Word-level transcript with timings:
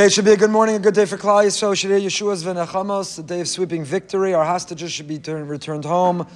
Okay, 0.00 0.06
it 0.06 0.14
should 0.14 0.24
be 0.24 0.32
a 0.32 0.36
good 0.38 0.50
morning, 0.50 0.76
a 0.76 0.78
good 0.78 0.94
day 0.94 1.04
for 1.04 1.18
Klal 1.18 1.44
Yisrael. 1.44 1.74
Shirei 1.74 2.00
Yeshua's 2.02 2.42
v'nechamos, 2.42 3.18
a 3.18 3.22
day 3.22 3.42
of 3.42 3.48
sweeping 3.48 3.84
victory. 3.84 4.32
Our 4.32 4.46
hostages 4.46 4.90
should 4.90 5.06
be 5.06 5.18
turn, 5.18 5.46
returned 5.46 5.84
home. 5.84 6.26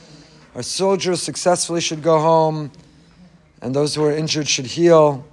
Our 0.55 0.63
soldiers 0.63 1.23
successfully 1.23 1.81
should 1.81 2.03
go 2.03 2.21
home. 2.21 2.71
And 3.63 3.75
those 3.75 3.95
who 3.95 4.05
are 4.05 4.13
injured 4.13 4.51
should 4.51 4.67
heal. 4.67 5.27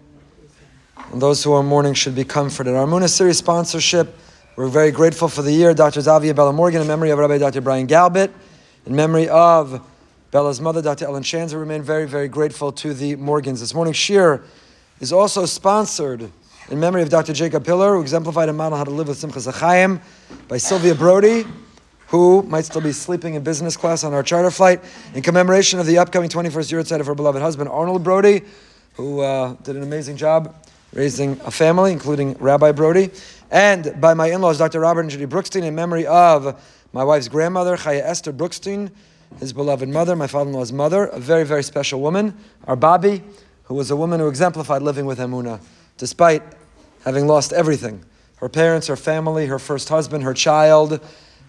And 1.12 1.22
those 1.22 1.44
who 1.44 1.52
are 1.52 1.62
mourning 1.62 1.94
should 1.94 2.16
be 2.16 2.24
comforted. 2.24 2.74
Our 2.74 2.86
Muna 2.86 3.10
series 3.10 3.38
sponsorship, 3.38 4.18
we're 4.56 4.70
very 4.70 4.92
grateful 4.92 5.28
for 5.28 5.42
the 5.42 5.52
year. 5.52 5.74
Dr. 5.74 6.00
Zavia 6.00 6.34
Bella 6.34 6.54
Morgan, 6.54 6.80
in 6.80 6.88
memory 6.88 7.10
of 7.10 7.20
Rabbi 7.20 7.38
Dr. 7.38 7.60
Brian 7.60 7.86
Galbit, 7.86 8.32
in 8.86 8.96
memory 8.96 9.28
of 9.28 9.86
Bella's 10.32 10.62
mother, 10.62 10.82
Dr. 10.82 11.04
Ellen 11.04 11.24
Shanzer, 11.24 11.60
remain 11.60 11.82
very, 11.82 12.08
very 12.08 12.30
grateful 12.30 12.72
to 12.72 12.94
the 12.94 13.18
Morgans. 13.18 13.60
This 13.60 13.74
morning's 13.74 13.98
shir 13.98 14.42
is 15.02 15.12
also 15.12 15.46
sponsored 15.46 16.32
in 16.70 16.80
memory 16.80 17.02
of 17.02 17.10
Dr. 17.10 17.34
Jacob 17.34 17.66
Pillar, 17.66 17.96
who 17.96 18.02
exemplified 18.02 18.50
a 18.50 18.54
model 18.54 18.78
how 18.78 18.84
to 18.84 18.92
live 18.92 19.08
with 19.08 19.18
Simchas 19.18 19.52
Achayim, 19.52 20.02
by 20.48 20.58
Sylvia 20.58 20.96
Brody, 20.96 21.46
who 22.08 22.44
might 22.44 22.66
still 22.66 22.82
be 22.82 22.92
sleeping 22.92 23.36
in 23.36 23.44
business 23.44 23.76
class 23.78 24.04
on 24.04 24.14
our 24.14 24.24
charter 24.24 24.52
flight, 24.52 24.84
in 25.16 25.22
commemoration 25.22 25.80
of 25.80 25.86
the 25.86 25.98
upcoming 25.98 26.30
21st 26.30 26.72
year 26.72 26.80
outside 26.80 27.02
of 27.02 27.08
her 27.08 27.16
beloved 27.16 27.42
husband, 27.42 27.70
Arnold 27.70 28.04
Brody, 28.04 28.42
who 28.94 29.22
uh, 29.22 29.54
did 29.64 29.76
an 29.76 29.84
amazing 29.84 30.18
job 30.18 30.56
raising 30.94 31.40
a 31.46 31.52
family, 31.52 31.92
including 31.92 32.34
Rabbi 32.34 32.74
Brody, 32.74 33.12
and 33.50 34.00
by 34.00 34.14
my 34.14 34.28
in-laws, 34.28 34.58
Dr. 34.58 34.82
Robert 34.82 35.02
and 35.02 35.10
Judy 35.10 35.26
Brookstein, 35.26 35.64
in 35.64 35.74
memory 35.74 36.06
of 36.06 36.62
my 36.94 37.04
wife's 37.04 37.30
grandmother, 37.30 37.78
Chaya 37.78 38.02
Esther 38.02 38.34
Brookstein, 38.34 38.92
his 39.40 39.54
beloved 39.54 39.88
mother, 39.88 40.16
my 40.16 40.28
father-in-law's 40.28 40.74
mother, 40.74 41.06
a 41.06 41.20
very, 41.20 41.46
very 41.46 41.64
special 41.64 42.02
woman, 42.02 42.38
our 42.66 42.76
Bobby, 42.76 43.24
who 43.64 43.76
was 43.76 43.90
a 43.90 43.96
woman 43.96 44.20
who 44.20 44.28
exemplified 44.28 44.82
living 44.82 45.06
with 45.06 45.20
Emunah, 45.20 45.62
despite 45.98 46.44
having 47.04 47.28
lost 47.28 47.54
everything 47.54 48.04
her 48.38 48.50
parents, 48.50 48.88
her 48.88 48.96
family, 48.96 49.46
her 49.46 49.60
first 49.60 49.90
husband, 49.90 50.24
her 50.24 50.34
child, 50.34 51.00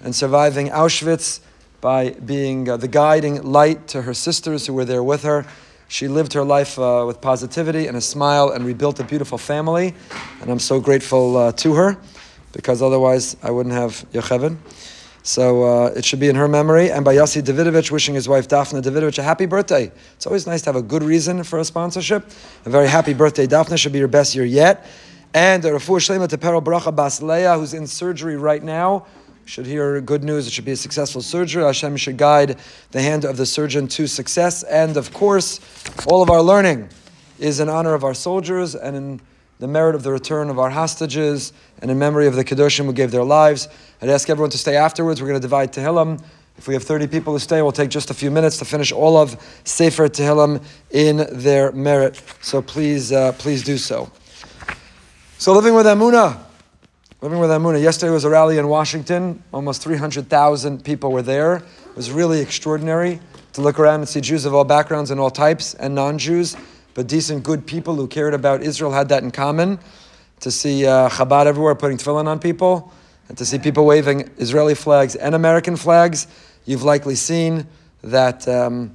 and 0.05 0.15
surviving 0.15 0.69
Auschwitz 0.69 1.41
by 1.81 2.11
being 2.11 2.69
uh, 2.69 2.77
the 2.77 2.87
guiding 2.87 3.43
light 3.43 3.89
to 3.89 4.03
her 4.03 4.13
sisters 4.13 4.67
who 4.67 4.75
were 4.75 4.85
there 4.85 5.03
with 5.03 5.23
her. 5.23 5.47
She 5.89 6.07
lived 6.07 6.35
her 6.35 6.45
life 6.45 6.79
uh, 6.79 7.05
with 7.07 7.21
positivity 7.21 7.87
and 7.87 7.97
a 7.97 8.01
smile 8.01 8.51
and 8.51 8.65
rebuilt 8.65 9.01
a 9.01 9.05
beautiful 9.05 9.39
family. 9.39 9.95
And 10.41 10.51
I'm 10.51 10.59
so 10.59 10.81
grateful 10.81 11.37
uh, 11.37 11.53
to 11.53 11.75
her 11.75 11.97
because 12.53 12.83
otherwise 12.83 13.37
I 13.43 13.51
wouldn't 13.51 13.75
have 13.75 14.05
Yocheved. 14.13 14.57
So 15.23 15.65
uh, 15.65 15.87
it 15.97 16.05
should 16.05 16.21
be 16.21 16.29
in 16.29 16.37
her 16.37 16.49
memory. 16.49 16.91
And 16.91 17.05
by 17.05 17.15
Yossi 17.15 17.43
Davidovich, 17.43 17.91
wishing 17.91 18.15
his 18.15 18.29
wife 18.29 18.49
Daphne 18.49 18.81
Davidovich 18.81 19.19
a 19.19 19.23
happy 19.23 19.47
birthday. 19.47 19.93
It's 20.15 20.27
always 20.27 20.47
nice 20.47 20.63
to 20.63 20.69
have 20.69 20.77
a 20.77 20.83
good 20.83 21.03
reason 21.03 21.43
for 21.45 21.59
a 21.59 21.65
sponsorship. 21.65 22.27
A 22.65 22.71
very 22.71 22.89
happy 22.89 23.15
birthday, 23.15 23.47
Daphne. 23.47 23.77
Should 23.77 23.93
be 23.93 23.99
your 23.99 24.09
best 24.09 24.35
year 24.35 24.45
yet. 24.45 24.87
And 25.35 25.63
Refuah 25.63 25.99
Shlema 25.99 26.29
to 26.29 26.37
Bracha 26.37 26.95
Bas 26.95 27.23
Leah, 27.23 27.57
who's 27.57 27.73
in 27.73 27.87
surgery 27.87 28.37
right 28.37 28.63
now. 28.63 29.07
Should 29.47 29.65
hear 29.65 30.01
good 30.03 30.23
news. 30.23 30.47
It 30.47 30.53
should 30.53 30.67
be 30.67 30.73
a 30.73 30.77
successful 30.77 31.23
surgery. 31.23 31.65
Hashem 31.65 31.97
should 31.97 32.19
guide 32.19 32.59
the 32.91 33.01
hand 33.01 33.25
of 33.25 33.39
the 33.39 33.47
surgeon 33.47 33.89
to 33.89 34.07
success. 34.07 34.63
And 34.63 34.97
of 34.99 35.13
course, 35.13 35.59
all 36.07 36.23
of 36.23 36.29
our 36.29 36.43
learning 36.43 36.91
is 37.39 37.61
in 37.61 37.71
honor 37.71 37.95
of 37.95 38.05
our 38.05 38.13
soldiers 38.13 38.75
and 38.75 38.95
in 38.95 39.21
the 39.59 39.67
merit 39.67 39.95
of 39.95 40.03
the 40.03 40.13
return 40.13 40.51
of 40.51 40.59
our 40.59 40.71
hostages 40.71 41.53
and 41.81 41.91
in 41.91 41.99
memory 41.99 42.27
of 42.27 42.35
the 42.35 42.45
Kedoshim 42.45 42.85
who 42.85 42.93
gave 42.93 43.11
their 43.11 43.25
lives. 43.25 43.69
I'd 44.03 44.11
ask 44.11 44.29
everyone 44.29 44.51
to 44.51 44.59
stay 44.59 44.77
afterwards. 44.77 45.23
We're 45.23 45.29
going 45.29 45.41
to 45.41 45.45
divide 45.45 45.73
Tehillim. 45.73 46.23
If 46.59 46.69
we 46.69 46.75
have 46.75 46.85
30 46.85 47.07
people 47.07 47.33
to 47.33 47.41
stay, 47.41 47.63
we'll 47.63 47.73
take 47.73 47.89
just 47.89 48.11
a 48.11 48.15
few 48.15 48.31
minutes 48.31 48.59
to 48.59 48.67
finish 48.67 48.93
all 48.93 49.17
of 49.17 49.41
Sefer 49.65 50.09
Tehillim 50.09 50.63
in 50.91 51.27
their 51.33 51.73
merit. 51.73 52.21
So 52.43 52.61
please, 52.61 53.13
uh, 53.13 53.33
please 53.33 53.65
do 53.65 53.79
so. 53.79 54.11
So 55.43 55.53
living 55.55 55.75
with 55.75 55.87
Emunah, 55.87 56.39
living 57.21 57.41
with 57.41 57.51
Emunah. 57.51 57.83
Yesterday 57.83 58.13
was 58.13 58.23
a 58.23 58.31
rally 58.31 58.59
in 58.59 58.69
Washington. 58.69 59.43
Almost 59.53 59.83
300,000 59.83 60.85
people 60.85 61.11
were 61.11 61.21
there. 61.21 61.57
It 61.57 61.97
was 61.97 62.13
really 62.13 62.39
extraordinary 62.39 63.19
to 63.55 63.61
look 63.61 63.81
around 63.81 63.99
and 64.03 64.09
see 64.09 64.21
Jews 64.21 64.45
of 64.45 64.55
all 64.55 64.63
backgrounds 64.63 65.11
and 65.11 65.19
all 65.19 65.31
types 65.33 65.75
and 65.75 65.97
non-Jews, 65.97 66.57
but 66.95 67.09
decent, 67.09 67.43
good 67.43 67.67
people 67.67 67.97
who 67.97 68.07
cared 68.07 68.35
about 68.35 68.63
Israel 68.63 68.93
had 68.93 69.09
that 69.09 69.25
in 69.25 69.33
common. 69.33 69.81
To 70.43 70.53
see 70.53 70.87
uh, 70.87 71.09
Chabad 71.09 71.47
everywhere 71.47 71.75
putting 71.75 71.99
tefillin 71.99 72.29
on 72.29 72.39
people, 72.39 72.93
and 73.29 73.37
to 73.37 73.45
see 73.45 73.59
people 73.59 73.85
waving 73.85 74.31
Israeli 74.39 74.77
flags 74.77 75.17
and 75.17 75.35
American 75.35 75.75
flags, 75.75 76.29
you've 76.67 76.85
likely 76.85 77.17
seen 77.17 77.67
that 78.05 78.47
um, 78.47 78.95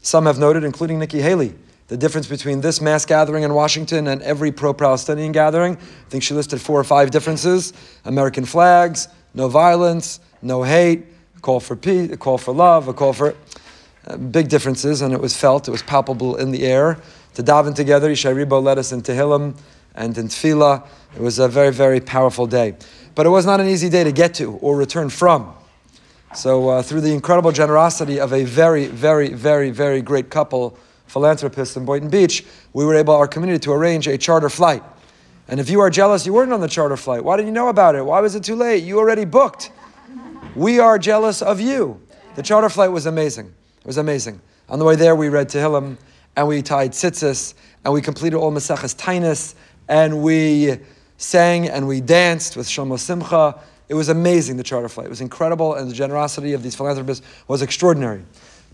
some 0.00 0.24
have 0.24 0.38
noted, 0.38 0.64
including 0.64 0.98
Nikki 0.98 1.20
Haley, 1.20 1.54
the 1.92 1.98
difference 1.98 2.26
between 2.26 2.62
this 2.62 2.80
mass 2.80 3.04
gathering 3.04 3.42
in 3.42 3.52
Washington 3.52 4.06
and 4.06 4.22
every 4.22 4.50
pro 4.50 4.72
Palestinian 4.72 5.30
gathering. 5.30 5.76
I 5.76 6.08
think 6.08 6.22
she 6.22 6.32
listed 6.32 6.58
four 6.58 6.80
or 6.80 6.84
five 6.84 7.10
differences 7.10 7.74
American 8.06 8.46
flags, 8.46 9.08
no 9.34 9.46
violence, 9.46 10.18
no 10.40 10.62
hate, 10.62 11.04
a 11.36 11.40
call 11.40 11.60
for 11.60 11.76
peace, 11.76 12.10
a 12.10 12.16
call 12.16 12.38
for 12.38 12.54
love, 12.54 12.88
a 12.88 12.94
call 12.94 13.12
for 13.12 13.34
uh, 14.06 14.16
big 14.16 14.48
differences, 14.48 15.02
and 15.02 15.12
it 15.12 15.20
was 15.20 15.36
felt, 15.36 15.68
it 15.68 15.70
was 15.70 15.82
palpable 15.82 16.36
in 16.36 16.50
the 16.50 16.62
air. 16.64 16.98
To 17.34 17.42
daven 17.42 17.74
together, 17.74 18.08
Yishai 18.10 18.62
led 18.64 18.78
us 18.78 18.90
in 18.92 19.02
Tehillim 19.02 19.54
and 19.94 20.16
in 20.16 20.28
Tefillah. 20.28 20.86
It 21.14 21.20
was 21.20 21.38
a 21.38 21.46
very, 21.46 21.74
very 21.74 22.00
powerful 22.00 22.46
day. 22.46 22.74
But 23.14 23.26
it 23.26 23.28
was 23.28 23.44
not 23.44 23.60
an 23.60 23.68
easy 23.68 23.90
day 23.90 24.02
to 24.02 24.12
get 24.12 24.32
to 24.36 24.52
or 24.62 24.78
return 24.78 25.10
from. 25.10 25.54
So, 26.34 26.70
uh, 26.70 26.82
through 26.82 27.02
the 27.02 27.12
incredible 27.12 27.52
generosity 27.52 28.18
of 28.18 28.32
a 28.32 28.44
very, 28.44 28.86
very, 28.86 29.28
very, 29.28 29.68
very 29.68 30.00
great 30.00 30.30
couple, 30.30 30.78
philanthropists 31.12 31.76
in 31.76 31.84
Boynton 31.84 32.08
Beach, 32.08 32.44
we 32.72 32.86
were 32.86 32.94
able, 32.94 33.14
our 33.14 33.28
community, 33.28 33.58
to 33.60 33.72
arrange 33.72 34.08
a 34.08 34.16
charter 34.16 34.48
flight. 34.48 34.82
And 35.46 35.60
if 35.60 35.68
you 35.68 35.80
are 35.80 35.90
jealous, 35.90 36.24
you 36.24 36.32
weren't 36.32 36.52
on 36.54 36.60
the 36.60 36.68
charter 36.68 36.96
flight. 36.96 37.22
Why 37.22 37.36
didn't 37.36 37.48
you 37.48 37.52
know 37.52 37.68
about 37.68 37.94
it? 37.94 38.02
Why 38.04 38.20
was 38.20 38.34
it 38.34 38.42
too 38.42 38.56
late? 38.56 38.82
You 38.82 38.98
already 38.98 39.26
booked. 39.26 39.70
We 40.56 40.78
are 40.78 40.98
jealous 40.98 41.42
of 41.42 41.60
you. 41.60 42.00
The 42.34 42.42
charter 42.42 42.70
flight 42.70 42.90
was 42.90 43.04
amazing. 43.04 43.52
It 43.80 43.86
was 43.86 43.98
amazing. 43.98 44.40
On 44.70 44.78
the 44.78 44.86
way 44.86 44.96
there, 44.96 45.14
we 45.14 45.28
read 45.28 45.48
Tehillim, 45.48 45.98
and 46.34 46.48
we 46.48 46.62
tied 46.62 46.92
tzitzis, 46.92 47.52
and 47.84 47.92
we 47.92 48.00
completed 48.00 48.38
all 48.38 48.50
Maseches 48.50 48.96
Taanis, 48.96 49.54
and 49.88 50.22
we 50.22 50.78
sang 51.18 51.68
and 51.68 51.86
we 51.86 52.00
danced 52.00 52.56
with 52.56 52.66
Shlomo 52.66 52.98
Simcha. 52.98 53.60
It 53.90 53.94
was 53.94 54.08
amazing, 54.08 54.56
the 54.56 54.62
charter 54.62 54.88
flight. 54.88 55.08
It 55.08 55.10
was 55.10 55.20
incredible, 55.20 55.74
and 55.74 55.90
the 55.90 55.94
generosity 55.94 56.54
of 56.54 56.62
these 56.62 56.74
philanthropists 56.74 57.26
was 57.48 57.60
extraordinary. 57.60 58.24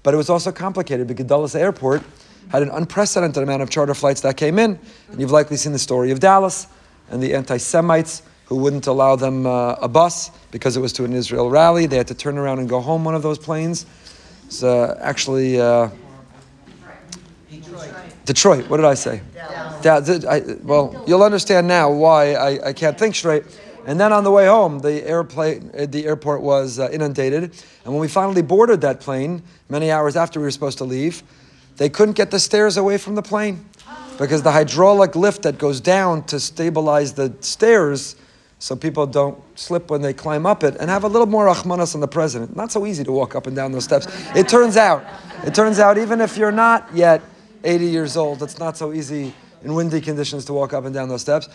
But 0.05 0.15
it 0.15 0.16
was 0.16 0.31
also 0.31 0.53
complicated 0.53 1.09
because 1.09 1.26
Dulles 1.26 1.56
Airport 1.56 2.03
had 2.50 2.62
an 2.62 2.71
unprecedented 2.71 3.43
amount 3.43 3.62
of 3.62 3.71
charter 3.71 3.94
flights 3.94 4.21
that 4.22 4.37
came 4.37 4.59
in. 4.59 4.78
And 5.10 5.21
you've 5.21 5.31
likely 5.31 5.56
seen 5.56 5.72
the 5.72 5.78
story 5.78 6.10
of 6.10 6.21
Dallas 6.21 6.66
and 7.10 7.22
the 7.22 7.34
anti 7.34 7.56
Semites 7.59 8.22
who 8.47 8.56
wouldn't 8.56 8.87
allow 8.87 9.15
them 9.15 9.47
uh, 9.47 9.75
a 9.75 9.88
bus 9.88 10.31
because 10.50 10.76
it 10.76 10.81
was 10.81 10.93
to 10.94 11.04
an 11.04 11.12
Israel 11.12 11.50
rally. 11.50 11.87
They 11.87 11.99
had 11.99 12.09
to 12.09 12.15
turn 12.15 12.38
around 12.38 12.60
and 12.60 12.69
go 12.69 12.81
home 12.81 13.04
one 13.04 13.15
of 13.15 13.22
those 13.22 13.38
planes. 13.38 13.84
It's 14.47 14.62
uh, 14.62 14.99
actually 15.03 15.60
uh, 15.60 15.91
Detroit. 17.50 17.91
Detroit. 18.25 18.69
What 18.70 18.78
did 18.78 18.87
I 18.87 18.94
say? 18.94 19.20
Dallas. 19.82 20.25
I, 20.25 20.41
well, 20.62 21.05
you'll 21.06 21.22
understand 21.22 21.69
now 21.69 21.91
why 21.91 22.34
I, 22.34 22.69
I 22.69 22.72
can't 22.72 22.99
think 22.99 23.15
straight. 23.15 23.44
And 23.87 23.99
then 23.99 24.12
on 24.12 24.25
the 24.25 24.31
way 24.31 24.47
home, 24.47 24.81
the 24.81 25.03
airplane, 25.06 25.70
uh, 25.76 25.87
the 25.87 26.06
airport 26.06 26.43
was 26.43 26.78
uh, 26.78 26.91
inundated. 26.91 27.44
And 27.84 27.93
when 27.94 28.00
we 28.00 28.09
finally 28.09 28.43
boarded 28.43 28.82
that 28.82 29.00
plane, 29.00 29.43
many 29.69 29.91
hours 29.91 30.16
after 30.16 30.41
we 30.41 30.44
were 30.44 30.50
supposed 30.50 30.78
to 30.78 30.84
leave, 30.84 31.22
they 31.78 31.88
couldn't 31.88 32.14
get 32.14 32.30
the 32.30 32.40
stairs 32.40 32.76
away 32.76 32.98
from 32.98 33.14
the 33.14 33.22
plane 33.22 33.64
because 34.18 34.42
the 34.42 34.50
hydraulic 34.50 35.14
lift 35.14 35.42
that 35.42 35.58
goes 35.58 35.80
down 35.80 36.24
to 36.24 36.38
stabilize 36.40 37.14
the 37.14 37.34
stairs 37.40 38.16
so 38.58 38.74
people 38.74 39.06
don't 39.06 39.40
slip 39.56 39.88
when 39.88 40.02
they 40.02 40.12
climb 40.12 40.44
up 40.44 40.64
it 40.64 40.76
and 40.80 40.90
have 40.90 41.04
a 41.04 41.08
little 41.08 41.28
more 41.28 41.46
rahmanas 41.46 41.94
on 41.94 42.00
the 42.00 42.08
president. 42.08 42.56
Not 42.56 42.72
so 42.72 42.84
easy 42.84 43.04
to 43.04 43.12
walk 43.12 43.36
up 43.36 43.46
and 43.46 43.54
down 43.54 43.70
those 43.70 43.84
steps. 43.84 44.08
It 44.34 44.48
turns 44.48 44.76
out, 44.76 45.04
it 45.44 45.54
turns 45.54 45.78
out 45.78 45.96
even 45.96 46.20
if 46.20 46.36
you're 46.36 46.52
not 46.52 46.88
yet 46.92 47.22
80 47.62 47.86
years 47.86 48.16
old, 48.16 48.42
it's 48.42 48.58
not 48.58 48.76
so 48.76 48.92
easy 48.92 49.32
in 49.62 49.74
windy 49.74 50.00
conditions 50.00 50.44
to 50.46 50.52
walk 50.52 50.72
up 50.72 50.84
and 50.84 50.92
down 50.92 51.08
those 51.08 51.20
steps. 51.20 51.48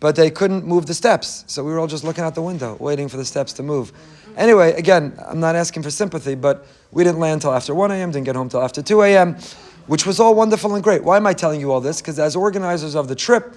But 0.00 0.16
they 0.16 0.30
couldn't 0.30 0.64
move 0.64 0.86
the 0.86 0.94
steps. 0.94 1.44
So 1.46 1.62
we 1.62 1.72
were 1.72 1.78
all 1.78 1.86
just 1.86 2.04
looking 2.04 2.24
out 2.24 2.34
the 2.34 2.42
window, 2.42 2.76
waiting 2.80 3.08
for 3.08 3.18
the 3.18 3.24
steps 3.24 3.52
to 3.54 3.62
move. 3.62 3.92
Anyway, 4.36 4.72
again, 4.72 5.18
I'm 5.26 5.40
not 5.40 5.54
asking 5.54 5.82
for 5.82 5.90
sympathy, 5.90 6.34
but 6.34 6.66
we 6.92 7.04
didn't 7.04 7.20
land 7.20 7.42
till 7.42 7.52
after 7.52 7.74
1 7.74 7.90
a.m., 7.90 8.10
didn't 8.10 8.26
get 8.26 8.36
home 8.36 8.48
till 8.48 8.62
after 8.62 8.82
2 8.82 9.02
a.m 9.02 9.36
which 9.86 10.06
was 10.06 10.20
all 10.20 10.34
wonderful 10.34 10.74
and 10.74 10.82
great. 10.82 11.04
Why 11.04 11.16
am 11.16 11.26
I 11.26 11.32
telling 11.32 11.60
you 11.60 11.72
all 11.72 11.80
this? 11.80 12.00
Because 12.00 12.18
as 12.18 12.36
organizers 12.36 12.94
of 12.94 13.08
the 13.08 13.14
trip, 13.14 13.54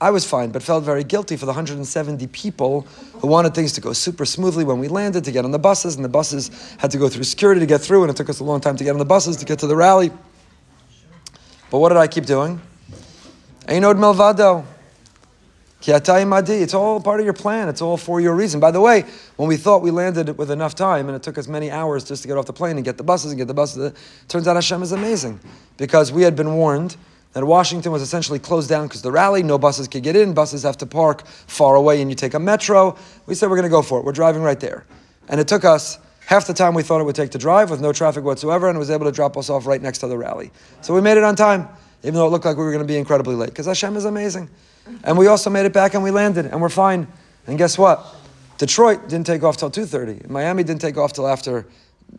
I 0.00 0.10
was 0.10 0.24
fine, 0.24 0.50
but 0.50 0.62
felt 0.62 0.84
very 0.84 1.02
guilty 1.02 1.36
for 1.36 1.44
the 1.44 1.50
170 1.50 2.26
people 2.28 2.82
who 3.20 3.26
wanted 3.26 3.54
things 3.54 3.72
to 3.72 3.80
go 3.80 3.92
super 3.92 4.24
smoothly 4.24 4.64
when 4.64 4.78
we 4.78 4.86
landed 4.86 5.24
to 5.24 5.32
get 5.32 5.44
on 5.44 5.50
the 5.50 5.58
buses, 5.58 5.96
and 5.96 6.04
the 6.04 6.08
buses 6.08 6.50
had 6.78 6.92
to 6.92 6.98
go 6.98 7.08
through 7.08 7.24
security 7.24 7.60
to 7.60 7.66
get 7.66 7.80
through, 7.80 8.02
and 8.02 8.10
it 8.10 8.16
took 8.16 8.28
us 8.28 8.38
a 8.38 8.44
long 8.44 8.60
time 8.60 8.76
to 8.76 8.84
get 8.84 8.90
on 8.90 8.98
the 8.98 9.04
buses 9.04 9.36
to 9.38 9.44
get 9.44 9.58
to 9.58 9.66
the 9.66 9.74
rally. 9.74 10.10
But 11.70 11.78
what 11.80 11.88
did 11.88 11.98
I 11.98 12.06
keep 12.06 12.26
doing? 12.26 12.60
Ein 13.66 13.84
od 13.84 13.96
milvado. 13.96 14.64
It's 15.86 16.74
all 16.74 17.00
part 17.00 17.20
of 17.20 17.24
your 17.24 17.34
plan. 17.34 17.68
It's 17.68 17.80
all 17.80 17.96
for 17.96 18.20
your 18.20 18.34
reason. 18.34 18.60
By 18.60 18.70
the 18.70 18.80
way, 18.80 19.04
when 19.36 19.48
we 19.48 19.56
thought 19.56 19.80
we 19.80 19.90
landed 19.90 20.36
with 20.36 20.50
enough 20.50 20.74
time 20.74 21.08
and 21.08 21.14
it 21.14 21.22
took 21.22 21.38
us 21.38 21.46
many 21.46 21.70
hours 21.70 22.04
just 22.04 22.22
to 22.22 22.28
get 22.28 22.36
off 22.36 22.46
the 22.46 22.52
plane 22.52 22.76
and 22.76 22.84
get 22.84 22.96
the 22.98 23.04
buses 23.04 23.30
and 23.30 23.38
get 23.38 23.46
the 23.46 23.54
buses, 23.54 23.92
turns 24.26 24.48
out 24.48 24.56
Hashem 24.56 24.82
is 24.82 24.92
amazing 24.92 25.38
because 25.76 26.10
we 26.10 26.22
had 26.22 26.34
been 26.34 26.54
warned 26.54 26.96
that 27.32 27.44
Washington 27.44 27.92
was 27.92 28.02
essentially 28.02 28.38
closed 28.38 28.68
down 28.68 28.88
because 28.88 29.02
the 29.02 29.12
rally, 29.12 29.42
no 29.42 29.58
buses 29.58 29.86
could 29.86 30.02
get 30.02 30.16
in, 30.16 30.34
buses 30.34 30.62
have 30.64 30.78
to 30.78 30.86
park 30.86 31.26
far 31.26 31.76
away 31.76 32.00
and 32.00 32.10
you 32.10 32.16
take 32.16 32.34
a 32.34 32.40
metro. 32.40 32.96
We 33.26 33.34
said 33.34 33.48
we're 33.48 33.56
going 33.56 33.64
to 33.64 33.70
go 33.70 33.82
for 33.82 34.00
it. 34.00 34.04
We're 34.04 34.12
driving 34.12 34.42
right 34.42 34.58
there. 34.58 34.84
And 35.28 35.38
it 35.38 35.46
took 35.46 35.64
us 35.64 35.98
half 36.26 36.46
the 36.46 36.54
time 36.54 36.74
we 36.74 36.82
thought 36.82 37.00
it 37.00 37.04
would 37.04 37.14
take 37.14 37.30
to 37.30 37.38
drive 37.38 37.70
with 37.70 37.80
no 37.80 37.92
traffic 37.92 38.24
whatsoever 38.24 38.68
and 38.68 38.76
it 38.76 38.78
was 38.78 38.90
able 38.90 39.04
to 39.06 39.12
drop 39.12 39.36
us 39.36 39.48
off 39.50 39.66
right 39.66 39.80
next 39.80 39.98
to 39.98 40.08
the 40.08 40.18
rally. 40.18 40.50
So 40.80 40.94
we 40.94 41.00
made 41.00 41.18
it 41.18 41.24
on 41.24 41.36
time, 41.36 41.68
even 42.02 42.14
though 42.14 42.26
it 42.26 42.30
looked 42.30 42.46
like 42.46 42.56
we 42.56 42.64
were 42.64 42.72
going 42.72 42.84
to 42.84 42.92
be 42.92 42.98
incredibly 42.98 43.34
late 43.34 43.50
because 43.50 43.66
Hashem 43.66 43.96
is 43.96 44.06
amazing. 44.06 44.50
And 45.04 45.16
we 45.16 45.26
also 45.26 45.50
made 45.50 45.66
it 45.66 45.72
back 45.72 45.94
and 45.94 46.02
we 46.02 46.10
landed 46.10 46.46
and 46.46 46.60
we're 46.60 46.68
fine. 46.68 47.06
And 47.46 47.58
guess 47.58 47.78
what? 47.78 48.04
Detroit 48.58 49.08
didn't 49.08 49.26
take 49.26 49.42
off 49.42 49.56
till 49.56 49.70
2.30. 49.70 50.28
Miami 50.28 50.64
didn't 50.64 50.80
take 50.80 50.96
off 50.96 51.12
till 51.12 51.28
after 51.28 51.66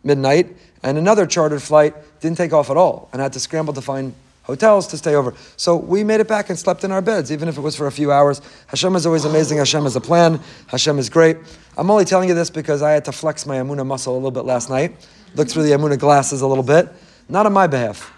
midnight. 0.02 0.56
And 0.82 0.96
another 0.96 1.26
chartered 1.26 1.62
flight 1.62 1.94
didn't 2.20 2.38
take 2.38 2.52
off 2.52 2.70
at 2.70 2.76
all 2.76 3.08
and 3.12 3.20
I 3.20 3.24
had 3.24 3.32
to 3.34 3.40
scramble 3.40 3.74
to 3.74 3.82
find 3.82 4.14
hotels 4.50 4.88
to 4.88 4.96
stay 4.96 5.14
over. 5.14 5.34
So 5.56 5.76
we 5.76 6.02
made 6.02 6.20
it 6.20 6.28
back 6.28 6.50
and 6.50 6.58
slept 6.58 6.82
in 6.82 6.90
our 6.90 7.02
beds, 7.02 7.30
even 7.30 7.48
if 7.48 7.56
it 7.56 7.60
was 7.60 7.76
for 7.76 7.86
a 7.86 7.92
few 7.92 8.10
hours. 8.10 8.40
Hashem 8.66 8.96
is 8.96 9.06
always 9.06 9.24
amazing. 9.24 9.58
Hashem 9.58 9.84
has 9.84 9.94
a 9.94 10.00
plan. 10.00 10.40
Hashem 10.66 10.98
is 10.98 11.08
great. 11.08 11.36
I'm 11.76 11.90
only 11.90 12.04
telling 12.04 12.28
you 12.28 12.34
this 12.34 12.50
because 12.50 12.82
I 12.82 12.90
had 12.90 13.04
to 13.04 13.12
flex 13.12 13.46
my 13.46 13.56
Emunah 13.56 13.86
muscle 13.86 14.14
a 14.14 14.16
little 14.16 14.30
bit 14.30 14.44
last 14.44 14.68
night. 14.68 14.96
Looked 15.34 15.52
through 15.52 15.62
the 15.62 15.70
Emunah 15.70 15.98
glasses 15.98 16.40
a 16.40 16.46
little 16.46 16.64
bit. 16.64 16.88
Not 17.28 17.46
on 17.46 17.52
my 17.52 17.68
behalf. 17.68 18.12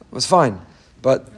It 0.00 0.14
was 0.14 0.26
fine. 0.26 0.60
But 1.02 1.28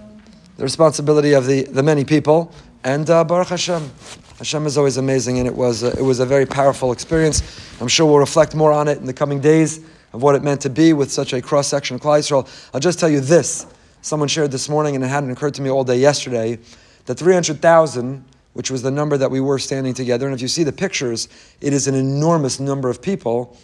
the 0.57 0.65
responsibility 0.65 1.33
of 1.33 1.47
the, 1.47 1.65
the 1.65 1.83
many 1.83 2.05
people. 2.05 2.53
And 2.85 3.09
uh, 3.11 3.25
Baruch 3.25 3.49
Hashem. 3.49 3.91
Hashem 4.39 4.67
is 4.67 4.77
always 4.77 4.99
amazing, 4.99 5.39
and 5.39 5.49
it 5.49 5.55
was, 5.55 5.83
a, 5.83 5.99
it 5.99 6.03
was 6.03 6.21
a 6.21 6.27
very 6.27 6.45
powerful 6.45 6.93
experience. 6.93 7.43
I'm 7.81 7.89
sure 7.89 8.07
we'll 8.07 8.19
reflect 8.19 8.55
more 8.55 8.71
on 8.71 8.87
it 8.87 8.99
in 8.99 9.07
the 9.07 9.15
coming 9.15 9.41
days 9.41 9.79
of 10.13 10.23
what 10.23 10.35
it 10.35 10.43
meant 10.43 10.61
to 10.63 10.71
be 10.71 10.93
with 10.93 11.11
such 11.11 11.33
a 11.33 11.41
cross 11.41 11.69
section 11.69 11.97
of 11.97 12.03
Klal 12.03 12.19
Yisrael. 12.19 12.71
I'll 12.75 12.81
just 12.81 12.99
tell 12.99 13.09
you 13.09 13.21
this. 13.21 13.67
Someone 14.03 14.29
shared 14.29 14.51
this 14.51 14.69
morning, 14.69 14.95
and 14.95 15.03
it 15.03 15.09
hadn't 15.09 15.31
occurred 15.31 15.55
to 15.55 15.63
me 15.63 15.71
all 15.71 15.85
day 15.85 15.99
yesterday, 15.99 16.59
that 17.07 17.15
300,000, 17.17 18.25
which 18.53 18.71
was 18.71 18.83
the 18.83 18.91
number 18.91 19.17
that 19.17 19.31
we 19.31 19.41
were 19.41 19.59
standing 19.59 19.95
together, 19.95 20.27
and 20.27 20.35
if 20.35 20.43
you 20.43 20.49
see 20.49 20.63
the 20.63 20.73
pictures, 20.73 21.29
it 21.61 21.73
is 21.73 21.89
an 21.89 21.95
enormous 21.95 22.61
number 22.61 22.91
of 22.91 23.01
people. 23.01 23.57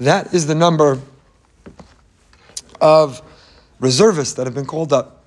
That 0.00 0.32
is 0.34 0.46
the 0.46 0.54
number 0.54 1.00
of 2.80 3.22
reservists 3.78 4.34
that 4.34 4.46
have 4.46 4.54
been 4.54 4.66
called 4.66 4.92
up. 4.92 5.23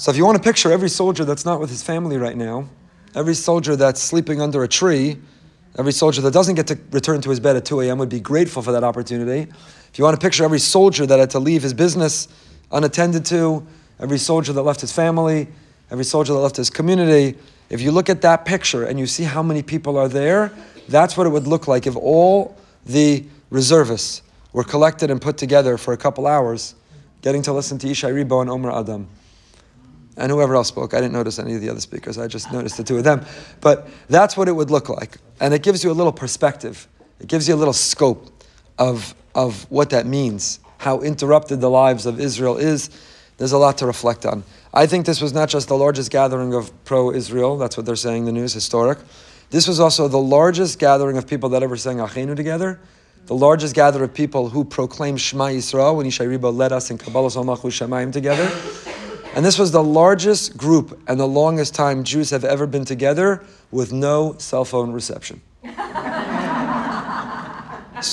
So 0.00 0.10
if 0.10 0.16
you 0.16 0.24
want 0.24 0.38
to 0.38 0.42
picture 0.42 0.72
every 0.72 0.88
soldier 0.88 1.26
that's 1.26 1.44
not 1.44 1.60
with 1.60 1.68
his 1.68 1.82
family 1.82 2.16
right 2.16 2.34
now, 2.34 2.66
every 3.14 3.34
soldier 3.34 3.76
that's 3.76 4.00
sleeping 4.00 4.40
under 4.40 4.64
a 4.64 4.68
tree, 4.68 5.18
every 5.78 5.92
soldier 5.92 6.22
that 6.22 6.32
doesn't 6.32 6.54
get 6.54 6.66
to 6.68 6.78
return 6.90 7.20
to 7.20 7.28
his 7.28 7.38
bed 7.38 7.54
at 7.54 7.66
2 7.66 7.82
a.m. 7.82 7.98
would 7.98 8.08
be 8.08 8.18
grateful 8.18 8.62
for 8.62 8.72
that 8.72 8.82
opportunity. 8.82 9.40
If 9.92 9.98
you 9.98 10.04
want 10.04 10.18
to 10.18 10.24
picture 10.26 10.42
every 10.42 10.58
soldier 10.58 11.04
that 11.04 11.18
had 11.18 11.28
to 11.32 11.38
leave 11.38 11.62
his 11.62 11.74
business 11.74 12.28
unattended 12.72 13.26
to, 13.26 13.66
every 13.98 14.16
soldier 14.16 14.54
that 14.54 14.62
left 14.62 14.80
his 14.80 14.90
family, 14.90 15.48
every 15.90 16.06
soldier 16.06 16.32
that 16.32 16.38
left 16.38 16.56
his 16.56 16.70
community, 16.70 17.36
if 17.68 17.82
you 17.82 17.90
look 17.90 18.08
at 18.08 18.22
that 18.22 18.46
picture 18.46 18.84
and 18.84 18.98
you 18.98 19.06
see 19.06 19.24
how 19.24 19.42
many 19.42 19.62
people 19.62 19.98
are 19.98 20.08
there, 20.08 20.50
that's 20.88 21.14
what 21.18 21.26
it 21.26 21.30
would 21.30 21.46
look 21.46 21.68
like 21.68 21.86
if 21.86 21.94
all 21.94 22.56
the 22.86 23.22
reservists 23.50 24.22
were 24.54 24.64
collected 24.64 25.10
and 25.10 25.20
put 25.20 25.36
together 25.36 25.76
for 25.76 25.92
a 25.92 25.98
couple 25.98 26.26
hours, 26.26 26.74
getting 27.20 27.42
to 27.42 27.52
listen 27.52 27.76
to 27.76 27.86
Yishai 27.86 28.14
Ribo 28.14 28.40
and 28.40 28.48
Omer 28.48 28.72
Adam 28.72 29.06
and 30.16 30.30
whoever 30.30 30.54
else 30.54 30.68
spoke. 30.68 30.94
I 30.94 31.00
didn't 31.00 31.12
notice 31.12 31.38
any 31.38 31.54
of 31.54 31.60
the 31.60 31.68
other 31.68 31.80
speakers. 31.80 32.18
I 32.18 32.26
just 32.26 32.52
noticed 32.52 32.76
the 32.76 32.84
two 32.84 32.98
of 32.98 33.04
them. 33.04 33.24
But 33.60 33.88
that's 34.08 34.36
what 34.36 34.48
it 34.48 34.52
would 34.52 34.70
look 34.70 34.88
like. 34.88 35.16
And 35.40 35.54
it 35.54 35.62
gives 35.62 35.82
you 35.84 35.90
a 35.90 35.94
little 35.94 36.12
perspective. 36.12 36.88
It 37.20 37.28
gives 37.28 37.48
you 37.48 37.54
a 37.54 37.56
little 37.56 37.72
scope 37.72 38.30
of, 38.78 39.14
of 39.34 39.70
what 39.70 39.90
that 39.90 40.06
means, 40.06 40.60
how 40.78 41.00
interrupted 41.00 41.60
the 41.60 41.70
lives 41.70 42.06
of 42.06 42.20
Israel 42.20 42.56
is. 42.56 42.90
There's 43.36 43.52
a 43.52 43.58
lot 43.58 43.78
to 43.78 43.86
reflect 43.86 44.26
on. 44.26 44.42
I 44.72 44.86
think 44.86 45.06
this 45.06 45.20
was 45.20 45.32
not 45.32 45.48
just 45.48 45.68
the 45.68 45.76
largest 45.76 46.10
gathering 46.10 46.54
of 46.54 46.72
pro 46.84 47.10
Israel, 47.12 47.58
that's 47.58 47.76
what 47.76 47.86
they're 47.86 47.96
saying, 47.96 48.24
the 48.24 48.32
news, 48.32 48.52
historic. 48.52 48.98
This 49.50 49.66
was 49.66 49.80
also 49.80 50.06
the 50.06 50.18
largest 50.18 50.78
gathering 50.78 51.16
of 51.16 51.26
people 51.26 51.48
that 51.50 51.62
ever 51.62 51.76
sang 51.76 51.96
Achenu 51.96 52.36
together, 52.36 52.78
the 53.26 53.34
largest 53.34 53.74
gathering 53.74 54.04
of 54.04 54.14
people 54.14 54.48
who 54.48 54.64
proclaimed 54.64 55.20
Shema 55.20 55.46
Yisrael 55.46 55.96
when 55.96 56.06
Yishai 56.06 56.38
Ribo 56.38 56.54
led 56.54 56.72
us 56.72 56.90
in 56.90 56.98
Kabbalas 56.98 57.36
Ol 57.36 57.44
Malchus 57.44 57.78
Shamayim 57.78 58.12
together. 58.12 58.48
And 59.34 59.44
this 59.44 59.58
was 59.58 59.70
the 59.70 59.82
largest 59.82 60.56
group 60.56 61.00
and 61.06 61.18
the 61.18 61.26
longest 61.26 61.74
time 61.74 62.02
Jews 62.02 62.30
have 62.30 62.44
ever 62.44 62.66
been 62.66 62.84
together 62.84 63.44
with 63.70 63.92
no 63.92 64.36
cell 64.38 64.64
phone 64.64 64.92
reception. 64.92 65.40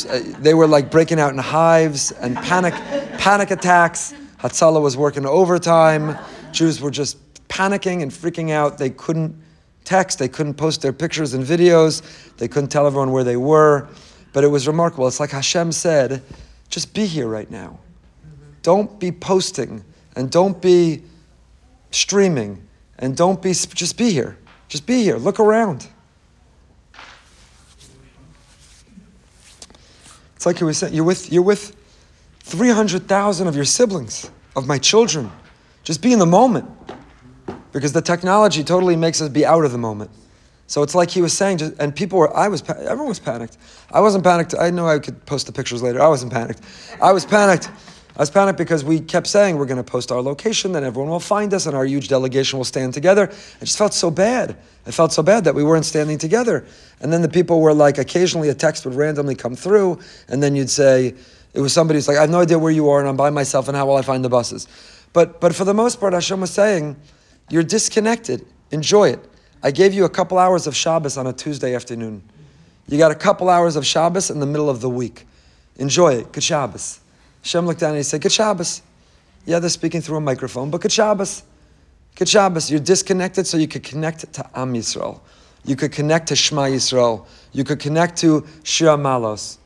Uh, 0.10 0.19
they 0.40 0.54
were 0.54 0.68
like 0.68 0.92
breaking 0.92 1.18
out 1.18 1.31
in 1.31 1.38
hives 1.38 2.12
and 2.12 2.36
panic, 2.36 2.74
panic 3.19 3.52
attacks. 3.52 4.14
Hatzalah 4.38 4.81
was 4.81 4.98
working 4.98 5.25
overtime. 5.25 6.18
Jews 6.52 6.81
were 6.81 6.92
just 6.92 7.18
panicking 7.48 8.02
and 8.04 8.12
freaking 8.12 8.52
out. 8.52 8.78
They 8.78 8.90
couldn't 8.90 9.42
text, 9.86 10.19
they 10.19 10.28
couldn't 10.28 10.56
post 10.56 10.81
their 10.81 10.92
pictures 10.92 11.34
and 11.34 11.46
videos, 11.46 12.02
they 12.36 12.50
couldn't 12.50 12.69
tell 12.69 12.86
everyone 12.86 13.14
where 13.14 13.24
they 13.24 13.38
were. 13.38 13.88
But 14.34 14.44
it 14.44 14.48
was 14.48 14.68
remarkable. 14.68 15.08
It's 15.08 15.22
like 15.22 15.31
Hashem 15.31 15.72
said, 15.72 16.22
just 16.68 16.94
be 16.94 17.06
here 17.06 17.28
right 17.28 17.50
now. 17.50 17.80
Don't 18.62 19.00
be 19.00 19.14
posting 19.14 19.86
and 20.18 20.31
don't 20.31 20.60
be 20.62 21.04
streaming. 21.92 22.64
And 23.00 23.16
don't 23.16 23.42
be 23.42 23.54
just 23.54 23.98
be 23.98 24.12
here. 24.12 24.38
Just 24.68 24.88
be 24.88 25.04
here. 25.04 25.18
Look 25.18 25.40
around. 25.40 25.88
It's 30.36 30.46
like 30.46 30.60
you 30.60 30.66
were 30.66 30.74
saying 30.74 30.94
you're 30.94 31.06
with 31.06 31.31
you're 31.31 31.44
with 31.44 31.75
300,000 32.40 33.48
of 33.48 33.56
your 33.56 33.66
siblings 33.66 34.31
of 34.56 34.68
my 34.68 34.80
children. 34.80 35.31
Just 35.84 36.02
be 36.02 36.12
in 36.12 36.19
the 36.19 36.25
moment. 36.25 36.69
Because 37.72 37.94
the 37.94 38.02
technology 38.02 38.64
totally 38.64 38.96
makes 38.96 39.22
us 39.22 39.30
be 39.30 39.46
out 39.46 39.64
of 39.64 39.72
the 39.72 39.78
moment. 39.78 40.10
So 40.66 40.81
it's 40.81 40.96
like 40.96 41.12
he 41.12 41.22
was 41.22 41.31
saying 41.31 41.62
and 41.80 41.96
people 41.96 42.18
were 42.19 42.36
i 42.36 42.48
was 42.48 42.68
everyone 42.68 43.10
was 43.10 43.19
panicked. 43.19 43.58
I 43.92 44.02
wasn't 44.02 44.24
panicked. 44.24 44.56
I 44.60 44.72
know 44.72 44.88
i 44.88 44.98
could 44.98 45.24
post 45.28 45.46
the 45.46 45.54
pictures 45.54 45.84
later. 45.84 46.02
I 46.02 46.08
wasn't 46.08 46.34
panicked. 46.34 46.62
I 47.00 47.12
was 47.12 47.25
panicked 47.25 47.69
I 48.18 48.22
was 48.22 48.31
panicked 48.31 48.58
because 48.58 48.84
we 48.84 49.00
kept 49.00 49.28
saying 49.28 49.58
we're 49.58 49.68
going 49.68 49.78
to 49.78 49.84
post 49.84 50.12
our 50.12 50.24
location, 50.24 50.72
then 50.72 50.84
everyone 50.84 51.12
will 51.12 51.19
find 51.19 51.54
us, 51.54 51.68
and 51.68 51.75
our 51.75 51.86
huge 51.86 52.08
delegation 52.08 52.58
will 52.58 52.66
stand 52.66 52.96
together. 52.96 53.30
I 53.31 53.60
just 53.60 53.78
felt 53.78 53.94
so 53.94 54.10
bad. 54.10 54.58
I 54.88 54.92
felt 54.92 55.14
so 55.14 55.22
bad 55.22 55.44
that 55.44 55.54
we 55.54 55.64
weren't 55.64 55.86
standing 55.86 56.18
together. 56.18 56.66
And 57.00 57.14
then 57.14 57.22
the 57.22 57.30
people 57.30 57.62
were 57.62 57.75
like, 57.75 58.00
occasionally 58.00 58.50
a 58.50 58.56
text 58.56 58.86
would 58.86 58.96
randomly 58.96 59.36
come 59.36 59.56
through, 59.56 60.00
and 60.30 60.42
then 60.42 60.56
you'd 60.56 60.72
say, 60.72 61.14
it 61.54 61.62
was 61.62 61.74
somebody 61.74 61.98
who's 61.98 62.08
like, 62.08 62.18
I 62.18 62.22
have 62.22 62.31
no 62.31 62.42
idea 62.42 62.58
where 62.58 62.72
you 62.72 62.90
are, 62.90 63.00
and 63.00 63.08
I'm 63.08 63.18
by 63.18 63.30
myself, 63.30 63.68
and 63.68 63.78
how 63.78 63.86
will 63.86 63.98
I 63.98 64.02
find 64.02 64.25
the 64.25 64.30
buses? 64.30 64.68
But, 65.14 65.40
but 65.40 65.54
for 65.54 65.64
the 65.64 65.75
most 65.75 66.00
part, 66.00 66.14
Hashem 66.14 66.42
was 66.42 66.50
saying, 66.50 66.96
you're 67.52 67.62
disconnected. 67.62 68.48
Enjoy 68.71 69.09
it. 69.09 69.19
I 69.62 69.69
gave 69.69 69.94
you 69.94 70.06
a 70.06 70.09
couple 70.09 70.40
hours 70.40 70.66
of 70.66 70.76
Shabbos 70.76 71.18
on 71.18 71.28
a 71.28 71.33
Tuesday 71.33 71.76
afternoon. 71.76 72.24
You 72.88 72.97
got 72.97 73.12
a 73.12 73.16
couple 73.16 73.47
hours 73.47 73.76
of 73.76 73.86
Shabbos 73.86 74.31
in 74.31 74.40
the 74.40 74.45
middle 74.47 74.71
of 74.71 74.81
the 74.81 74.90
week. 74.90 75.28
Enjoy 75.76 76.16
it. 76.16 76.31
Good 76.31 76.44
Shabbos. 76.44 77.00
Shem 77.47 77.66
looked 77.66 77.80
down 77.80 77.92
and 77.92 77.97
he 77.97 78.04
said, 78.04 78.21
Good 78.21 78.33
Shabbos. 78.33 78.81
Yeah, 79.45 79.59
they're 79.59 79.69
speaking 79.69 80.01
through 80.01 80.18
a 80.18 80.21
microphone, 80.21 80.69
but 80.69 80.81
good 80.81 80.92
Shabbos. 80.92 81.44
Good 82.16 82.27
Shabbos. 82.27 82.69
You're 82.69 82.81
disconnected 82.81 83.47
so 83.47 83.56
you 83.56 83.69
could 83.69 83.83
connect 83.83 84.33
to 84.33 84.49
Am 84.54 84.73
Yisrael. 84.73 85.21
You 85.63 85.77
could 85.77 85.94
connect 85.94 86.27
to 86.27 86.35
Shema 86.35 86.63
Yisrael. 86.63 87.25
You 87.54 87.63
could 87.63 87.80
connect 87.80 88.18
to 88.18 88.45
Shir 88.63 88.87
HaMaalos. 88.87 89.59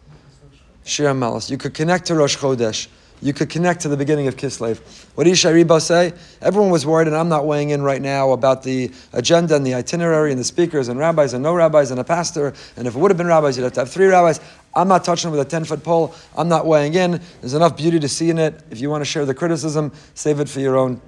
Shir 0.86 1.06
HaMaalos. 1.06 1.50
You 1.50 1.58
could 1.58 1.74
connect 1.74 2.06
to 2.06 2.14
Rosh 2.14 2.38
Chodesh. 2.38 2.88
You 3.22 3.34
could 3.34 3.50
connect 3.50 3.82
to 3.82 3.90
the 3.90 3.98
beginning 3.98 4.28
of 4.28 4.36
Kislev. 4.36 4.80
What 5.16 5.26
did 5.26 5.34
Yishai 5.34 5.64
Ribo 5.64 5.80
say? 5.80 6.14
Everyone 6.42 6.72
was 6.72 6.86
worried, 6.88 7.08
and 7.08 7.16
I'm 7.16 7.30
not 7.30 7.46
weighing 7.46 7.70
in 7.70 7.84
right 7.84 8.02
now 8.02 8.32
about 8.32 8.64
the 8.64 8.92
agenda 9.14 9.56
and 9.56 9.66
the 9.66 9.76
itinerary 9.76 10.32
and 10.32 10.40
the 10.40 10.44
speakers 10.44 10.88
and 10.88 11.00
rabbis 11.00 11.34
and 11.34 11.44
no 11.44 11.54
rabbis 11.54 11.92
and 11.92 12.00
a 12.00 12.04
pastor. 12.04 12.54
And 12.78 12.88
if 12.88 12.96
it 12.96 13.00
would 13.00 13.12
have 13.12 13.18
been 13.18 13.28
rabbis, 13.28 13.58
you'd 13.58 13.64
have 13.64 13.74
to 13.74 13.82
have 13.82 13.92
three 13.92 14.08
rabbis. 14.08 14.40
I'm 14.74 14.88
not 14.88 15.04
touching 15.04 15.30
with 15.30 15.40
a 15.40 15.46
10 15.46 15.66
foot 15.66 15.84
pole. 15.84 16.16
I'm 16.36 16.50
not 16.50 16.66
weighing 16.66 16.96
in. 16.96 17.22
There's 17.42 17.54
enough 17.54 17.78
beauty 17.78 18.00
to 18.00 18.08
see 18.08 18.32
in 18.32 18.40
it. 18.40 18.64
If 18.72 18.82
you 18.82 18.90
want 18.90 19.02
to 19.02 19.06
share 19.06 19.26
the 19.26 19.36
criticism, 19.36 19.92
save 20.16 20.40
it 20.40 20.50
for 20.50 20.60
your 20.60 20.76
own, 20.76 21.00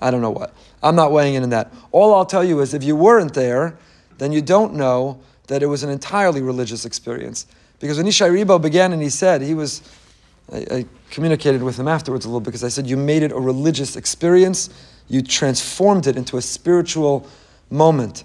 I 0.00 0.10
don't 0.10 0.20
know 0.20 0.30
what. 0.30 0.54
I'm 0.82 0.96
not 0.96 1.12
weighing 1.12 1.34
in 1.34 1.42
in 1.42 1.50
that. 1.50 1.72
All 1.92 2.14
I'll 2.14 2.26
tell 2.26 2.44
you 2.44 2.60
is 2.60 2.74
if 2.74 2.84
you 2.84 2.94
weren't 2.94 3.32
there, 3.32 3.78
then 4.18 4.32
you 4.32 4.42
don't 4.42 4.74
know 4.74 5.20
that 5.46 5.62
it 5.62 5.66
was 5.66 5.82
an 5.82 5.90
entirely 5.90 6.42
religious 6.42 6.84
experience. 6.84 7.46
Because 7.80 7.96
when 7.96 8.06
Yishai 8.06 8.30
Ribo 8.30 8.60
began 8.60 8.92
and 8.92 9.02
he 9.02 9.08
said, 9.08 9.42
he 9.42 9.54
was, 9.54 9.82
I, 10.52 10.66
I 10.70 10.86
communicated 11.14 11.62
with 11.62 11.78
him 11.78 11.86
afterwards 11.86 12.24
a 12.24 12.28
little 12.28 12.40
because 12.40 12.64
I 12.64 12.68
said, 12.68 12.88
you 12.88 12.96
made 12.96 13.22
it 13.22 13.30
a 13.30 13.38
religious 13.38 13.94
experience. 13.94 14.68
You 15.06 15.22
transformed 15.22 16.08
it 16.08 16.16
into 16.16 16.36
a 16.36 16.42
spiritual 16.42 17.28
moment. 17.70 18.24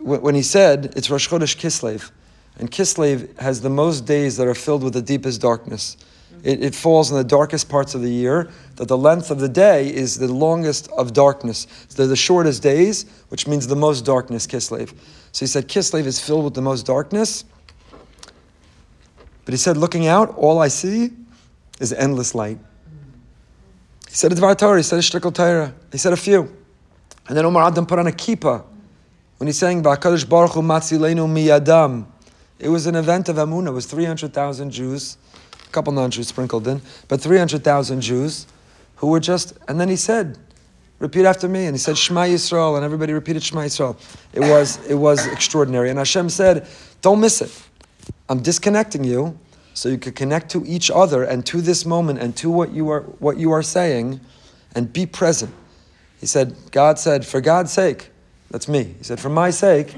When 0.00 0.36
he 0.36 0.42
said, 0.42 0.92
it's 0.96 1.10
Rosh 1.10 1.28
Chodesh 1.28 1.56
Kislev, 1.56 2.12
and 2.58 2.70
Kislev 2.70 3.36
has 3.40 3.60
the 3.60 3.70
most 3.70 4.06
days 4.06 4.36
that 4.36 4.46
are 4.46 4.54
filled 4.54 4.84
with 4.84 4.92
the 4.92 5.02
deepest 5.02 5.40
darkness. 5.40 5.96
It, 6.44 6.62
it, 6.62 6.74
falls 6.76 7.10
in 7.10 7.16
the 7.16 7.24
darkest 7.24 7.68
parts 7.68 7.96
of 7.96 8.02
the 8.02 8.10
year, 8.10 8.50
that 8.76 8.86
the 8.86 8.96
length 8.96 9.32
of 9.32 9.40
the 9.40 9.48
day 9.48 9.92
is 9.92 10.16
the 10.16 10.32
longest 10.32 10.88
of 10.92 11.12
darkness. 11.12 11.66
They're 11.96 12.06
the 12.06 12.14
shortest 12.14 12.62
days, 12.62 13.04
which 13.30 13.48
means 13.48 13.66
the 13.66 13.74
most 13.74 14.04
darkness, 14.04 14.46
Kislev. 14.46 14.94
So 15.32 15.44
he 15.44 15.48
said, 15.48 15.68
Kislev 15.68 16.06
is 16.06 16.20
filled 16.20 16.44
with 16.44 16.54
the 16.54 16.62
most 16.62 16.86
darkness. 16.86 17.44
But 19.44 19.52
he 19.52 19.58
said, 19.58 19.76
looking 19.76 20.06
out, 20.06 20.36
all 20.36 20.60
I 20.60 20.68
see 20.68 21.10
is 21.80 21.92
endless 21.92 22.34
light. 22.34 22.58
He 24.08 24.16
He 24.16 24.20
said 24.20 24.32
a 24.32 24.34
Dvar 24.34 24.56
Torah, 24.56 24.78
he 24.78 24.82
said 24.82 24.98
a 24.98 25.02
Shtickle 25.02 25.34
Torah, 25.34 25.74
he 25.92 25.98
said 25.98 26.14
a 26.14 26.16
few. 26.16 26.50
And 27.28 27.36
then 27.36 27.44
Omer 27.44 27.60
Adam 27.60 27.84
put 27.84 27.98
on 27.98 28.06
a 28.06 28.10
kippah 28.10 28.64
when 29.36 29.46
he's 29.46 29.58
saying, 29.58 29.82
Ba'akadosh 29.82 30.26
Baruch 30.26 30.52
Hu 30.52 30.62
Matzilenu 30.62 31.28
Miyadam. 31.28 32.06
It 32.58 32.70
was 32.70 32.86
an 32.86 32.94
event 32.94 33.28
of 33.28 33.36
Emunah. 33.36 33.68
It 33.68 33.72
was 33.72 33.84
300,000 33.84 34.70
Jews, 34.70 35.18
a 35.66 35.70
couple 35.70 35.92
non-Jews 35.92 36.28
sprinkled 36.28 36.66
in, 36.66 36.80
but 37.08 37.20
300,000 37.20 38.00
Jews 38.00 38.46
who 38.94 39.08
were 39.08 39.20
just, 39.20 39.52
and 39.68 39.78
then 39.78 39.90
he 39.90 39.96
said, 39.96 40.38
repeat 40.98 41.26
after 41.26 41.46
me. 41.46 41.66
And 41.66 41.74
he 41.74 41.78
said, 41.78 41.98
Shema 41.98 42.22
Yisrael, 42.22 42.76
and 42.76 42.86
everybody 42.86 43.12
repeated 43.12 43.42
Shema 43.42 43.64
Yisrael. 43.64 43.98
It 44.32 44.40
was, 44.40 44.82
it 44.86 44.94
was 44.94 45.26
extraordinary. 45.26 45.90
And 45.90 45.98
Hashem 45.98 46.30
said, 46.30 46.66
don't 47.02 47.20
miss 47.20 47.42
it. 47.42 47.52
I'm 48.30 48.40
disconnecting 48.40 49.04
you 49.04 49.38
so 49.76 49.90
you 49.90 49.98
could 49.98 50.16
connect 50.16 50.50
to 50.50 50.64
each 50.66 50.90
other 50.90 51.22
and 51.22 51.44
to 51.44 51.60
this 51.60 51.84
moment 51.84 52.18
and 52.18 52.34
to 52.34 52.50
what 52.50 52.72
you 52.72 52.88
are, 52.88 53.02
what 53.18 53.36
you 53.36 53.52
are 53.52 53.62
saying 53.62 54.18
and 54.74 54.90
be 54.90 55.04
present. 55.04 55.52
He 56.18 56.26
said, 56.26 56.56
God 56.70 56.98
said, 56.98 57.26
for 57.26 57.42
God's 57.42 57.72
sake, 57.72 58.08
that's 58.50 58.68
me. 58.68 58.94
He 58.96 59.04
said, 59.04 59.20
for 59.20 59.28
my 59.28 59.50
sake, 59.50 59.94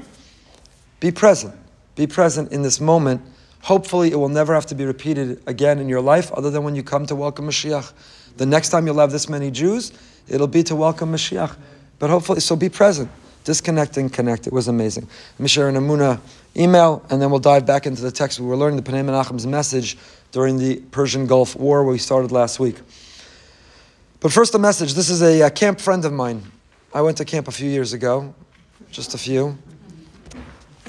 be 0.99 1.11
present. 1.11 1.55
Be 1.95 2.07
present 2.07 2.51
in 2.51 2.61
this 2.61 2.81
moment. 2.81 3.21
Hopefully, 3.61 4.11
it 4.11 4.17
will 4.17 4.27
never 4.27 4.53
have 4.53 4.65
to 4.65 4.75
be 4.75 4.83
repeated 4.83 5.41
again 5.47 5.79
in 5.79 5.87
your 5.87 6.01
life, 6.01 6.29
other 6.33 6.49
than 6.49 6.63
when 6.63 6.75
you 6.75 6.83
come 6.83 7.05
to 7.05 7.15
welcome 7.15 7.47
Mashiach. 7.47 7.93
The 8.35 8.45
next 8.45 8.69
time 8.69 8.85
you'll 8.85 8.99
have 8.99 9.11
this 9.13 9.29
many 9.29 9.49
Jews, 9.49 9.93
it'll 10.27 10.47
be 10.47 10.63
to 10.63 10.75
welcome 10.75 11.13
Mashiach. 11.13 11.55
But 11.99 12.09
hopefully, 12.09 12.41
so 12.41 12.57
be 12.57 12.67
present. 12.67 13.09
Disconnect 13.45 13.95
and 13.95 14.11
connect. 14.11 14.45
It 14.45 14.51
was 14.51 14.67
amazing. 14.67 15.07
Let 15.35 15.39
me 15.39 15.47
share 15.47 15.69
an 15.69 15.75
Emunah 15.75 16.19
email, 16.55 17.05
and 17.09 17.21
then 17.21 17.29
we'll 17.29 17.39
dive 17.39 17.65
back 17.65 17.85
into 17.85 18.01
the 18.01 18.11
text. 18.11 18.39
We 18.39 18.47
were 18.47 18.57
learning 18.57 18.81
the 18.81 18.91
Pnei 18.91 19.03
Menachem's 19.05 19.47
message 19.47 19.97
during 20.31 20.57
the 20.57 20.77
Persian 20.91 21.27
Gulf 21.27 21.55
War, 21.55 21.83
where 21.83 21.93
we 21.93 21.99
started 21.99 22.31
last 22.31 22.59
week. 22.59 22.77
But 24.19 24.31
first, 24.31 24.53
a 24.55 24.59
message. 24.59 24.93
This 24.93 25.09
is 25.09 25.21
a, 25.21 25.41
a 25.41 25.49
camp 25.49 25.79
friend 25.79 26.03
of 26.05 26.13
mine. 26.13 26.43
I 26.93 27.01
went 27.01 27.17
to 27.17 27.25
camp 27.25 27.47
a 27.47 27.51
few 27.51 27.69
years 27.69 27.93
ago, 27.93 28.33
just 28.91 29.13
a 29.13 29.17
few, 29.17 29.57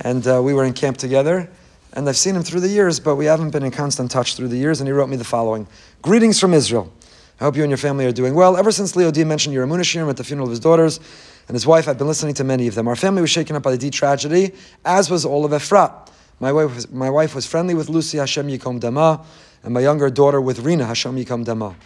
and 0.01 0.27
uh, 0.27 0.41
we 0.43 0.55
were 0.55 0.65
in 0.65 0.73
camp 0.73 0.97
together. 0.97 1.51
And 1.93 2.09
I've 2.09 2.17
seen 2.17 2.37
him 2.37 2.43
through 2.43 2.61
the 2.61 2.69
years, 2.69 3.01
but 3.01 3.17
we 3.17 3.25
haven't 3.25 3.51
been 3.51 3.65
in 3.65 3.73
constant 3.73 4.11
touch 4.11 4.37
through 4.37 4.49
the 4.49 4.57
years. 4.57 4.81
And 4.81 4.87
he 4.87 4.93
wrote 4.93 5.09
me 5.09 5.17
the 5.17 5.25
following 5.25 5.67
Greetings 6.03 6.39
from 6.39 6.55
Israel. 6.55 6.93
I 7.41 7.45
hope 7.45 7.57
you 7.57 7.63
and 7.63 7.71
your 7.71 7.79
family 7.79 8.05
are 8.05 8.13
doing 8.13 8.35
well. 8.35 8.59
Ever 8.59 8.71
since 8.71 8.95
Leo 8.95 9.11
Dee 9.11 9.25
mentioned 9.25 9.55
your 9.55 9.67
Emunah 9.67 9.81
Shirim 9.81 10.11
at 10.11 10.19
the 10.19 10.25
funeral 10.25 10.47
of 10.47 10.51
his 10.51 10.61
daughters 10.61 11.01
and 11.49 11.55
his 11.55 11.67
wife, 11.67 11.89
I've 11.89 11.97
been 11.97 12.07
listening 12.07 12.35
to 12.35 12.45
many 12.45 12.69
of 12.69 12.75
them. 12.75 12.87
Our 12.87 12.97
family 12.97 13.23
was 13.23 13.31
shaken 13.31 13.57
up 13.57 13.63
by 13.63 13.71
the 13.71 13.79
D 13.79 13.89
tragedy, 13.89 14.53
as 14.85 15.11
was 15.11 15.25
all 15.25 15.47
of 15.47 15.53
Efrat. 15.53 16.11
My 16.39 16.53
wife 16.53 16.75
was, 16.75 16.91
my 16.91 17.09
wife 17.09 17.35
was 17.35 17.47
friendly 17.47 17.75
with 17.75 17.89
Lucy 17.89 18.19
Hashem 18.19 18.47
Yikom 18.47 18.79
Dama, 18.79 19.25
and 19.63 19.73
my 19.73 19.81
younger 19.81 20.11
daughter 20.11 20.39
with 20.39 20.59
Rina 20.59 20.85
Hashem 20.85 21.17
Yikom 21.17 21.47
Dama. 21.47 21.77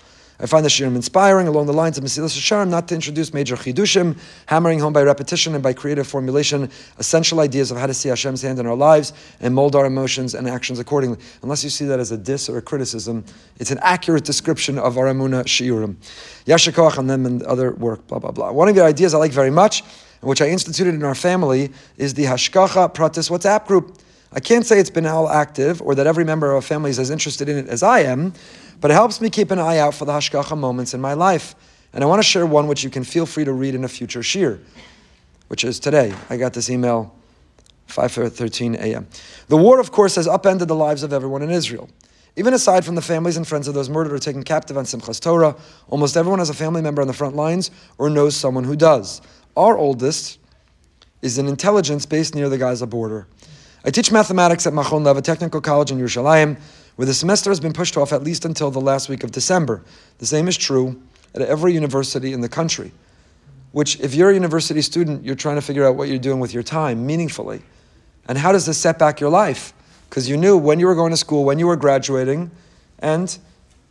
I 0.40 0.46
find 0.46 0.64
the 0.64 0.68
shirim 0.68 0.96
inspiring 0.96 1.46
along 1.46 1.66
the 1.66 1.72
lines 1.72 1.96
of 1.96 2.02
Mesilas 2.02 2.36
Yesharim 2.36 2.68
not 2.68 2.88
to 2.88 2.94
introduce 2.96 3.32
major 3.32 3.54
chidushim, 3.54 4.18
hammering 4.46 4.80
home 4.80 4.92
by 4.92 5.02
repetition 5.02 5.54
and 5.54 5.62
by 5.62 5.72
creative 5.72 6.08
formulation 6.08 6.68
essential 6.98 7.38
ideas 7.38 7.70
of 7.70 7.76
how 7.76 7.86
to 7.86 7.94
see 7.94 8.08
Hashem's 8.08 8.42
hand 8.42 8.58
in 8.58 8.66
our 8.66 8.74
lives 8.74 9.12
and 9.40 9.54
mold 9.54 9.76
our 9.76 9.86
emotions 9.86 10.34
and 10.34 10.48
actions 10.48 10.80
accordingly. 10.80 11.18
Unless 11.42 11.62
you 11.62 11.70
see 11.70 11.84
that 11.84 12.00
as 12.00 12.10
a 12.10 12.18
diss 12.18 12.48
or 12.48 12.58
a 12.58 12.62
criticism, 12.62 13.24
it's 13.60 13.70
an 13.70 13.78
accurate 13.80 14.24
description 14.24 14.76
of 14.76 14.98
our 14.98 15.06
Emunah 15.06 15.44
shiurim. 15.44 15.94
Yasher 16.46 16.72
koach 16.72 16.98
on 16.98 17.06
them 17.06 17.26
and 17.26 17.44
other 17.44 17.70
work, 17.72 18.04
blah, 18.08 18.18
blah, 18.18 18.32
blah. 18.32 18.50
One 18.50 18.68
of 18.68 18.74
the 18.74 18.82
ideas 18.82 19.14
I 19.14 19.18
like 19.18 19.32
very 19.32 19.50
much, 19.50 19.84
which 20.20 20.42
I 20.42 20.48
instituted 20.48 20.94
in 20.94 21.04
our 21.04 21.14
family, 21.14 21.70
is 21.96 22.14
the 22.14 22.24
Hashgacha 22.24 22.92
Pratis 22.92 23.30
WhatsApp 23.30 23.66
group. 23.66 23.98
I 24.32 24.40
can't 24.40 24.66
say 24.66 24.80
it's 24.80 24.90
been 24.90 25.06
all 25.06 25.28
active 25.28 25.80
or 25.80 25.94
that 25.94 26.08
every 26.08 26.24
member 26.24 26.50
of 26.50 26.56
our 26.56 26.62
family 26.62 26.90
is 26.90 26.98
as 26.98 27.08
interested 27.08 27.48
in 27.48 27.56
it 27.56 27.68
as 27.68 27.84
I 27.84 28.00
am, 28.00 28.32
but 28.80 28.90
it 28.90 28.94
helps 28.94 29.20
me 29.20 29.30
keep 29.30 29.50
an 29.50 29.58
eye 29.58 29.78
out 29.78 29.94
for 29.94 30.04
the 30.04 30.12
hashgacha 30.12 30.56
moments 30.56 30.94
in 30.94 31.00
my 31.00 31.14
life. 31.14 31.54
And 31.92 32.02
I 32.02 32.06
want 32.06 32.20
to 32.20 32.24
share 32.24 32.44
one 32.44 32.66
which 32.66 32.82
you 32.82 32.90
can 32.90 33.04
feel 33.04 33.24
free 33.24 33.44
to 33.44 33.52
read 33.52 33.74
in 33.74 33.84
a 33.84 33.88
future 33.88 34.22
shir, 34.22 34.60
which 35.48 35.64
is 35.64 35.78
today. 35.78 36.12
I 36.28 36.36
got 36.36 36.52
this 36.52 36.68
email 36.68 37.14
5.13 37.88 38.76
a.m. 38.76 39.06
The 39.48 39.56
war, 39.56 39.78
of 39.78 39.92
course, 39.92 40.16
has 40.16 40.26
upended 40.26 40.68
the 40.68 40.74
lives 40.74 41.02
of 41.02 41.12
everyone 41.12 41.42
in 41.42 41.50
Israel. 41.50 41.88
Even 42.36 42.52
aside 42.52 42.84
from 42.84 42.96
the 42.96 43.02
families 43.02 43.36
and 43.36 43.46
friends 43.46 43.68
of 43.68 43.74
those 43.74 43.88
murdered 43.88 44.12
or 44.12 44.18
taken 44.18 44.42
captive 44.42 44.76
on 44.76 44.84
Simchas 44.84 45.20
Torah, 45.20 45.54
almost 45.88 46.16
everyone 46.16 46.40
has 46.40 46.50
a 46.50 46.54
family 46.54 46.82
member 46.82 47.00
on 47.00 47.06
the 47.06 47.14
front 47.14 47.36
lines 47.36 47.70
or 47.96 48.10
knows 48.10 48.34
someone 48.34 48.64
who 48.64 48.74
does. 48.74 49.22
Our 49.56 49.78
oldest 49.78 50.38
is 51.22 51.38
in 51.38 51.46
intelligence 51.46 52.06
based 52.06 52.34
near 52.34 52.48
the 52.48 52.58
Gaza 52.58 52.86
border. 52.86 53.28
I 53.84 53.90
teach 53.90 54.10
mathematics 54.10 54.66
at 54.66 54.72
Machon 54.72 55.04
Lev, 55.04 55.16
a 55.16 55.22
technical 55.22 55.60
college 55.60 55.92
in 55.92 55.98
Yerushalayim 55.98 56.58
where 56.96 57.06
the 57.06 57.14
semester 57.14 57.50
has 57.50 57.60
been 57.60 57.72
pushed 57.72 57.96
off 57.96 58.12
at 58.12 58.22
least 58.22 58.44
until 58.44 58.70
the 58.70 58.80
last 58.80 59.08
week 59.08 59.24
of 59.24 59.32
December. 59.32 59.82
The 60.18 60.26
same 60.26 60.48
is 60.48 60.56
true 60.56 61.00
at 61.34 61.42
every 61.42 61.72
university 61.72 62.32
in 62.32 62.40
the 62.40 62.48
country. 62.48 62.92
Which, 63.72 63.98
if 63.98 64.14
you're 64.14 64.30
a 64.30 64.34
university 64.34 64.80
student, 64.82 65.24
you're 65.24 65.34
trying 65.34 65.56
to 65.56 65.62
figure 65.62 65.84
out 65.84 65.96
what 65.96 66.08
you're 66.08 66.18
doing 66.18 66.38
with 66.38 66.54
your 66.54 66.62
time 66.62 67.04
meaningfully. 67.04 67.62
And 68.28 68.38
how 68.38 68.52
does 68.52 68.66
this 68.66 68.78
set 68.78 68.98
back 68.98 69.18
your 69.18 69.30
life? 69.30 69.72
Because 70.08 70.28
you 70.28 70.36
knew 70.36 70.56
when 70.56 70.78
you 70.78 70.86
were 70.86 70.94
going 70.94 71.10
to 71.10 71.16
school, 71.16 71.44
when 71.44 71.58
you 71.58 71.66
were 71.66 71.76
graduating, 71.76 72.52
and 73.00 73.36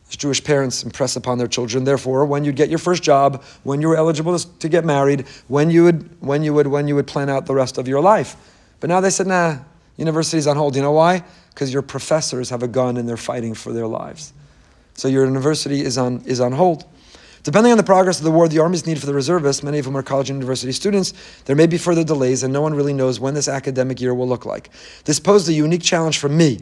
as 0.07 0.15
Jewish 0.15 0.41
parents 0.41 0.83
impress 0.83 1.17
upon 1.17 1.38
their 1.38 1.48
children, 1.48 1.83
therefore, 1.83 2.25
when 2.25 2.45
you'd 2.45 2.55
get 2.55 2.69
your 2.69 2.79
first 2.79 3.03
job, 3.03 3.43
when 3.63 3.81
you 3.81 3.89
were 3.89 3.98
eligible 3.98 4.39
to 4.39 4.69
get 4.69 4.86
married, 4.86 5.27
when 5.50 5.69
you 5.69 5.83
would, 5.83 6.22
when 6.22 6.43
you 6.43 6.53
would, 6.53 6.67
when 6.67 6.88
you 6.88 6.95
would 6.95 7.07
plan 7.07 7.29
out 7.29 7.45
the 7.45 7.53
rest 7.53 7.77
of 7.77 7.86
your 7.86 8.00
life. 8.00 8.38
But 8.79 8.89
now 8.89 9.01
they 9.01 9.10
said, 9.10 9.27
nah, 9.27 9.57
university's 9.98 10.48
on 10.48 10.58
hold. 10.58 10.76
You 10.76 10.82
know 10.82 10.92
why? 10.92 11.24
because 11.54 11.72
your 11.72 11.82
professors 11.82 12.50
have 12.50 12.64
a 12.64 12.68
gun 12.68 12.98
and 12.98 13.08
they're 13.08 13.18
fighting 13.18 13.54
for 13.54 13.72
their 13.74 13.88
lives. 13.88 14.34
So 14.96 15.08
your 15.08 15.26
university 15.26 15.82
is 15.82 15.98
on, 15.98 16.22
is 16.26 16.40
on 16.40 16.52
hold. 16.52 16.86
Depending 17.44 17.72
on 17.72 17.78
the 17.78 17.84
progress 17.84 18.20
of 18.20 18.24
the 18.24 18.32
war, 18.32 18.48
the 18.48 18.60
Army's 18.60 18.88
need 18.88 19.00
for 19.00 19.06
the 19.06 19.14
reservists, 19.14 19.64
many 19.64 19.78
of 19.78 19.86
whom 19.86 19.98
are 19.98 20.04
college 20.04 20.30
and 20.30 20.38
university 20.38 20.72
students, 20.72 21.14
there 21.46 21.56
may 21.56 21.68
be 21.68 21.78
further 21.78 22.04
delays, 22.04 22.42
and 22.42 22.54
no 22.54 22.62
one 22.62 22.74
really 22.74 22.94
knows 22.94 23.20
when 23.20 23.34
this 23.34 23.50
academic 23.50 24.00
year 24.00 24.14
will 24.14 24.28
look 24.28 24.46
like. 24.46 24.70
This 25.04 25.20
posed 25.20 25.50
a 25.50 25.54
unique 25.54 25.84
challenge 25.84 26.20
for 26.20 26.30
me, 26.30 26.62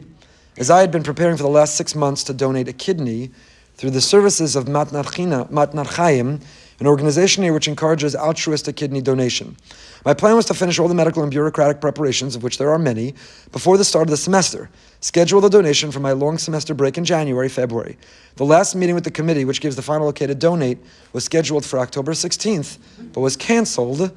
as 0.56 0.70
I 0.70 0.80
had 0.80 0.90
been 0.90 1.04
preparing 1.04 1.36
for 1.36 1.44
the 1.44 1.48
last 1.48 1.76
six 1.76 1.94
months 1.94 2.24
to 2.24 2.34
donate 2.34 2.66
a 2.66 2.72
kidney 2.72 3.30
through 3.76 3.90
the 3.90 4.00
services 4.00 4.56
of 4.56 4.64
Matnat 4.64 5.86
Chaim, 5.94 6.40
an 6.82 6.88
organization 6.88 7.44
here 7.44 7.52
which 7.52 7.68
encourages 7.68 8.16
altruistic 8.16 8.74
kidney 8.74 9.00
donation. 9.00 9.56
My 10.04 10.14
plan 10.14 10.34
was 10.34 10.46
to 10.46 10.54
finish 10.54 10.80
all 10.80 10.88
the 10.88 10.96
medical 10.96 11.22
and 11.22 11.30
bureaucratic 11.30 11.80
preparations, 11.80 12.34
of 12.34 12.42
which 12.42 12.58
there 12.58 12.70
are 12.70 12.78
many, 12.78 13.14
before 13.52 13.78
the 13.78 13.84
start 13.84 14.08
of 14.08 14.10
the 14.10 14.16
semester. 14.16 14.68
Schedule 14.98 15.40
the 15.40 15.48
donation 15.48 15.92
for 15.92 16.00
my 16.00 16.10
long 16.10 16.38
semester 16.38 16.74
break 16.74 16.98
in 16.98 17.04
January, 17.04 17.48
February. 17.48 17.96
The 18.34 18.44
last 18.44 18.74
meeting 18.74 18.96
with 18.96 19.04
the 19.04 19.12
committee, 19.12 19.44
which 19.44 19.60
gives 19.60 19.76
the 19.76 19.82
final 19.82 20.08
okay 20.08 20.26
to 20.26 20.34
donate, 20.34 20.78
was 21.12 21.22
scheduled 21.22 21.64
for 21.64 21.78
October 21.78 22.14
16th, 22.14 22.78
but 23.12 23.20
was 23.20 23.36
canceled 23.36 24.10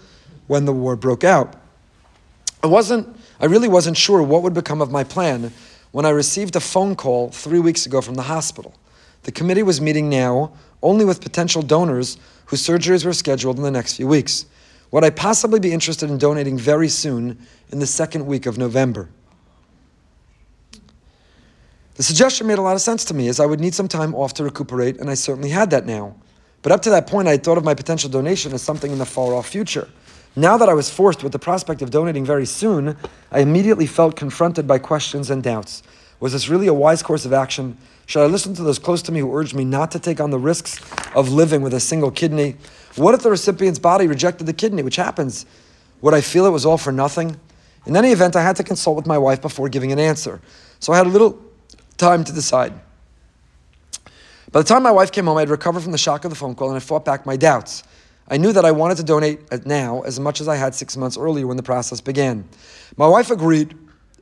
when 0.48 0.66
the 0.66 0.74
war 0.74 0.96
broke 0.96 1.24
out. 1.24 1.56
I 2.64 2.68
wasn't, 2.68 3.16
I 3.40 3.46
really 3.46 3.68
wasn't 3.68 3.96
sure 3.96 4.24
what 4.24 4.42
would 4.42 4.56
become 4.56 4.82
of 4.82 4.90
my 4.90 5.04
plan 5.04 5.54
when 5.92 6.04
I 6.04 6.10
received 6.10 6.56
a 6.56 6.60
phone 6.60 6.96
call 6.96 7.30
three 7.30 7.60
weeks 7.60 7.86
ago 7.86 8.02
from 8.02 8.16
the 8.16 8.24
hospital. 8.24 8.74
The 9.22 9.32
committee 9.32 9.62
was 9.62 9.80
meeting 9.80 10.10
now 10.10 10.52
only 10.82 11.06
with 11.06 11.22
potential 11.22 11.62
donors 11.62 12.18
whose 12.46 12.66
surgeries 12.66 13.06
were 13.06 13.14
scheduled 13.14 13.58
in 13.58 13.64
the 13.64 13.72
next 13.72 13.96
few 13.96 14.08
weeks. 14.08 14.46
Would 14.92 15.04
I 15.04 15.10
possibly 15.10 15.60
be 15.60 15.74
interested 15.74 16.10
in 16.10 16.18
donating 16.18 16.58
very 16.58 16.90
soon 16.90 17.38
in 17.72 17.80
the 17.80 17.88
second 17.88 18.26
week 18.26 18.46
of 18.46 18.58
November? 18.58 19.10
The 21.96 22.04
suggestion 22.04 22.48
made 22.48 22.58
a 22.58 22.62
lot 22.62 22.76
of 22.76 22.82
sense 22.82 23.06
to 23.06 23.14
me 23.14 23.28
as 23.30 23.40
I 23.40 23.46
would 23.46 23.60
need 23.60 23.74
some 23.74 23.88
time 23.88 24.14
off 24.14 24.34
to 24.36 24.44
recuperate, 24.44 25.00
and 25.00 25.10
I 25.10 25.14
certainly 25.14 25.50
had 25.50 25.70
that 25.70 25.86
now. 25.86 26.16
But 26.62 26.72
up 26.72 26.82
to 26.84 26.90
that 26.90 27.08
point, 27.08 27.28
I 27.28 27.32
had 27.32 27.44
thought 27.44 27.58
of 27.58 27.64
my 27.64 27.74
potential 27.74 28.10
donation 28.10 28.54
as 28.54 28.62
something 28.62 28.92
in 28.92 28.98
the 28.98 29.06
far 29.06 29.34
off 29.34 29.48
future. 29.48 29.88
Now 30.36 30.58
that 30.58 30.68
I 30.68 30.74
was 30.74 30.90
forced 30.90 31.24
with 31.24 31.32
the 31.32 31.40
prospect 31.40 31.82
of 31.82 31.92
donating 31.92 32.26
very 32.26 32.46
soon, 32.46 32.98
I 33.32 33.40
immediately 33.40 33.86
felt 33.86 34.18
confronted 34.18 34.68
by 34.68 34.80
questions 34.80 35.30
and 35.30 35.42
doubts. 35.42 35.84
Was 36.20 36.34
this 36.34 36.50
really 36.50 36.68
a 36.68 36.74
wise 36.74 37.02
course 37.02 37.26
of 37.26 37.32
action? 37.32 37.78
Should 38.08 38.22
I 38.22 38.28
listen 38.28 38.54
to 38.56 38.64
those 38.64 38.80
close 38.80 39.02
to 39.04 39.12
me 39.12 39.20
who 39.20 39.36
urged 39.36 39.56
me 39.56 39.66
not 39.66 39.92
to 39.92 40.00
take 40.00 40.20
on 40.20 40.30
the 40.30 40.38
risks 40.38 40.80
of 41.16 41.30
living 41.30 41.62
with 41.62 41.74
a 41.74 41.80
single 41.80 42.12
kidney? 42.12 42.56
What 42.96 43.16
if 43.16 43.24
the 43.24 43.32
recipient's 43.32 43.80
body 43.80 44.08
rejected 44.08 44.46
the 44.46 44.54
kidney, 44.54 44.84
which 44.84 44.96
happens? 44.96 45.46
Would 46.02 46.14
I 46.14 46.22
feel 46.22 46.46
it 46.46 46.52
was 46.52 46.66
all 46.66 46.78
for 46.78 46.92
nothing? 46.92 47.40
In 47.86 47.96
any 47.96 48.12
event, 48.12 48.36
I 48.36 48.44
had 48.44 48.56
to 48.58 48.64
consult 48.64 48.96
with 48.96 49.08
my 49.08 49.18
wife 49.18 49.42
before 49.42 49.70
giving 49.70 49.92
an 49.92 50.00
answer. 50.00 50.40
So 50.80 50.94
I 50.94 50.98
had 50.98 51.08
a 51.08 51.10
little 51.10 51.42
time 51.98 52.24
to 52.24 52.32
decide. 52.32 52.74
By 54.52 54.62
the 54.62 54.68
time 54.68 54.84
my 54.84 54.92
wife 54.92 55.12
came 55.12 55.26
home, 55.26 55.38
I 55.38 55.42
had 55.42 55.50
recovered 55.50 55.82
from 55.82 55.92
the 55.92 55.98
shock 55.98 56.26
of 56.26 56.30
the 56.30 56.36
phone 56.36 56.56
call 56.56 56.70
and 56.70 56.78
I 56.78 56.80
fought 56.80 57.06
back 57.06 57.26
my 57.26 57.36
doubts. 57.36 57.84
I 58.28 58.38
knew 58.38 58.54
that 58.54 58.66
I 58.66 58.72
wanted 58.72 58.98
to 58.98 59.04
donate 59.04 59.66
now 59.66 60.02
as 60.02 60.20
much 60.20 60.42
as 60.42 60.48
I 60.48 60.56
had 60.56 60.74
six 60.74 60.98
months 60.98 61.18
earlier 61.18 61.46
when 61.46 61.58
the 61.58 61.64
process 61.64 62.02
began. 62.02 62.48
My 62.98 63.08
wife 63.08 63.30
agreed 63.30 63.78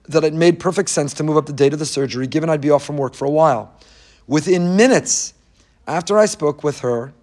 that 0.09 0.23
it 0.23 0.33
made 0.33 0.59
perfect 0.59 0.89
sense 0.89 1.13
to 1.15 1.23
move 1.23 1.37
up 1.37 1.45
the 1.45 1.53
date 1.53 1.73
of 1.73 1.79
the 1.79 1.85
surgery, 1.85 2.27
given 2.27 2.49
I'd 2.49 2.61
be 2.61 2.69
off 2.69 2.83
from 2.83 2.97
work 2.97 3.15
for 3.15 3.25
a 3.25 3.29
while. 3.29 3.73
Within 4.27 4.75
minutes 4.75 5.33
after 5.87 6.17
I 6.17 6.25
spoke 6.25 6.63
with 6.63 6.79
her, 6.79 7.13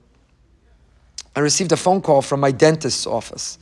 I 1.36 1.40
received 1.40 1.72
a 1.72 1.76
phone 1.76 2.00
call 2.00 2.22
from 2.22 2.40
my 2.40 2.50
dentist's 2.50 3.06
office. 3.06 3.58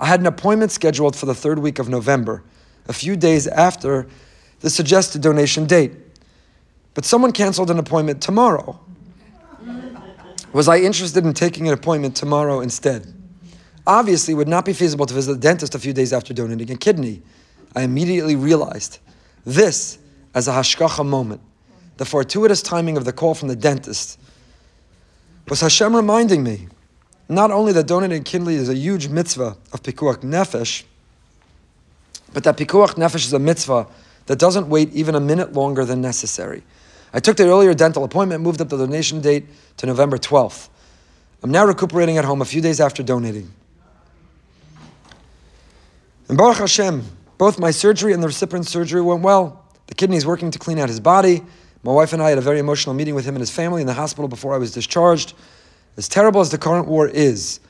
I 0.00 0.06
had 0.06 0.20
an 0.20 0.26
appointment 0.26 0.70
scheduled 0.70 1.16
for 1.16 1.26
the 1.26 1.34
third 1.34 1.58
week 1.58 1.78
of 1.78 1.88
November, 1.88 2.42
a 2.86 2.92
few 2.92 3.16
days 3.16 3.46
after 3.46 4.06
the 4.60 4.70
suggested 4.70 5.22
donation 5.22 5.66
date. 5.66 5.92
But 6.94 7.04
someone 7.04 7.32
canceled 7.32 7.70
an 7.70 7.78
appointment 7.78 8.20
tomorrow. 8.20 8.80
Was 10.52 10.68
I 10.68 10.78
interested 10.78 11.24
in 11.24 11.34
taking 11.34 11.68
an 11.68 11.74
appointment 11.74 12.16
tomorrow 12.16 12.60
instead? 12.60 13.12
Obviously, 13.86 14.32
it 14.32 14.36
would 14.36 14.48
not 14.48 14.64
be 14.64 14.72
feasible 14.72 15.06
to 15.06 15.14
visit 15.14 15.34
the 15.34 15.40
dentist 15.40 15.74
a 15.74 15.78
few 15.78 15.92
days 15.92 16.12
after 16.12 16.34
donating 16.34 16.70
a 16.70 16.76
kidney. 16.76 17.22
I 17.78 17.82
immediately 17.82 18.34
realized 18.34 18.98
this 19.46 19.98
as 20.34 20.48
a 20.48 20.50
hashgacha 20.50 21.06
moment. 21.06 21.40
The 21.98 22.04
fortuitous 22.04 22.60
timing 22.60 22.96
of 22.96 23.04
the 23.04 23.12
call 23.12 23.34
from 23.34 23.46
the 23.46 23.54
dentist 23.54 24.18
was 25.48 25.60
Hashem 25.60 25.94
reminding 25.94 26.42
me 26.42 26.66
not 27.28 27.52
only 27.52 27.72
that 27.74 27.86
donating 27.86 28.24
kidney 28.24 28.56
is 28.56 28.68
a 28.68 28.74
huge 28.74 29.06
mitzvah 29.06 29.56
of 29.72 29.82
pikuach 29.84 30.24
nefesh, 30.24 30.82
but 32.32 32.42
that 32.42 32.56
pikuach 32.56 32.94
nefesh 32.94 33.26
is 33.26 33.32
a 33.32 33.38
mitzvah 33.38 33.86
that 34.26 34.40
doesn't 34.40 34.68
wait 34.68 34.92
even 34.92 35.14
a 35.14 35.20
minute 35.20 35.52
longer 35.52 35.84
than 35.84 36.00
necessary. 36.00 36.64
I 37.12 37.20
took 37.20 37.36
the 37.36 37.46
earlier 37.46 37.74
dental 37.74 38.02
appointment, 38.02 38.42
moved 38.42 38.60
up 38.60 38.70
the 38.70 38.76
donation 38.76 39.20
date 39.20 39.46
to 39.76 39.86
November 39.86 40.18
12th. 40.18 40.68
I'm 41.44 41.52
now 41.52 41.64
recuperating 41.64 42.18
at 42.18 42.24
home 42.24 42.42
a 42.42 42.44
few 42.44 42.60
days 42.60 42.80
after 42.80 43.04
donating. 43.04 43.52
And 46.28 46.36
Baruch 46.36 46.58
Hashem, 46.58 47.04
both 47.38 47.58
my 47.58 47.70
surgery 47.70 48.12
and 48.12 48.22
the 48.22 48.26
recipient's 48.26 48.70
surgery 48.70 49.00
went 49.00 49.22
well. 49.22 49.64
The 49.86 49.94
kidney 49.94 50.16
is 50.16 50.26
working 50.26 50.50
to 50.50 50.58
clean 50.58 50.78
out 50.78 50.88
his 50.88 51.00
body. 51.00 51.42
My 51.82 51.92
wife 51.92 52.12
and 52.12 52.20
I 52.20 52.28
had 52.28 52.38
a 52.38 52.42
very 52.42 52.58
emotional 52.58 52.94
meeting 52.94 53.14
with 53.14 53.24
him 53.24 53.34
and 53.36 53.40
his 53.40 53.50
family 53.50 53.80
in 53.80 53.86
the 53.86 53.94
hospital 53.94 54.28
before 54.28 54.54
I 54.54 54.58
was 54.58 54.72
discharged. 54.72 55.34
As 55.96 56.08
terrible 56.08 56.40
as 56.40 56.50
the 56.50 56.58
current 56.58 56.88
war 56.88 57.08
is, 57.08 57.60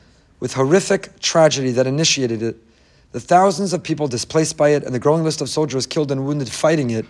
with 0.40 0.54
horrific 0.54 1.20
tragedy 1.20 1.70
that 1.72 1.86
initiated 1.86 2.42
it, 2.42 2.56
the 3.12 3.20
thousands 3.20 3.72
of 3.72 3.82
people 3.82 4.06
displaced 4.06 4.56
by 4.56 4.70
it, 4.70 4.84
and 4.84 4.94
the 4.94 4.98
growing 4.98 5.24
list 5.24 5.40
of 5.40 5.48
soldiers 5.48 5.86
killed 5.86 6.12
and 6.12 6.26
wounded 6.26 6.48
fighting 6.48 6.90
it, 6.90 7.06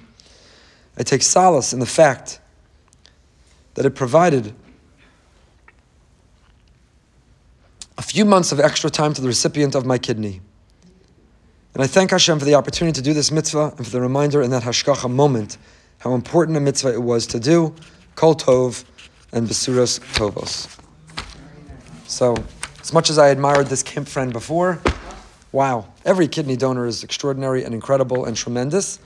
I 0.96 1.02
take 1.02 1.22
solace 1.22 1.72
in 1.72 1.80
the 1.80 1.86
fact 1.86 2.40
that 3.74 3.84
it 3.84 3.94
provided 3.94 4.54
a 7.96 8.02
few 8.02 8.24
months 8.24 8.52
of 8.52 8.60
extra 8.60 8.90
time 8.90 9.12
to 9.14 9.20
the 9.20 9.28
recipient 9.28 9.74
of 9.74 9.84
my 9.84 9.98
kidney. 9.98 10.40
And 11.78 11.84
I 11.84 11.86
thank 11.86 12.10
Hashem 12.10 12.40
for 12.40 12.44
the 12.44 12.56
opportunity 12.56 12.96
to 12.96 13.02
do 13.02 13.14
this 13.14 13.30
mitzvah 13.30 13.72
and 13.76 13.86
for 13.86 13.92
the 13.92 14.00
reminder 14.00 14.42
in 14.42 14.50
that 14.50 14.64
hashgacha 14.64 15.08
moment 15.08 15.58
how 15.98 16.14
important 16.14 16.56
a 16.56 16.60
mitzvah 16.60 16.92
it 16.92 17.00
was 17.00 17.24
to 17.28 17.38
do, 17.38 17.72
kol 18.16 18.34
tov 18.34 18.84
and 19.30 19.46
besuras 19.46 20.00
tovos. 20.16 20.76
So, 22.08 22.36
as 22.80 22.92
much 22.92 23.10
as 23.10 23.18
I 23.18 23.28
admired 23.28 23.68
this 23.68 23.84
camp 23.84 24.08
friend 24.08 24.32
before, 24.32 24.80
wow, 25.52 25.86
every 26.04 26.26
kidney 26.26 26.56
donor 26.56 26.84
is 26.84 27.04
extraordinary 27.04 27.62
and 27.62 27.72
incredible 27.72 28.24
and 28.24 28.36
tremendous. 28.36 28.98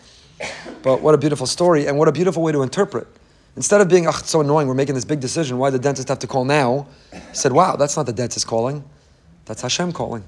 But 0.80 1.02
what 1.02 1.14
a 1.14 1.18
beautiful 1.18 1.46
story 1.46 1.88
and 1.88 1.98
what 1.98 2.08
a 2.08 2.12
beautiful 2.12 2.42
way 2.42 2.52
to 2.52 2.62
interpret. 2.62 3.06
Instead 3.54 3.82
of 3.82 3.90
being, 3.90 4.06
oh, 4.06 4.12
so 4.12 4.40
annoying, 4.40 4.66
we're 4.66 4.72
making 4.72 4.94
this 4.94 5.04
big 5.04 5.20
decision, 5.20 5.58
why 5.58 5.68
the 5.68 5.78
dentist 5.78 6.08
have 6.08 6.20
to 6.20 6.26
call 6.26 6.46
now? 6.46 6.86
Said, 7.34 7.52
wow, 7.52 7.76
that's 7.76 7.98
not 7.98 8.06
the 8.06 8.14
dentist 8.14 8.46
calling. 8.46 8.82
That's 9.44 9.60
Hashem 9.60 9.92
calling. 9.92 10.24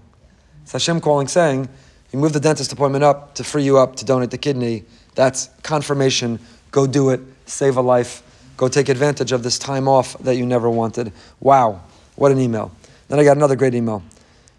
It's 0.64 0.72
Hashem 0.72 1.00
calling 1.00 1.26
saying, 1.26 1.70
you 2.14 2.20
move 2.20 2.32
the 2.32 2.38
dentist 2.38 2.72
appointment 2.72 3.02
up 3.02 3.34
to 3.34 3.42
free 3.42 3.64
you 3.64 3.76
up 3.76 3.96
to 3.96 4.04
donate 4.04 4.30
the 4.30 4.38
kidney. 4.38 4.84
That's 5.16 5.50
confirmation. 5.64 6.38
Go 6.70 6.86
do 6.86 7.10
it. 7.10 7.20
Save 7.46 7.76
a 7.76 7.80
life. 7.80 8.22
Go 8.56 8.68
take 8.68 8.88
advantage 8.88 9.32
of 9.32 9.42
this 9.42 9.58
time 9.58 9.88
off 9.88 10.16
that 10.18 10.36
you 10.36 10.46
never 10.46 10.70
wanted. 10.70 11.12
Wow, 11.40 11.80
what 12.14 12.30
an 12.30 12.38
email. 12.38 12.70
Then 13.08 13.18
I 13.18 13.24
got 13.24 13.36
another 13.36 13.56
great 13.56 13.74
email. 13.74 14.00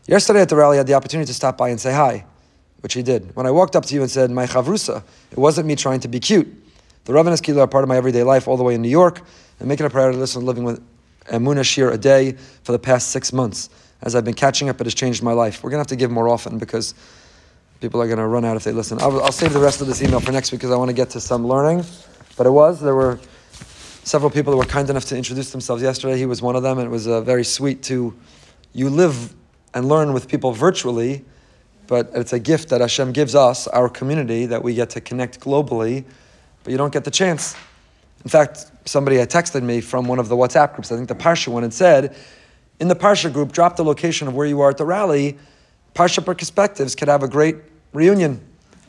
Yesterday 0.06 0.42
at 0.42 0.50
the 0.50 0.58
rally, 0.58 0.76
I 0.76 0.80
had 0.80 0.88
the 0.88 0.96
opportunity 0.96 1.28
to 1.28 1.34
stop 1.34 1.58
by 1.58 1.70
and 1.70 1.80
say 1.80 1.94
hi 1.94 2.26
which 2.82 2.94
he 2.94 3.02
did. 3.02 3.34
When 3.38 3.48
I 3.48 3.52
walked 3.52 3.78
up 3.78 3.86
to 3.86 3.96
you 3.96 4.02
and 4.02 4.12
said, 4.12 4.30
My 4.30 4.46
chavrusa, 4.46 5.02
it 5.32 5.38
wasn't 5.38 5.66
me 5.66 5.78
trying 5.78 6.02
to 6.02 6.10
be 6.10 6.20
cute. 6.20 6.48
The 7.06 7.14
Rav 7.14 7.26
and 7.26 7.40
his 7.40 7.58
are 7.58 7.68
part 7.68 7.84
of 7.84 7.88
my 7.88 7.96
everyday 7.96 8.22
life 8.24 8.50
all 8.50 8.58
the 8.58 8.64
way 8.64 8.76
in 8.76 8.82
New 8.82 8.90
York, 8.90 9.22
and 9.60 9.68
making 9.70 9.86
a 9.86 9.90
priority 9.90 10.18
to 10.18 10.20
listen 10.20 10.42
to 10.42 10.46
living 10.46 10.66
with 10.66 10.84
Emunah 11.28 11.64
Shir 11.64 11.90
a 11.90 11.98
day 11.98 12.34
for 12.64 12.74
the 12.74 12.80
past 12.80 13.12
six 13.12 13.32
months. 13.32 13.70
As 14.02 14.14
I've 14.14 14.26
been 14.26 14.36
catching 14.36 14.68
up, 14.68 14.80
it 14.82 14.86
has 14.86 14.94
changed 14.94 15.24
my 15.24 15.32
life. 15.32 15.64
We're 15.64 15.72
going 15.72 15.78
to 15.78 15.82
have 15.82 15.88
to 15.88 15.96
give 15.96 16.12
more 16.12 16.28
often 16.28 16.60
because 16.60 16.94
people 17.82 18.02
are 18.02 18.08
going 18.08 18.20
to 18.20 18.28
run 18.28 18.46
out 18.46 18.58
if 18.58 18.64
they 18.64 18.72
listen. 18.72 19.00
I'll, 19.02 19.22
I'll 19.22 19.32
save 19.32 19.54
the 19.54 19.60
rest 19.60 19.82
of 19.82 19.88
this 19.88 20.02
email 20.02 20.20
for 20.20 20.32
next 20.32 20.52
week 20.52 20.62
because 20.62 20.72
I 20.72 20.78
want 20.78 20.90
to 20.90 20.96
get 20.96 21.10
to 21.12 21.22
some 21.22 21.48
learning. 21.48 21.86
But 22.38 22.48
it 22.48 22.52
was, 22.52 22.82
there 22.82 22.96
were 22.96 23.20
several 24.04 24.30
people 24.30 24.52
that 24.52 24.58
were 24.58 24.66
kind 24.66 24.90
enough 24.90 25.06
to 25.06 25.18
introduce 25.18 25.52
themselves 25.52 25.82
yesterday. 25.82 26.18
He 26.18 26.26
was 26.26 26.42
one 26.42 26.56
of 26.56 26.64
them, 26.64 26.78
and 26.78 26.88
it 26.88 26.92
was 26.92 27.08
uh, 27.08 27.22
very 27.22 27.44
sweet 27.44 27.84
to, 27.84 28.16
you 28.74 28.90
live 28.90 29.34
and 29.74 29.88
learn 29.88 30.14
with 30.14 30.28
people 30.28 30.52
virtually 30.52 31.26
but 31.88 32.12
it's 32.14 32.34
a 32.34 32.40
gift 32.40 32.70
that 32.70 32.82
Hashem 32.82 33.12
gives 33.12 33.36
us, 33.36 33.68
our 33.68 33.90
community, 33.90 34.46
that 34.48 34.64
we 34.64 34.74
get 34.74 34.90
to 34.92 35.02
connect 35.02 35.40
globally, 35.40 36.04
but 36.64 36.72
you 36.72 36.78
don't 36.78 36.94
get 36.94 37.04
the 37.04 37.12
chance. 37.12 37.56
In 38.24 38.30
fact, 38.30 38.66
somebody 38.86 39.18
had 39.18 39.30
texted 39.30 39.62
me 39.62 39.82
from 39.82 40.08
one 40.08 40.20
of 40.20 40.30
the 40.30 40.36
WhatsApp 40.36 40.74
groups, 40.74 40.92
I 40.92 40.96
think 40.96 41.08
the 41.08 41.16
Parsha 41.16 41.50
one, 41.50 41.64
and 41.64 41.74
said, 41.74 42.16
in 42.80 42.88
the 42.88 42.96
Parsha 42.96 43.32
group, 43.32 43.52
drop 43.52 43.76
the 43.76 43.84
location 43.84 44.28
of 44.28 44.36
where 44.36 44.48
you 44.48 44.62
are 44.62 44.72
at 44.72 44.78
the 44.78 44.86
rally. 44.86 45.38
Parsha 45.96 46.24
Perspectives 46.24 46.94
could 46.94 47.08
have 47.08 47.24
a 47.24 47.28
great 47.28 47.56
reunion, 47.94 48.42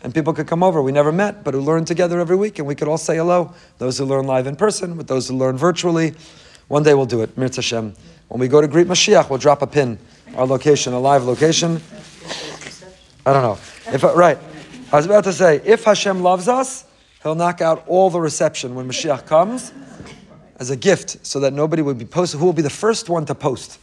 and 0.02 0.12
people 0.12 0.34
could 0.34 0.48
come 0.48 0.64
over. 0.64 0.82
We 0.82 0.90
never 0.90 1.12
met, 1.12 1.44
but 1.44 1.54
who 1.54 1.60
learn 1.60 1.84
together 1.84 2.18
every 2.18 2.34
week, 2.34 2.58
and 2.58 2.66
we 2.66 2.74
could 2.74 2.88
all 2.88 2.98
say 2.98 3.16
hello. 3.16 3.54
Those 3.78 3.96
who 3.96 4.04
learn 4.04 4.26
live 4.26 4.48
in 4.48 4.56
person, 4.56 4.96
with 4.96 5.06
those 5.06 5.28
who 5.28 5.36
learn 5.36 5.56
virtually. 5.56 6.14
One 6.66 6.82
day 6.82 6.94
we'll 6.94 7.06
do 7.06 7.22
it, 7.22 7.36
Mirz 7.36 7.54
Hashem. 7.54 7.94
When 8.26 8.40
we 8.40 8.48
go 8.48 8.60
to 8.60 8.66
greet 8.66 8.88
Mashiach, 8.88 9.30
we'll 9.30 9.38
drop 9.38 9.62
a 9.62 9.68
pin, 9.68 10.00
our 10.34 10.46
location, 10.46 10.92
a 10.94 10.98
live 10.98 11.22
location. 11.22 11.80
I 13.24 13.32
don't 13.32 13.42
know. 13.42 13.58
If 13.92 14.02
uh, 14.02 14.12
right, 14.16 14.38
I 14.92 14.96
was 14.96 15.06
about 15.06 15.22
to 15.24 15.32
say, 15.32 15.60
if 15.64 15.84
Hashem 15.84 16.22
loves 16.22 16.48
us, 16.48 16.84
He'll 17.22 17.36
knock 17.36 17.60
out 17.60 17.84
all 17.86 18.10
the 18.10 18.20
reception 18.20 18.74
when 18.74 18.88
Mashiach 18.88 19.26
comes 19.26 19.72
as 20.58 20.70
a 20.70 20.76
gift, 20.76 21.24
so 21.24 21.40
that 21.40 21.52
nobody 21.52 21.82
would 21.82 21.98
be 21.98 22.04
posted. 22.04 22.40
Who 22.40 22.46
will 22.46 22.52
be 22.52 22.62
the 22.62 22.70
first 22.70 23.08
one 23.08 23.26
to 23.26 23.34
post? 23.34 23.78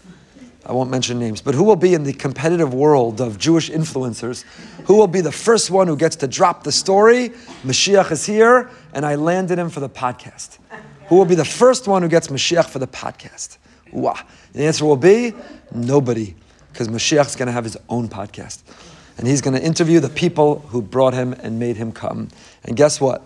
I 0.66 0.72
won't 0.72 0.90
mention 0.90 1.20
names, 1.20 1.42
but 1.42 1.56
who 1.56 1.64
will 1.64 1.76
be 1.76 1.94
in 1.94 2.04
the 2.04 2.14
competitive 2.14 2.74
world 2.74 3.20
of 3.20 3.38
Jewish 3.38 3.70
influencers? 3.70 4.44
Who 4.86 4.96
will 4.96 5.08
be 5.08 5.22
the 5.22 5.32
first 5.32 5.70
one 5.70 5.88
who 5.88 5.98
gets 5.98 6.16
to 6.18 6.28
drop 6.28 6.64
the 6.64 6.72
story? 6.72 7.30
Mashiach 7.64 8.12
is 8.12 8.26
here, 8.26 8.70
and 8.94 9.06
I 9.06 9.16
landed 9.16 9.60
him 9.60 9.70
for 9.70 9.82
the 9.82 9.90
podcast. 9.90 10.58
Who 11.08 11.16
will 11.18 11.26
be 11.26 11.36
the 11.36 11.46
first 11.46 11.88
one 11.88 12.02
who 12.02 12.08
gets 12.08 12.30
Mashiach 12.30 12.68
for 12.70 12.80
the 12.80 12.88
podcast? 12.88 13.58
The 13.92 14.66
answer 14.66 14.86
will 14.86 14.98
be 14.98 15.34
nobody, 15.74 16.36
because 16.72 16.88
Mashiach 16.88 17.28
is 17.28 17.36
going 17.36 17.48
to 17.48 17.52
have 17.52 17.66
his 17.66 17.78
own 17.90 18.08
podcast 18.08 18.62
and 19.18 19.28
he's 19.28 19.42
going 19.42 19.56
to 19.56 19.64
interview 19.64 20.00
the 20.00 20.10
people 20.10 20.60
who 20.70 20.82
brought 20.82 21.14
him 21.14 21.34
and 21.34 21.60
made 21.60 21.78
him 21.78 21.92
come. 21.92 22.30
And 22.64 22.76
guess 22.76 23.00
what? 23.00 23.22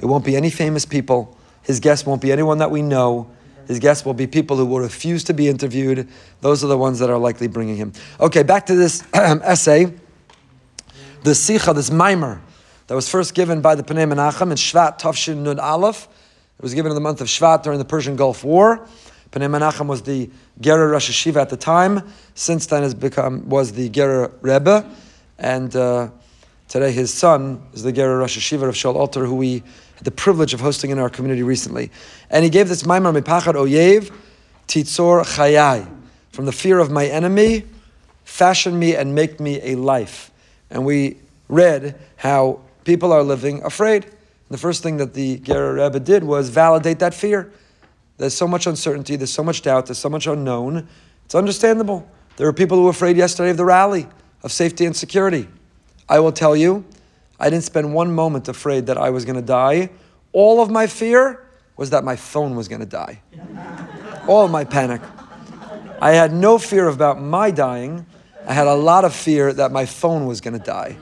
It 0.00 0.06
won't 0.06 0.24
be 0.24 0.36
any 0.36 0.50
famous 0.50 0.84
people. 0.84 1.36
His 1.62 1.80
guests 1.80 2.06
won't 2.06 2.20
be 2.22 2.32
anyone 2.32 2.58
that 2.58 2.70
we 2.70 2.82
know. 2.82 3.30
His 3.68 3.78
guests 3.78 4.04
will 4.04 4.14
be 4.14 4.26
people 4.26 4.56
who 4.56 4.66
will 4.66 4.80
refuse 4.80 5.22
to 5.24 5.34
be 5.34 5.46
interviewed. 5.46 6.08
Those 6.40 6.64
are 6.64 6.66
the 6.66 6.76
ones 6.76 6.98
that 6.98 7.10
are 7.10 7.18
likely 7.18 7.46
bringing 7.46 7.76
him. 7.76 7.92
Okay, 8.18 8.42
back 8.42 8.66
to 8.66 8.74
this 8.74 9.04
essay. 9.14 9.94
The 11.22 11.34
Sikha, 11.34 11.72
this 11.74 11.90
mimer, 11.90 12.40
that 12.86 12.94
was 12.94 13.08
first 13.08 13.34
given 13.34 13.60
by 13.60 13.74
the 13.76 13.82
Pnei 13.82 14.10
Menachem 14.10 14.50
in 14.50 14.56
Shvat 14.56 14.98
Tavshin 14.98 15.38
Nun 15.38 15.60
Aleph. 15.60 16.08
It 16.58 16.62
was 16.62 16.74
given 16.74 16.90
in 16.90 16.94
the 16.94 17.00
month 17.00 17.20
of 17.20 17.28
Shvat 17.28 17.62
during 17.62 17.78
the 17.78 17.84
Persian 17.84 18.16
Gulf 18.16 18.42
War. 18.42 18.86
Pnei 19.30 19.48
Menachem 19.48 19.86
was 19.86 20.02
the 20.02 20.30
Gerer 20.60 20.90
Rosh 20.90 21.10
Hayeshiva 21.10 21.36
at 21.36 21.50
the 21.50 21.56
time. 21.56 22.10
Since 22.34 22.66
then, 22.66 22.82
has 22.82 22.94
become 22.94 23.48
was 23.48 23.72
the 23.72 23.90
Gerer 23.90 24.32
Rebbe 24.40 24.90
and 25.38 25.74
uh, 25.76 26.10
today 26.68 26.90
his 26.90 27.14
son 27.14 27.62
is 27.72 27.82
the 27.82 27.92
Gerer 27.92 28.18
Rosh 28.18 28.38
Hayeshiva 28.38 28.68
of 28.68 28.74
Shaul 28.74 28.96
Alter, 28.96 29.24
who 29.24 29.36
we 29.36 29.62
had 29.98 30.04
the 30.04 30.12
privilege 30.12 30.54
of 30.54 30.60
hosting 30.60 30.90
in 30.90 30.98
our 30.98 31.10
community 31.10 31.42
recently. 31.42 31.90
And 32.30 32.44
he 32.44 32.50
gave 32.50 32.68
this 32.68 32.84
Maimar 32.84 33.12
Mipachad 33.12 33.54
Oyev 33.54 34.12
Titzor 34.68 35.24
Chayai, 35.24 35.90
from 36.30 36.44
the 36.44 36.52
fear 36.52 36.78
of 36.78 36.88
my 36.90 37.06
enemy, 37.06 37.64
fashion 38.24 38.78
me 38.78 38.94
and 38.94 39.12
make 39.12 39.40
me 39.40 39.60
a 39.62 39.74
life. 39.74 40.30
And 40.70 40.84
we 40.84 41.16
read 41.48 41.98
how 42.16 42.60
people 42.84 43.12
are 43.12 43.24
living 43.24 43.62
afraid. 43.64 44.06
The 44.50 44.58
first 44.58 44.82
thing 44.82 44.98
that 44.98 45.14
the 45.14 45.38
Gerer 45.38 45.82
Rebbe 45.82 45.98
did 45.98 46.22
was 46.22 46.48
validate 46.48 47.00
that 47.00 47.12
fear. 47.12 47.50
There's 48.18 48.34
so 48.34 48.46
much 48.46 48.66
uncertainty, 48.66 49.16
there's 49.16 49.32
so 49.32 49.42
much 49.42 49.62
doubt, 49.62 49.86
there's 49.86 49.98
so 49.98 50.08
much 50.08 50.26
unknown. 50.26 50.86
It's 51.24 51.34
understandable. 51.34 52.08
There 52.36 52.46
were 52.46 52.52
people 52.52 52.76
who 52.76 52.84
were 52.84 52.90
afraid 52.90 53.16
yesterday 53.16 53.50
of 53.50 53.56
the 53.56 53.64
rally 53.64 54.06
of 54.44 54.52
safety 54.52 54.84
and 54.84 54.94
security. 54.94 55.48
I 56.08 56.20
will 56.20 56.32
tell 56.32 56.54
you, 56.54 56.84
I 57.38 57.50
didn't 57.50 57.64
spend 57.64 57.94
one 57.94 58.12
moment 58.12 58.48
afraid 58.48 58.86
that 58.86 58.98
I 58.98 59.10
was 59.10 59.24
going 59.24 59.36
to 59.36 59.42
die. 59.42 59.90
All 60.32 60.60
of 60.60 60.70
my 60.70 60.86
fear 60.86 61.46
was 61.76 61.90
that 61.90 62.04
my 62.04 62.16
phone 62.16 62.56
was 62.56 62.68
going 62.68 62.80
to 62.80 62.86
die. 62.86 63.22
All 64.26 64.48
my 64.48 64.64
panic. 64.64 65.00
I 66.00 66.12
had 66.12 66.32
no 66.32 66.58
fear 66.58 66.88
about 66.88 67.20
my 67.20 67.50
dying. 67.50 68.06
I 68.46 68.52
had 68.52 68.66
a 68.66 68.74
lot 68.74 69.04
of 69.04 69.14
fear 69.14 69.52
that 69.52 69.72
my 69.72 69.86
phone 69.86 70.26
was 70.26 70.40
going 70.40 70.58
to 70.58 70.64
die. 70.64 70.96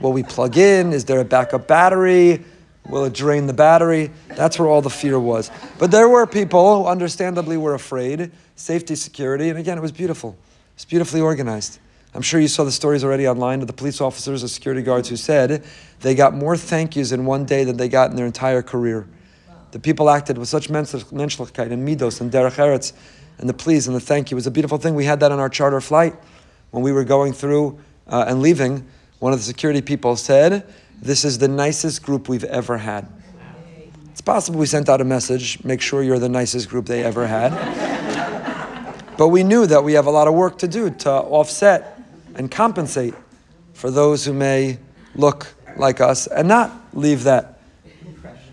Will 0.00 0.12
we 0.12 0.22
plug 0.22 0.56
in? 0.56 0.92
Is 0.92 1.04
there 1.04 1.20
a 1.20 1.24
backup 1.24 1.66
battery? 1.66 2.44
Will 2.88 3.04
it 3.04 3.12
drain 3.12 3.46
the 3.46 3.52
battery? 3.52 4.10
That's 4.28 4.58
where 4.58 4.68
all 4.68 4.82
the 4.82 4.90
fear 4.90 5.18
was. 5.18 5.50
But 5.78 5.90
there 5.90 6.08
were 6.08 6.26
people 6.26 6.82
who 6.82 6.88
understandably 6.88 7.56
were 7.56 7.74
afraid, 7.74 8.32
safety, 8.56 8.96
security, 8.96 9.48
and 9.48 9.58
again, 9.58 9.78
it 9.78 9.80
was 9.80 9.92
beautiful. 9.92 10.36
It's 10.74 10.84
beautifully 10.84 11.20
organized. 11.20 11.78
I'm 12.14 12.22
sure 12.22 12.40
you 12.40 12.48
saw 12.48 12.64
the 12.64 12.72
stories 12.72 13.04
already 13.04 13.26
online 13.26 13.62
of 13.62 13.66
the 13.66 13.72
police 13.72 14.00
officers 14.00 14.44
or 14.44 14.48
security 14.48 14.82
guards 14.82 15.08
who 15.08 15.16
said 15.16 15.64
they 16.00 16.14
got 16.14 16.34
more 16.34 16.56
thank 16.56 16.94
yous 16.94 17.10
in 17.10 17.24
one 17.24 17.46
day 17.46 17.64
than 17.64 17.78
they 17.78 17.88
got 17.88 18.10
in 18.10 18.16
their 18.16 18.26
entire 18.26 18.62
career. 18.62 19.08
The 19.70 19.78
people 19.78 20.10
acted 20.10 20.36
with 20.36 20.48
such 20.48 20.68
menschlichkeit 20.68 21.72
and 21.72 21.88
midos 21.88 22.20
and 22.20 22.30
derech 22.30 22.56
eretz 22.56 22.92
and 23.38 23.48
the 23.48 23.54
please 23.54 23.86
and 23.86 23.96
the 23.96 24.00
thank 24.00 24.30
you. 24.30 24.34
It 24.34 24.36
was 24.36 24.46
a 24.46 24.50
beautiful 24.50 24.76
thing. 24.76 24.94
We 24.94 25.06
had 25.06 25.20
that 25.20 25.32
on 25.32 25.38
our 25.38 25.48
charter 25.48 25.80
flight 25.80 26.14
when 26.70 26.82
we 26.82 26.92
were 26.92 27.04
going 27.04 27.32
through 27.32 27.78
uh, 28.06 28.26
and 28.28 28.42
leaving. 28.42 28.86
One 29.18 29.32
of 29.32 29.38
the 29.38 29.44
security 29.44 29.80
people 29.80 30.16
said, 30.16 30.66
This 31.00 31.24
is 31.24 31.38
the 31.38 31.48
nicest 31.48 32.02
group 32.02 32.28
we've 32.28 32.44
ever 32.44 32.76
had. 32.76 33.08
It's 34.10 34.20
possible 34.20 34.58
we 34.60 34.66
sent 34.66 34.90
out 34.90 35.00
a 35.00 35.04
message, 35.04 35.64
make 35.64 35.80
sure 35.80 36.02
you're 36.02 36.18
the 36.18 36.28
nicest 36.28 36.68
group 36.68 36.84
they 36.84 37.02
ever 37.02 37.26
had. 37.26 37.52
but 39.16 39.28
we 39.28 39.42
knew 39.42 39.64
that 39.64 39.82
we 39.82 39.94
have 39.94 40.04
a 40.04 40.10
lot 40.10 40.28
of 40.28 40.34
work 40.34 40.58
to 40.58 40.68
do 40.68 40.90
to 40.90 41.10
offset 41.10 41.91
and 42.36 42.50
compensate 42.50 43.14
for 43.72 43.90
those 43.90 44.24
who 44.24 44.32
may 44.32 44.78
look 45.14 45.54
like 45.76 46.00
us 46.00 46.26
and 46.26 46.48
not 46.48 46.72
leave 46.92 47.24
that 47.24 47.60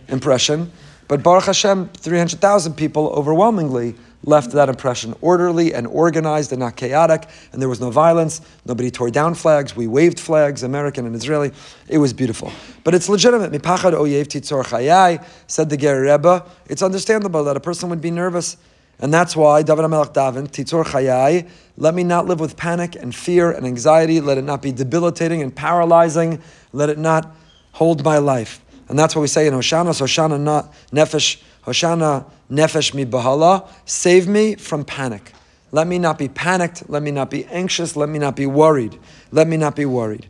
impression. 0.08 0.72
But 1.08 1.24
Baruch 1.24 1.46
Hashem, 1.46 1.90
300,000 1.90 2.74
people 2.74 3.08
overwhelmingly 3.10 3.96
left 4.24 4.52
that 4.52 4.70
impression 4.70 5.16
orderly 5.22 5.74
and 5.74 5.88
organized 5.88 6.52
and 6.52 6.60
not 6.60 6.76
chaotic, 6.76 7.28
and 7.52 7.62
there 7.62 7.70
was 7.70 7.80
no 7.80 7.90
violence. 7.90 8.42
Nobody 8.66 8.92
tore 8.92 9.10
down 9.10 9.34
flags. 9.34 9.76
We 9.76 9.88
waved 9.88 10.20
flags, 10.20 10.64
American 10.64 11.06
and 11.06 11.16
Israeli. 11.16 11.52
It 11.88 11.98
was 11.98 12.14
beautiful. 12.14 12.52
But 12.84 12.96
it's 12.96 13.08
legitimate. 13.10 13.52
Mipachad 13.52 13.94
oyev 13.94 14.28
titzor 14.28 14.64
chayai, 14.66 15.26
said 15.48 15.70
the 15.70 15.78
Ger 15.78 16.02
Rebbe. 16.02 16.46
It's 16.68 16.82
understandable 16.82 17.44
that 17.46 17.56
a 17.56 17.62
person 17.62 17.90
would 17.90 18.02
be 18.02 18.12
nervous. 18.12 18.58
And 19.00 19.14
that's 19.14 19.36
why 19.36 19.64
David 19.64 19.86
HaMelech 19.86 20.14
Davin, 20.14 20.50
Titzor 20.50 20.84
Chayai, 20.86 21.50
let 21.78 21.96
me 21.96 22.04
not 22.04 22.26
live 22.26 22.40
with 22.40 22.58
panic 22.58 22.96
and 22.96 23.16
fear 23.16 23.52
and 23.52 23.66
anxiety. 23.66 24.20
Let 24.20 24.38
it 24.38 24.44
not 24.44 24.62
be 24.62 24.74
debilitating 24.74 25.42
and 25.42 25.56
paralyzing. 25.56 26.42
Let 26.74 26.90
it 26.90 26.98
not 26.98 27.34
hold 27.72 28.04
my 28.04 28.18
life. 28.18 28.62
And 28.90 29.00
that's 29.00 29.16
what 29.16 29.22
we 29.22 29.28
say 29.28 29.48
in 29.48 29.54
Hoshana, 29.54 29.90
Hoshana 29.90 30.40
not 30.40 30.74
nefesh, 30.92 31.42
Hoshana 31.66 32.26
nefesh 32.52 32.94
mi 32.94 33.06
bahala. 33.06 33.70
Save 33.86 34.28
me 34.28 34.56
from 34.56 34.84
panic. 34.84 35.32
Let 35.72 35.88
me 35.88 36.00
not 36.00 36.18
be 36.18 36.28
panicked. 36.28 36.90
Let 36.90 37.04
me 37.04 37.12
not 37.12 37.30
be 37.30 37.46
anxious. 37.46 37.96
Let 37.96 38.10
me 38.10 38.20
not 38.20 38.36
be 38.36 38.48
worried. 38.48 38.98
Let 39.32 39.48
me 39.48 39.56
not 39.56 39.76
be 39.76 39.86
worried. 39.86 40.28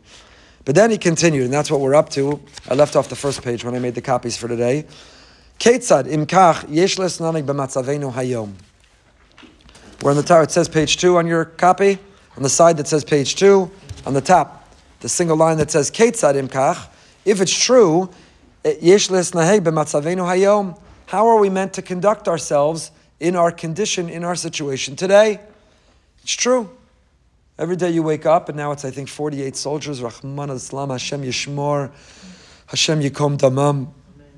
But 0.66 0.74
then 0.74 0.90
he 0.90 0.98
continued, 0.98 1.44
and 1.44 1.52
that's 1.52 1.70
what 1.70 1.80
we're 1.80 1.94
up 1.94 2.10
to. 2.10 2.40
I 2.68 2.74
left 2.74 2.94
off 2.94 3.08
the 3.08 3.16
first 3.16 3.42
page 3.42 3.64
when 3.64 3.74
I 3.74 3.78
made 3.78 3.94
the 3.94 4.02
copies 4.02 4.36
for 4.36 4.46
today. 4.46 4.84
Ketzad 5.60 6.06
imkach 6.06 6.64
yesh 6.70 6.96
lesnanig 6.96 7.44
b'matzavenu 7.44 8.10
hayom. 8.14 8.54
We're 10.00 10.12
on 10.12 10.16
the 10.16 10.22
top. 10.22 10.44
It 10.44 10.50
says 10.50 10.70
page 10.70 10.96
two 10.96 11.18
on 11.18 11.26
your 11.26 11.44
copy. 11.44 11.98
On 12.38 12.42
the 12.42 12.48
side 12.48 12.78
that 12.78 12.88
says 12.88 13.04
page 13.04 13.36
two. 13.36 13.70
On 14.06 14.14
the 14.14 14.22
top, 14.22 14.72
the 15.00 15.08
single 15.10 15.36
line 15.36 15.58
that 15.58 15.70
says 15.70 15.90
Ketzad 15.90 16.40
imkach. 16.40 16.88
If 17.26 17.42
it's 17.42 17.54
true, 17.54 18.08
eh, 18.64 18.76
yesh 18.80 19.08
lesnaheg 19.08 19.60
b'matzavenu 19.60 20.24
hayom. 20.24 20.80
How 21.04 21.26
are 21.26 21.38
we 21.38 21.50
meant 21.50 21.74
to 21.74 21.82
conduct 21.82 22.26
ourselves 22.26 22.90
in 23.18 23.36
our 23.36 23.52
condition, 23.52 24.08
in 24.08 24.24
our 24.24 24.36
situation 24.36 24.96
today? 24.96 25.40
It's 26.22 26.32
true. 26.32 26.70
Every 27.58 27.76
day 27.76 27.90
you 27.90 28.02
wake 28.02 28.24
up, 28.24 28.48
and 28.48 28.56
now 28.56 28.72
it's 28.72 28.86
I 28.86 28.90
think 28.90 29.10
48 29.10 29.54
soldiers. 29.56 30.00
Rachmana 30.00 30.52
litzlan 30.52 30.90
Hashem 30.90 31.22
Yishmor, 31.22 31.90
Hashem 32.68 33.02
Yikom 33.02 33.36
Damam. 33.36 33.88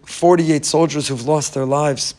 48 0.04 0.64
soldiers 0.64 1.08
who've 1.08 1.26
lost 1.26 1.54
their 1.54 1.64
lives. 1.64 2.14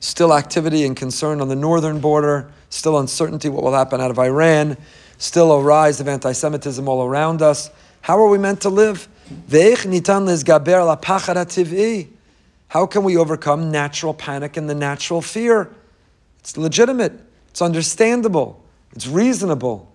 Still 0.00 0.34
activity 0.34 0.84
and 0.84 0.96
concern 0.96 1.40
on 1.40 1.48
the 1.48 1.56
northern 1.56 2.00
border, 2.00 2.50
still 2.68 2.98
uncertainty 2.98 3.48
what 3.48 3.62
will 3.62 3.72
happen 3.72 4.00
out 4.00 4.10
of 4.10 4.18
Iran, 4.18 4.76
still 5.18 5.52
a 5.52 5.60
rise 5.62 6.00
of 6.00 6.08
anti 6.08 6.32
Semitism 6.32 6.86
all 6.88 7.04
around 7.04 7.40
us. 7.40 7.70
How 8.02 8.18
are 8.18 8.28
we 8.28 8.36
meant 8.36 8.60
to 8.62 8.68
live? 8.68 9.08
How 12.68 12.86
can 12.86 13.04
we 13.04 13.16
overcome 13.16 13.70
natural 13.70 14.12
panic 14.12 14.56
and 14.56 14.68
the 14.68 14.74
natural 14.74 15.22
fear? 15.22 15.70
It's 16.40 16.58
legitimate, 16.58 17.12
it's 17.48 17.62
understandable, 17.62 18.62
it's 18.92 19.06
reasonable. 19.06 19.90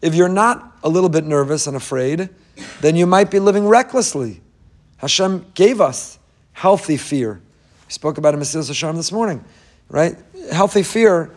If 0.00 0.14
you're 0.14 0.28
not 0.28 0.76
a 0.84 0.88
little 0.88 1.08
bit 1.08 1.24
nervous 1.24 1.66
and 1.66 1.76
afraid, 1.76 2.28
then 2.80 2.94
you 2.94 3.06
might 3.06 3.30
be 3.30 3.40
living 3.40 3.66
recklessly. 3.66 4.42
Hashem 5.04 5.44
gave 5.52 5.82
us 5.82 6.18
healthy 6.54 6.96
fear. 6.96 7.34
We 7.86 7.92
spoke 7.92 8.16
about 8.16 8.32
it 8.32 8.38
in 8.38 8.42
Yesharim 8.42 8.96
this 8.96 9.12
morning, 9.12 9.44
right? 9.90 10.16
Healthy 10.50 10.82
fear 10.82 11.30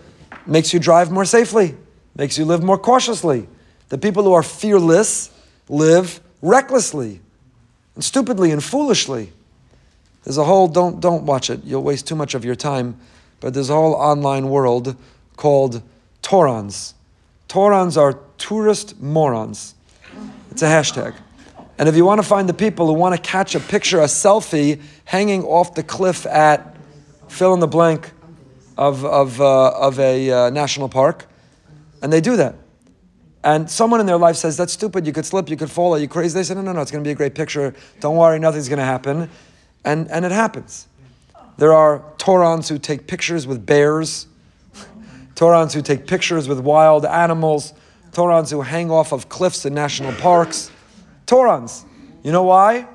makes 0.46 0.74
you 0.74 0.80
drive 0.80 1.12
more 1.12 1.26
safely, 1.26 1.76
makes 2.16 2.38
you 2.38 2.46
live 2.46 2.64
more 2.64 2.78
cautiously. 2.78 3.50
The 3.90 3.98
people 3.98 4.24
who 4.24 4.32
are 4.32 4.42
fearless 4.42 5.32
live 5.68 6.22
recklessly 6.42 7.20
and 7.96 8.02
stupidly 8.06 8.52
and 8.52 8.64
foolishly. 8.64 9.34
There's 10.24 10.38
a 10.38 10.46
whole 10.46 10.70
don't 10.70 11.02
don't 11.02 11.26
watch 11.26 11.50
it. 11.50 11.66
You'll 11.66 11.84
waste 11.84 12.08
too 12.08 12.16
much 12.16 12.36
of 12.36 12.46
your 12.46 12.56
time. 12.56 12.98
But 13.42 13.54
there's 13.54 13.70
a 13.70 13.74
whole 13.74 13.96
online 13.96 14.48
world 14.48 14.96
called 15.36 15.84
Tourons. 16.22 16.94
Tourons 17.50 17.98
are 17.98 18.18
tourist 18.38 18.98
morons. 19.02 19.76
It's 20.52 20.62
a 20.62 20.68
hashtag. 20.68 21.16
And 21.78 21.88
if 21.88 21.96
you 21.96 22.06
want 22.06 22.20
to 22.20 22.28
find 22.28 22.50
the 22.50 22.54
people 22.54 22.88
who 22.88 22.94
want 22.94 23.16
to 23.16 23.22
catch 23.22 23.54
a 23.54 23.60
picture, 23.60 24.00
a 24.00 24.06
selfie, 24.06 24.82
hanging 25.06 25.44
off 25.44 25.76
the 25.76 25.84
cliff 25.84 26.26
at 26.26 26.76
fill 27.28 27.54
in 27.54 27.60
the 27.60 27.68
blank 27.68 28.12
of, 28.78 29.06
of, 29.06 29.40
uh, 29.42 29.70
of 29.72 30.00
a 30.00 30.32
uh, 30.32 30.50
national 30.50 30.90
park, 30.90 31.28
and 32.02 32.12
they 32.12 32.22
do 32.22 32.36
that. 32.38 32.56
And 33.44 33.70
someone 33.70 34.00
in 34.00 34.06
their 34.06 34.18
life 34.18 34.36
says, 34.36 34.58
That's 34.58 34.74
stupid, 34.74 35.06
you 35.06 35.14
could 35.14 35.26
slip, 35.26 35.50
you 35.50 35.58
could 35.58 35.72
fall, 35.72 35.94
are 35.96 36.00
you 36.00 36.08
crazy? 36.08 36.34
They 36.34 36.44
say, 36.44 36.56
No, 36.56 36.62
no, 36.62 36.74
no, 36.74 36.82
it's 36.82 36.92
going 36.92 37.04
to 37.04 37.08
be 37.08 37.12
a 37.12 37.16
great 37.16 37.36
picture. 37.36 37.74
Don't 38.00 38.18
worry, 38.18 38.40
nothing's 38.40 38.70
going 38.70 38.80
to 38.80 38.86
happen. 38.86 39.30
And, 39.86 40.10
and 40.10 40.26
it 40.26 40.32
happens. 40.32 40.88
There 41.58 41.74
are 41.74 42.04
Tourons 42.18 42.70
who 42.70 42.78
take 42.78 43.08
pictures 43.08 43.48
with 43.48 43.66
bears, 43.66 44.28
Tourons 45.36 45.74
who 45.74 45.82
take 45.82 46.08
pictures 46.08 46.48
with 46.48 46.60
wild 46.60 47.06
animals, 47.06 47.74
Tourons 48.12 48.52
who 48.52 48.62
hang 48.62 48.92
off 48.92 49.12
of 49.12 49.30
cliffs 49.30 49.66
in 49.66 49.74
national 49.74 50.12
parks. 50.14 50.72
Tourons. 51.28 51.86
You 52.24 52.32
know 52.32 52.44
why? 52.44 52.88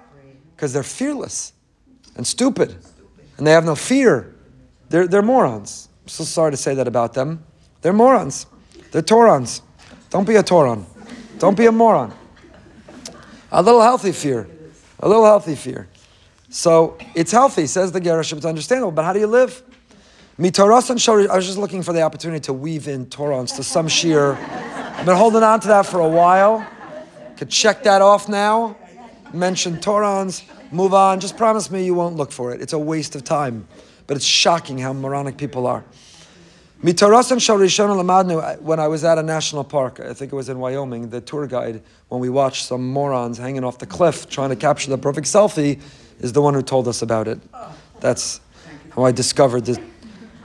Because 0.56 0.72
they're 0.72 0.82
fearless 0.82 1.52
and 2.16 2.26
stupid. 2.26 2.74
And 3.38 3.46
they 3.46 3.52
have 3.52 3.64
no 3.64 3.74
fear. 3.74 4.34
They're, 4.88 5.06
they're 5.06 5.22
morons. 5.22 5.88
I'm 6.02 6.08
so 6.08 6.24
sorry 6.24 6.50
to 6.50 6.56
say 6.56 6.74
that 6.74 6.88
about 6.88 7.14
them. 7.14 7.44
They're 7.80 7.92
morons. 7.92 8.46
They're 8.90 9.02
Tourons. 9.02 9.62
Don't 10.10 10.26
be 10.26 10.36
a 10.36 10.42
Touron. 10.42 10.84
Don't 11.38 11.56
be 11.56 11.66
a 11.66 11.72
moron. 11.72 12.12
A 13.50 13.62
little 13.62 13.80
healthy 13.80 14.12
fear. 14.12 14.48
A 15.00 15.08
little 15.08 15.24
healthy 15.24 15.54
fear. 15.54 15.88
So 16.50 16.98
it's 17.14 17.32
healthy, 17.32 17.66
says 17.66 17.92
the 17.92 18.00
Gerashim. 18.00 18.36
It's 18.36 18.46
understandable. 18.46 18.92
But 18.92 19.04
how 19.04 19.12
do 19.14 19.20
you 19.20 19.26
live? 19.26 19.62
I 20.38 20.42
was 20.42 21.46
just 21.46 21.58
looking 21.58 21.82
for 21.82 21.92
the 21.92 22.02
opportunity 22.02 22.40
to 22.40 22.52
weave 22.52 22.88
in 22.88 23.06
Tourons 23.06 23.52
to 23.52 23.62
some 23.62 23.86
shiur. 23.86 24.36
I've 24.36 25.06
been 25.06 25.16
holding 25.16 25.42
on 25.42 25.60
to 25.60 25.68
that 25.68 25.86
for 25.86 26.00
a 26.00 26.08
while. 26.08 26.66
Could 27.36 27.50
check 27.50 27.82
that 27.84 28.02
off 28.02 28.28
now. 28.28 28.76
Mention 29.32 29.80
Tourons, 29.80 30.44
move 30.70 30.92
on. 30.94 31.20
Just 31.20 31.36
promise 31.36 31.70
me 31.70 31.84
you 31.84 31.94
won't 31.94 32.16
look 32.16 32.32
for 32.32 32.52
it. 32.52 32.60
It's 32.60 32.72
a 32.72 32.78
waste 32.78 33.14
of 33.14 33.24
time. 33.24 33.66
But 34.06 34.16
it's 34.16 34.26
shocking 34.26 34.78
how 34.78 34.92
moronic 34.92 35.36
people 35.36 35.66
are. 35.66 35.84
When 36.82 36.96
I 38.80 38.88
was 38.88 39.04
at 39.04 39.16
a 39.16 39.22
national 39.22 39.64
park, 39.64 40.00
I 40.00 40.12
think 40.12 40.32
it 40.32 40.36
was 40.36 40.48
in 40.48 40.58
Wyoming, 40.58 41.10
the 41.10 41.20
tour 41.20 41.46
guide, 41.46 41.80
when 42.08 42.20
we 42.20 42.28
watched 42.28 42.66
some 42.66 42.88
morons 42.88 43.38
hanging 43.38 43.62
off 43.62 43.78
the 43.78 43.86
cliff 43.86 44.28
trying 44.28 44.50
to 44.50 44.56
capture 44.56 44.90
the 44.90 44.98
perfect 44.98 45.28
selfie, 45.28 45.80
is 46.20 46.32
the 46.32 46.42
one 46.42 46.54
who 46.54 46.62
told 46.62 46.88
us 46.88 47.00
about 47.00 47.28
it. 47.28 47.40
That's 48.00 48.40
how 48.90 49.04
I 49.04 49.12
discovered 49.12 49.64
this 49.64 49.78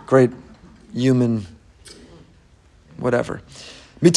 great 0.05 0.29
human 0.93 1.47
whatever. 2.97 3.41
From 3.99 4.09
the 4.09 4.11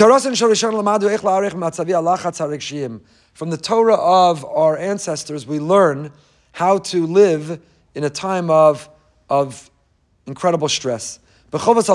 Torah 3.57 3.95
of 3.95 4.45
our 4.45 4.77
ancestors, 4.77 5.47
we 5.47 5.59
learn 5.59 6.13
how 6.53 6.79
to 6.79 7.07
live 7.07 7.59
in 7.95 8.05
a 8.05 8.11
time 8.11 8.51
of, 8.51 8.91
of 9.31 9.71
incredible 10.27 10.69
stress. 10.69 11.19
The 11.51 11.59
great 11.59 11.77
Chovas 11.77 11.89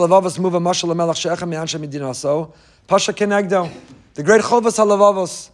Halavavos, 4.80 5.50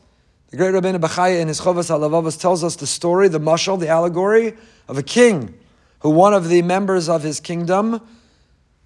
the 0.51 0.57
great 0.57 0.73
Rabbeinu 0.73 0.99
Bachaya 1.01 1.41
in 1.41 1.49
his 1.49 1.59
Chovas 1.59 1.89
Halavavos 1.89 2.39
tells 2.39 2.63
us 2.63 2.77
the 2.77 2.87
story, 2.87 3.27
the 3.27 3.41
mashal, 3.41 3.77
the 3.77 3.89
allegory 3.89 4.53
of 4.87 4.97
a 4.97 5.03
king 5.03 5.53
who 5.99 6.09
one 6.11 6.33
of 6.33 6.47
the 6.47 6.61
members 6.61 7.09
of 7.09 7.23
his 7.23 7.41
kingdom 7.41 7.99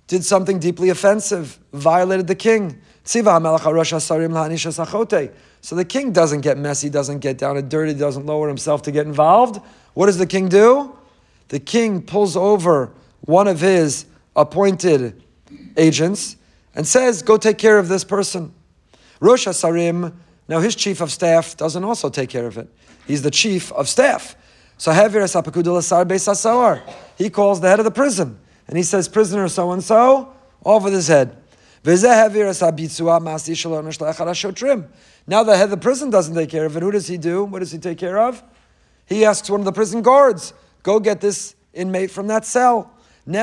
did 0.08 0.24
something 0.24 0.58
deeply 0.60 0.90
offensive, 0.90 1.60
violated 1.74 2.26
the 2.26 2.36
king. 2.36 2.82
So 5.62 5.76
the 5.76 5.86
king 5.86 6.12
doesn't 6.12 6.42
get 6.42 6.58
messy, 6.58 6.90
doesn't 6.90 7.20
get 7.20 7.38
down 7.38 7.56
and 7.56 7.70
dirty, 7.70 7.94
doesn't 7.94 8.26
lower 8.26 8.48
himself 8.48 8.82
to 8.84 8.92
get 8.92 9.06
involved. 9.06 9.62
What 9.94 10.08
does 10.08 10.18
the 10.18 10.26
king 10.26 10.50
do? 10.50 10.98
The 11.50 11.60
king 11.60 12.02
pulls 12.02 12.36
over 12.36 12.92
one 13.22 13.48
of 13.48 13.62
his 13.62 14.08
appointed 14.36 15.22
agents 15.78 16.36
and 16.74 16.88
says, 16.88 17.22
Go 17.22 17.38
take 17.38 17.60
care 17.60 17.78
of 17.78 17.88
this 17.88 18.04
person. 18.04 18.54
Rosh 19.20 19.48
Hasarim, 19.48 20.14
now 20.48 20.60
his 20.60 20.76
chief 20.76 21.00
of 21.00 21.12
staff 21.12 21.56
doesn't 21.56 21.84
also 21.84 22.10
take 22.10 22.30
care 22.30 22.48
of 22.48 22.58
it. 22.58 22.68
He's 23.08 23.22
the 23.22 23.32
chief 23.32 23.72
of 23.72 23.88
staff. 23.88 24.36
So 24.78 24.92
he 24.92 25.00
calls 27.30 27.62
the 27.62 27.70
head 27.70 27.80
of 27.80 27.86
the 27.86 27.92
prison 27.92 28.40
and 28.68 28.78
he 28.78 28.84
says, 28.84 29.08
prisoner 29.08 29.48
so 29.48 29.72
and 29.72 29.84
so, 29.84 30.34
off 30.64 30.84
with 30.84 30.94
his 30.94 31.08
head. 31.08 31.38
Now 35.28 35.44
the 35.44 35.56
head 35.56 35.66
of 35.66 35.70
the 35.70 35.78
prison 35.78 36.10
doesn't 36.10 36.34
take 36.34 36.50
care 36.50 36.66
of 36.66 36.76
it. 36.76 36.82
Who 36.82 36.90
does 36.90 37.06
he 37.06 37.18
do? 37.18 37.44
What 37.44 37.60
does 37.60 37.72
he 37.72 37.78
take 37.78 38.00
care 38.00 38.18
of? 38.18 38.42
He 39.06 39.24
asks 39.24 39.52
one 39.52 39.60
of 39.60 39.66
the 39.66 39.72
prison 39.72 40.02
guards, 40.02 40.54
go 40.82 41.00
get 41.00 41.22
this 41.22 41.54
inmate 41.74 42.10
from 42.10 42.26
that 42.28 42.44
cell. 42.44 42.92
So 43.28 43.38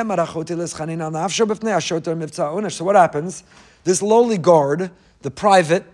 what 2.84 2.96
happens? 2.96 3.44
This 3.84 4.02
lowly 4.02 4.38
guard, 4.38 4.90
the 5.20 5.30
private, 5.30 5.84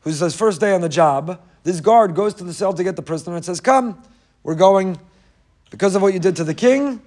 who's 0.00 0.18
his 0.18 0.34
first 0.34 0.60
day 0.60 0.74
on 0.74 0.80
the 0.80 0.88
job, 0.88 1.40
this 1.62 1.80
guard 1.80 2.16
goes 2.16 2.34
to 2.34 2.44
the 2.44 2.52
cell 2.52 2.72
to 2.72 2.82
get 2.82 2.96
the 2.96 3.02
prisoner 3.02 3.36
and 3.36 3.44
says, 3.44 3.60
Come, 3.60 4.02
we're 4.42 4.56
going, 4.56 4.98
because 5.70 5.94
of 5.94 6.02
what 6.02 6.12
you 6.12 6.18
did 6.18 6.34
to 6.36 6.44
the 6.44 6.54
king, 6.54 7.00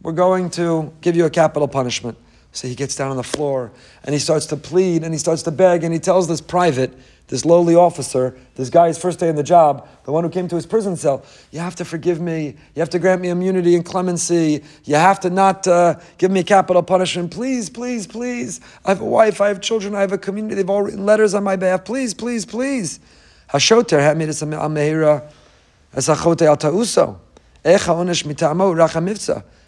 we're 0.00 0.12
going 0.12 0.48
to 0.50 0.94
give 1.02 1.14
you 1.14 1.26
a 1.26 1.30
capital 1.30 1.68
punishment. 1.68 2.16
So 2.52 2.66
he 2.66 2.74
gets 2.74 2.96
down 2.96 3.10
on 3.10 3.16
the 3.16 3.22
floor 3.22 3.70
and 4.02 4.12
he 4.12 4.18
starts 4.18 4.46
to 4.46 4.56
plead 4.56 5.04
and 5.04 5.14
he 5.14 5.18
starts 5.18 5.42
to 5.42 5.50
beg 5.50 5.84
and 5.84 5.94
he 5.94 6.00
tells 6.00 6.26
this 6.26 6.40
private, 6.40 6.92
this 7.28 7.44
lowly 7.44 7.76
officer, 7.76 8.36
this 8.56 8.70
guy, 8.70 8.88
his 8.88 8.98
first 8.98 9.20
day 9.20 9.28
in 9.28 9.36
the 9.36 9.44
job, 9.44 9.88
the 10.04 10.10
one 10.10 10.24
who 10.24 10.30
came 10.30 10.48
to 10.48 10.56
his 10.56 10.66
prison 10.66 10.96
cell, 10.96 11.24
you 11.52 11.60
have 11.60 11.76
to 11.76 11.84
forgive 11.84 12.20
me. 12.20 12.56
You 12.74 12.80
have 12.80 12.90
to 12.90 12.98
grant 12.98 13.20
me 13.20 13.28
immunity 13.28 13.76
and 13.76 13.84
clemency. 13.84 14.64
You 14.84 14.96
have 14.96 15.20
to 15.20 15.30
not 15.30 15.68
uh, 15.68 16.00
give 16.18 16.32
me 16.32 16.42
capital 16.42 16.82
punishment. 16.82 17.30
Please, 17.30 17.70
please, 17.70 18.08
please. 18.08 18.60
I 18.84 18.90
have 18.90 19.00
a 19.00 19.04
wife, 19.04 19.40
I 19.40 19.46
have 19.46 19.60
children, 19.60 19.94
I 19.94 20.00
have 20.00 20.12
a 20.12 20.18
community. 20.18 20.56
They've 20.56 20.68
all 20.68 20.82
written 20.82 21.06
letters 21.06 21.34
on 21.34 21.44
my 21.44 21.54
behalf. 21.54 21.84
Please, 21.84 22.14
please, 22.14 22.44
please. 22.44 22.98
Hashoter 23.50 24.00
had 24.00 24.16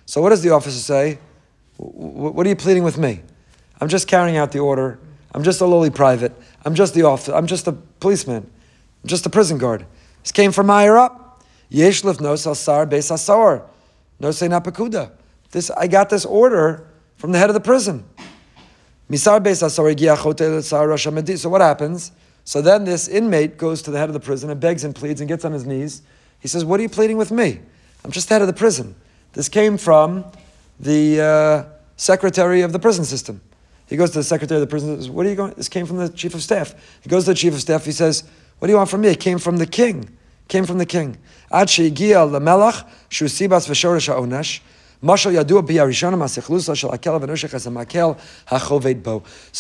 So 0.05 0.21
what 0.21 0.31
does 0.31 0.43
the 0.43 0.51
officer 0.51 0.79
say? 0.79 1.19
What 1.77 2.47
are 2.47 2.49
you 2.49 2.57
pleading 2.57 2.85
with 2.85 2.99
me? 2.99 3.23
I'm 3.81 3.89
just 3.89 4.07
carrying 4.07 4.37
out 4.37 4.53
the 4.53 4.61
order. 4.61 4.99
I'm 5.33 5.43
just 5.43 5.61
a 5.61 5.67
lowly 5.67 5.91
private. 5.91 6.33
I'm 6.65 6.75
just 6.75 6.95
the 6.95 7.03
officer. 7.03 7.35
I'm 7.35 7.47
just 7.47 7.67
a 7.67 7.73
policeman. 7.73 8.49
I'm 9.03 9.09
just 9.09 9.27
a 9.27 9.31
prison 9.31 9.59
guard. 9.59 9.87
This 10.23 10.33
came 10.33 10.53
from 10.53 10.69
higher 10.69 10.97
up. 10.97 11.43
Yeshlif 11.71 12.21
nos 12.21 12.43
sar 12.59 12.87
beis 12.87 13.11
asar. 13.11 13.65
No 14.21 14.31
say 14.31 14.47
napakuda. 14.49 15.11
This 15.51 15.71
I 15.71 15.87
got 15.87 16.11
this 16.11 16.25
order 16.25 16.87
from 17.17 17.33
the 17.33 17.39
head 17.39 17.51
of 17.51 17.55
the 17.55 17.61
prison. 17.61 18.05
Misar 19.11 19.41
beis 19.41 19.63
asar 19.63 19.89
So 21.37 21.49
what 21.49 21.61
happens? 21.61 22.13
So 22.45 22.63
then 22.63 22.85
this 22.85 23.09
inmate 23.09 23.57
goes 23.57 23.83
to 23.83 23.91
the 23.91 23.99
head 23.99 24.09
of 24.09 24.15
the 24.15 24.21
prison 24.21 24.51
and 24.51 24.61
begs 24.61 24.85
and 24.85 24.95
pleads 24.95 25.21
and 25.21 25.29
gets 25.29 25.45
on 25.45 25.53
his 25.53 25.65
knees. 25.65 26.03
He 26.41 26.49
says, 26.49 26.65
"What 26.65 26.81
are 26.81 26.83
you 26.83 26.89
pleading 26.89 27.17
with 27.17 27.31
me? 27.31 27.61
I'm 28.05 28.11
just 28.11 28.29
the 28.29 28.35
head 28.35 28.43
of 28.43 28.49
the 28.49 28.53
prison. 28.53 28.97
This 29.33 29.49
came 29.49 29.77
from 29.77 30.25
the 30.81 31.21
uh, 31.21 31.65
secretary 31.97 32.63
of 32.63 32.73
the 32.73 32.79
prison 32.79 33.05
system. 33.05 33.41
He 33.87 33.97
goes 33.97 34.11
to 34.13 34.19
the 34.19 34.25
secretary 34.25 34.61
of 34.61 34.67
the 34.67 34.71
prison. 34.71 34.97
Says, 34.97 35.11
what 35.11 35.27
are 35.27 35.29
you 35.29 35.35
going? 35.35 35.53
This 35.53 35.69
came 35.69 35.85
from 35.87 35.99
the 35.99 36.09
chief 36.09 36.35
of 36.35 36.43
staff. 36.43 36.75
He 37.03 37.09
goes 37.09 37.25
to 37.25 37.33
the 37.33 37.35
chief 37.37 37.53
of 37.53 37.61
staff. 37.61 37.85
He 37.85 37.93
says, 37.93 38.25
"What 38.59 38.69
do 38.69 38.73
you 38.73 38.79
want 38.79 38.89
from 38.89 39.03
me? 39.03 39.09
It 39.09 39.21
came 39.21 39.39
from 39.39 39.59
the 39.59 39.67
king. 39.67 40.09
Came 40.49 40.65
from 40.65 40.79
the 40.79 40.87
king." 40.87 41.19
So 41.51 41.67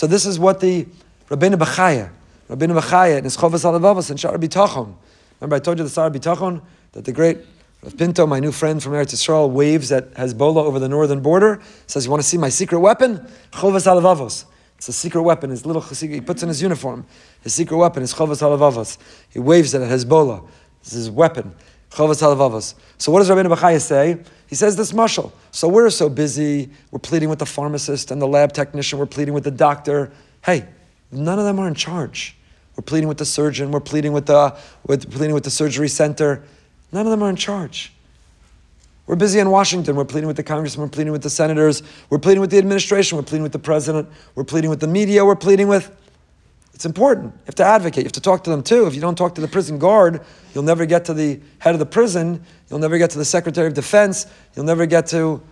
this 0.06 0.26
is 0.26 0.38
what 0.38 0.60
the 0.60 0.86
Rabbeinu 1.28 1.56
Bechaya, 1.56 2.10
Rabbeinu 2.48 2.80
Bechaya 2.80 3.18
in 3.18 3.24
his 3.24 3.36
Chovas 3.36 4.10
and 4.10 4.18
Shara 4.18 4.36
Bitachon. 4.38 4.94
Remember 5.40 5.56
I 5.56 5.58
told 5.58 5.78
you 5.78 5.84
the 5.84 5.90
Shara 5.90 6.10
Bitachon 6.10 6.62
that 6.92 7.04
the 7.04 7.12
great 7.12 7.38
Rav 7.82 7.96
Pinto, 7.96 8.28
my 8.28 8.38
new 8.38 8.52
friend 8.52 8.80
from 8.80 8.92
Eretz 8.92 9.12
Yisrael, 9.12 9.50
waves 9.50 9.90
at 9.90 10.14
Hezbollah 10.14 10.64
over 10.64 10.78
the 10.78 10.88
northern 10.88 11.20
border. 11.20 11.60
Says, 11.88 12.04
"You 12.04 12.12
want 12.12 12.22
to 12.22 12.28
see 12.28 12.38
my 12.38 12.48
secret 12.48 12.78
weapon? 12.78 13.26
Chovas 13.52 13.86
halavavos. 13.86 14.44
It's 14.76 14.88
a 14.88 14.92
secret 14.92 15.22
weapon. 15.22 15.50
His 15.50 15.66
little 15.66 15.82
he 15.82 16.20
puts 16.20 16.44
in 16.44 16.48
his 16.48 16.62
uniform. 16.62 17.04
His 17.40 17.54
secret 17.54 17.76
weapon 17.76 18.04
is 18.04 18.14
chovas 18.14 18.40
halavavos. 18.40 18.98
He 19.30 19.40
waves 19.40 19.74
it 19.74 19.82
at 19.82 19.90
Hezbollah. 19.90 20.46
This 20.84 20.92
is 20.92 21.06
his 21.06 21.10
weapon. 21.10 21.56
Chovas 21.90 22.22
halavavos. 22.22 22.74
So 22.98 23.10
what 23.10 23.18
does 23.18 23.28
Rabbeinu 23.28 23.52
Bechaya 23.52 23.80
say? 23.80 24.20
He 24.46 24.54
says 24.54 24.76
this 24.76 24.92
mushal. 24.92 25.32
So 25.50 25.66
we're 25.66 25.90
so 25.90 26.08
busy. 26.08 26.70
We're 26.92 27.00
pleading 27.00 27.30
with 27.30 27.40
the 27.40 27.46
pharmacist 27.46 28.12
and 28.12 28.22
the 28.22 28.28
lab 28.28 28.52
technician. 28.52 29.00
We're 29.00 29.06
pleading 29.06 29.34
with 29.34 29.42
the 29.42 29.50
doctor. 29.50 30.12
Hey, 30.44 30.66
none 31.10 31.40
of 31.40 31.44
them 31.44 31.58
are 31.58 31.66
in 31.66 31.74
charge. 31.74 32.36
We're 32.76 32.84
pleading 32.84 33.08
with 33.08 33.18
the 33.18 33.24
surgeon. 33.26 33.72
We're 33.72 33.80
pleading 33.80 34.12
with 34.12 34.26
the 34.26 34.56
with 34.86 35.10
pleading 35.10 35.34
with 35.34 35.42
the 35.42 35.50
surgery 35.50 35.88
center. 35.88 36.44
None 36.92 37.06
of 37.06 37.10
them 37.10 37.22
are 37.22 37.30
in 37.30 37.36
charge. 37.36 37.92
We're 39.06 39.16
busy 39.16 39.40
in 39.40 39.50
Washington. 39.50 39.96
We're 39.96 40.04
pleading 40.04 40.28
with 40.28 40.36
the 40.36 40.42
congressmen. 40.42 40.86
We're 40.86 40.90
pleading 40.90 41.12
with 41.12 41.22
the 41.22 41.30
senators. 41.30 41.82
We're 42.08 42.18
pleading 42.18 42.40
with 42.40 42.50
the 42.50 42.58
administration. 42.58 43.16
We're 43.16 43.24
pleading 43.24 43.42
with 43.42 43.52
the 43.52 43.58
president. 43.58 44.08
We're 44.34 44.44
pleading 44.44 44.70
with 44.70 44.80
the 44.80 44.86
media. 44.86 45.24
We're 45.24 45.34
pleading 45.34 45.68
with. 45.68 45.94
It's 46.72 46.86
important. 46.86 47.34
You 47.34 47.40
have 47.46 47.54
to 47.56 47.64
advocate. 47.64 47.98
You 47.98 48.04
have 48.04 48.12
to 48.12 48.20
talk 48.20 48.44
to 48.44 48.50
them 48.50 48.62
too. 48.62 48.86
If 48.86 48.94
you 48.94 49.00
don't 49.00 49.16
talk 49.16 49.34
to 49.34 49.40
the 49.40 49.48
prison 49.48 49.78
guard, 49.78 50.20
you'll 50.54 50.64
never 50.64 50.86
get 50.86 51.04
to 51.06 51.14
the 51.14 51.40
head 51.58 51.74
of 51.74 51.78
the 51.78 51.86
prison. 51.86 52.44
You'll 52.70 52.78
never 52.78 52.96
get 52.96 53.10
to 53.10 53.18
the 53.18 53.24
secretary 53.24 53.66
of 53.66 53.74
defense. 53.74 54.26
You'll 54.54 54.66
never 54.66 54.86
get 54.86 55.06
to 55.08 55.42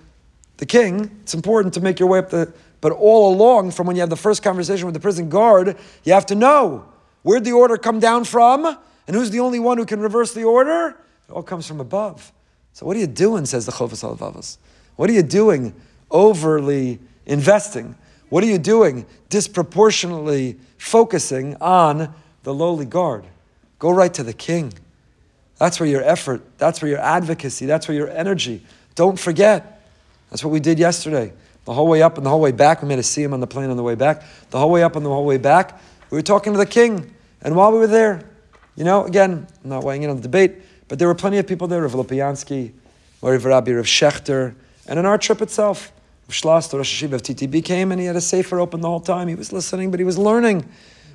the 0.58 0.66
king. 0.66 1.10
It's 1.22 1.34
important 1.34 1.74
to 1.74 1.80
make 1.80 1.98
your 1.98 2.08
way 2.08 2.18
up 2.20 2.30
the. 2.30 2.52
But 2.80 2.92
all 2.92 3.34
along, 3.34 3.72
from 3.72 3.86
when 3.86 3.96
you 3.96 4.00
have 4.00 4.10
the 4.10 4.16
first 4.16 4.42
conversation 4.42 4.86
with 4.86 4.94
the 4.94 5.00
prison 5.00 5.28
guard, 5.28 5.76
you 6.04 6.12
have 6.12 6.24
to 6.26 6.34
know 6.34 6.86
where'd 7.22 7.44
the 7.44 7.52
order 7.52 7.76
come 7.76 8.00
down 8.00 8.24
from 8.24 8.64
and 8.64 9.16
who's 9.16 9.30
the 9.30 9.40
only 9.40 9.58
one 9.58 9.76
who 9.76 9.84
can 9.84 10.00
reverse 10.00 10.32
the 10.32 10.44
order 10.44 10.96
it 11.30 11.34
all 11.34 11.42
comes 11.44 11.66
from 11.66 11.80
above. 11.80 12.32
So 12.72 12.84
what 12.84 12.96
are 12.96 13.00
you 13.00 13.06
doing, 13.06 13.46
says 13.46 13.64
the 13.64 13.72
Chovas 13.72 14.02
Alavavos? 14.02 14.56
What 14.96 15.08
are 15.08 15.12
you 15.12 15.22
doing 15.22 15.74
overly 16.10 16.98
investing? 17.24 17.94
What 18.30 18.42
are 18.42 18.48
you 18.48 18.58
doing 18.58 19.06
disproportionately 19.28 20.58
focusing 20.76 21.56
on 21.60 22.12
the 22.42 22.52
lowly 22.52 22.84
guard? 22.84 23.26
Go 23.78 23.90
right 23.90 24.12
to 24.12 24.24
the 24.24 24.32
king. 24.32 24.72
That's 25.58 25.78
where 25.78 25.88
your 25.88 26.02
effort, 26.02 26.42
that's 26.58 26.82
where 26.82 26.88
your 26.88 27.00
advocacy, 27.00 27.66
that's 27.66 27.86
where 27.86 27.96
your 27.96 28.10
energy. 28.10 28.62
Don't 28.96 29.18
forget. 29.18 29.86
That's 30.30 30.42
what 30.42 30.50
we 30.50 30.58
did 30.58 30.80
yesterday. 30.80 31.32
The 31.64 31.74
whole 31.74 31.86
way 31.86 32.02
up 32.02 32.16
and 32.16 32.26
the 32.26 32.30
whole 32.30 32.40
way 32.40 32.52
back, 32.52 32.82
we 32.82 32.88
made 32.88 32.98
a 32.98 33.02
him 33.02 33.32
on 33.32 33.40
the 33.40 33.46
plane 33.46 33.70
on 33.70 33.76
the 33.76 33.82
way 33.84 33.94
back. 33.94 34.22
The 34.50 34.58
whole 34.58 34.70
way 34.70 34.82
up 34.82 34.96
and 34.96 35.06
the 35.06 35.10
whole 35.10 35.26
way 35.26 35.38
back, 35.38 35.80
we 36.10 36.18
were 36.18 36.22
talking 36.22 36.52
to 36.54 36.58
the 36.58 36.66
king. 36.66 37.14
And 37.42 37.54
while 37.54 37.70
we 37.70 37.78
were 37.78 37.86
there, 37.86 38.28
you 38.74 38.84
know, 38.84 39.04
again, 39.04 39.46
I'm 39.62 39.70
not 39.70 39.84
weighing 39.84 40.02
in 40.02 40.10
on 40.10 40.16
the 40.16 40.22
debate, 40.22 40.56
but 40.90 40.98
there 40.98 41.06
were 41.06 41.14
plenty 41.14 41.38
of 41.38 41.46
people 41.46 41.68
there, 41.68 41.82
Rav 41.82 41.92
Lopiansky, 41.92 42.72
Rav 43.22 43.44
Rabbi, 43.44 43.70
Rav 43.70 43.84
Shechter, 43.84 44.56
and 44.88 44.98
in 44.98 45.06
our 45.06 45.18
trip 45.18 45.40
itself, 45.40 45.92
Rav 46.26 46.34
Schloss, 46.34 46.68
the 46.68 46.78
Rosh 46.78 47.04
Hayeshiva 47.04 47.12
of 47.12 47.22
TTB 47.22 47.64
came 47.64 47.92
and 47.92 48.00
he 48.00 48.08
had 48.08 48.16
a 48.16 48.20
sefer 48.20 48.58
open 48.58 48.80
the 48.80 48.88
whole 48.88 48.98
time. 48.98 49.28
He 49.28 49.36
was 49.36 49.52
listening, 49.52 49.92
but 49.92 50.00
he 50.00 50.04
was 50.04 50.18
learning. 50.18 50.68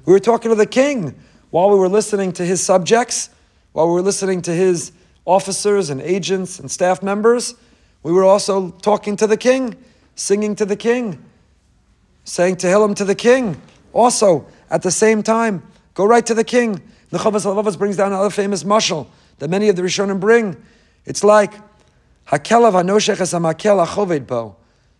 We 0.05 0.13
were 0.13 0.19
talking 0.21 0.47
to 0.49 0.55
the 0.55 0.65
king 0.65 1.13
while 1.49 1.69
we 1.69 1.75
were 1.75 1.89
listening 1.89 2.31
to 2.33 2.45
his 2.45 2.63
subjects, 2.63 3.29
while 3.73 3.87
we 3.87 3.95
were 3.95 4.01
listening 4.01 4.41
to 4.43 4.53
his 4.53 4.93
officers 5.25 5.89
and 5.89 5.99
agents 5.99 6.57
and 6.57 6.71
staff 6.71 7.03
members. 7.03 7.55
We 8.01 8.13
were 8.13 8.23
also 8.23 8.69
talking 8.81 9.17
to 9.17 9.27
the 9.27 9.35
king, 9.35 9.75
singing 10.15 10.55
to 10.55 10.63
the 10.63 10.77
king, 10.77 11.21
saying 12.23 12.55
Tehillim 12.55 12.95
to 12.95 13.03
the 13.03 13.15
king. 13.15 13.61
Also, 13.91 14.47
at 14.69 14.83
the 14.83 14.91
same 14.91 15.21
time, 15.21 15.63
go 15.95 16.05
right 16.05 16.25
to 16.25 16.33
the 16.33 16.45
king. 16.45 16.81
The 17.09 17.17
Chovas 17.17 17.77
brings 17.77 17.97
down 17.97 18.13
another 18.13 18.29
famous 18.29 18.63
mashal 18.63 19.07
that 19.39 19.49
many 19.49 19.69
of 19.69 19.75
the 19.75 19.81
Rishonim 19.81 20.19
bring. 20.19 20.61
It's 21.05 21.23
like 21.23 21.53
hakelav 22.27 22.73
hanosheches 22.73 23.33
hamakel 23.33 23.85
achoved 23.85 24.27
bo. 24.27 24.55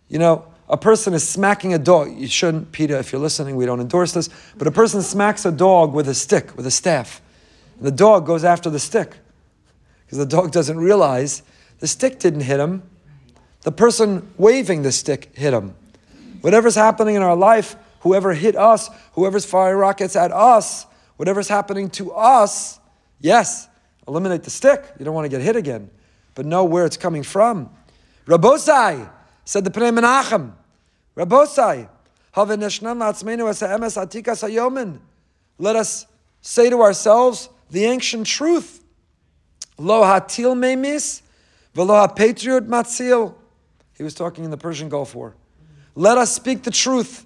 You 0.08 0.18
know, 0.18 0.46
a 0.68 0.76
person 0.76 1.14
is 1.14 1.26
smacking 1.28 1.74
a 1.74 1.78
dog. 1.78 2.16
You 2.16 2.26
shouldn't, 2.26 2.72
Peter, 2.72 2.96
if 2.96 3.12
you're 3.12 3.20
listening, 3.20 3.56
we 3.56 3.66
don't 3.66 3.80
endorse 3.80 4.12
this. 4.12 4.28
But 4.56 4.66
a 4.66 4.72
person 4.72 5.02
smacks 5.02 5.44
a 5.44 5.52
dog 5.52 5.92
with 5.92 6.08
a 6.08 6.14
stick, 6.14 6.56
with 6.56 6.66
a 6.66 6.70
staff. 6.70 7.20
And 7.78 7.86
the 7.86 7.92
dog 7.92 8.26
goes 8.26 8.44
after 8.44 8.70
the 8.70 8.78
stick 8.78 9.16
because 10.04 10.18
the 10.18 10.26
dog 10.26 10.52
doesn't 10.52 10.78
realize 10.78 11.42
the 11.80 11.86
stick 11.86 12.18
didn't 12.18 12.42
hit 12.42 12.60
him. 12.60 12.82
The 13.62 13.72
person 13.72 14.32
waving 14.38 14.82
the 14.82 14.92
stick 14.92 15.30
hit 15.34 15.52
him. 15.52 15.74
Whatever's 16.40 16.76
happening 16.76 17.16
in 17.16 17.22
our 17.22 17.36
life, 17.36 17.76
whoever 18.00 18.34
hit 18.34 18.56
us, 18.56 18.88
whoever's 19.12 19.44
firing 19.44 19.78
rockets 19.78 20.14
at 20.14 20.30
us, 20.30 20.86
whatever's 21.16 21.48
happening 21.48 21.90
to 21.90 22.12
us, 22.12 22.78
yes, 23.20 23.68
eliminate 24.08 24.42
the 24.42 24.50
stick. 24.50 24.84
You 24.98 25.04
don't 25.04 25.14
want 25.14 25.24
to 25.24 25.28
get 25.28 25.40
hit 25.40 25.56
again, 25.56 25.90
but 26.34 26.46
know 26.46 26.64
where 26.64 26.84
it's 26.84 26.96
coming 26.96 27.22
from. 27.22 27.70
Rabosai 28.26 29.10
said 29.44 29.64
the 29.64 29.70
Pnei 29.70 29.96
Menachem. 29.96 30.52
Rabosai, 31.16 31.88
let 35.58 35.76
us 35.76 36.06
say 36.42 36.68
to 36.68 36.82
ourselves 36.82 37.48
the 37.70 37.84
ancient 37.84 38.26
truth. 38.26 38.84
Lo 39.78 40.02
hatil 40.02 40.54
memis, 40.56 41.22
velo 41.72 41.94
hapatriot 41.94 42.66
matzil. 42.66 43.34
He 43.96 44.02
was 44.02 44.14
talking 44.14 44.44
in 44.44 44.50
the 44.50 44.58
Persian 44.58 44.90
Gulf 44.90 45.14
War. 45.14 45.34
Let 45.94 46.18
us 46.18 46.30
speak 46.34 46.62
the 46.62 46.70
truth 46.70 47.24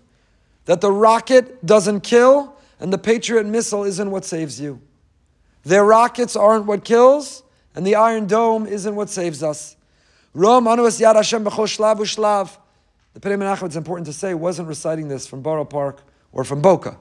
that 0.67 0.81
the 0.81 0.93
rocket 0.93 1.67
doesn't 1.67 2.03
kill 2.03 2.57
and 2.79 2.93
the 2.93 2.99
Patriot 2.99 3.47
missile 3.47 3.83
isn't 3.83 4.11
what 4.11 4.25
saves 4.25 4.61
you. 4.61 4.81
Their 5.65 5.85
rockets 5.85 6.37
aren't 6.37 6.67
what 6.67 6.85
kills, 6.85 7.43
and 7.75 7.87
the 7.87 7.95
Iron 7.95 8.27
Dome 8.27 8.67
isn't 8.67 8.95
what 8.95 9.11
saves 9.11 9.43
us. 9.43 9.77
Rom 10.33 10.65
anuas 10.67 11.01
yad 11.01 11.17
Hashem 11.17 11.45
b'chol 11.45 11.67
shlav. 11.67 12.57
The 13.15 13.21
Pnei 13.21 13.37
Menachem, 13.37 13.67
it's 13.67 13.77
important 13.77 14.07
to 14.07 14.13
say, 14.13 14.35
wasn't 14.35 14.69
reciting 14.69 15.09
this 15.09 15.27
from 15.27 15.43
Borough 15.43 15.65
Park 15.65 16.03
or 16.33 16.45
from 16.45 16.63
Boca. 16.63 16.97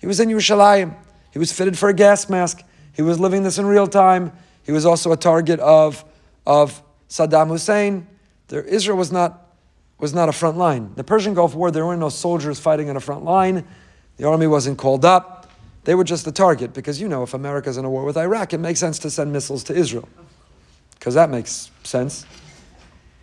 He 0.00 0.06
was 0.06 0.18
in 0.18 0.28
Yerushalayim. 0.28 0.94
He 1.30 1.38
was 1.38 1.52
fitted 1.52 1.78
for 1.78 1.88
a 1.88 1.94
gas 1.94 2.28
mask. 2.28 2.62
He 2.92 3.02
was 3.02 3.20
living 3.20 3.44
this 3.44 3.58
in 3.58 3.66
real 3.66 3.86
time. 3.86 4.32
He 4.64 4.72
was 4.72 4.84
also 4.84 5.12
a 5.12 5.16
target 5.16 5.60
of, 5.60 6.04
of 6.44 6.82
Saddam 7.08 7.48
Hussein. 7.48 8.06
There, 8.48 8.62
Israel 8.62 8.98
was 8.98 9.12
not, 9.12 9.54
was 9.98 10.12
not 10.12 10.28
a 10.28 10.32
front 10.32 10.58
line. 10.58 10.92
The 10.96 11.04
Persian 11.04 11.34
Gulf 11.34 11.54
War, 11.54 11.70
there 11.70 11.86
were 11.86 11.96
no 11.96 12.08
soldiers 12.08 12.58
fighting 12.58 12.90
on 12.90 12.96
a 12.96 13.00
front 13.00 13.24
line. 13.24 13.64
The 14.16 14.26
army 14.28 14.46
wasn't 14.48 14.78
called 14.78 15.04
up. 15.04 15.41
They 15.84 15.94
were 15.94 16.04
just 16.04 16.24
the 16.24 16.32
target 16.32 16.72
because, 16.72 17.00
you 17.00 17.08
know, 17.08 17.22
if 17.22 17.34
America's 17.34 17.76
in 17.76 17.84
a 17.84 17.90
war 17.90 18.04
with 18.04 18.16
Iraq, 18.16 18.52
it 18.52 18.58
makes 18.58 18.78
sense 18.80 18.98
to 19.00 19.10
send 19.10 19.32
missiles 19.32 19.64
to 19.64 19.74
Israel. 19.74 20.08
Because 20.94 21.14
that 21.14 21.30
makes 21.30 21.70
sense. 21.82 22.24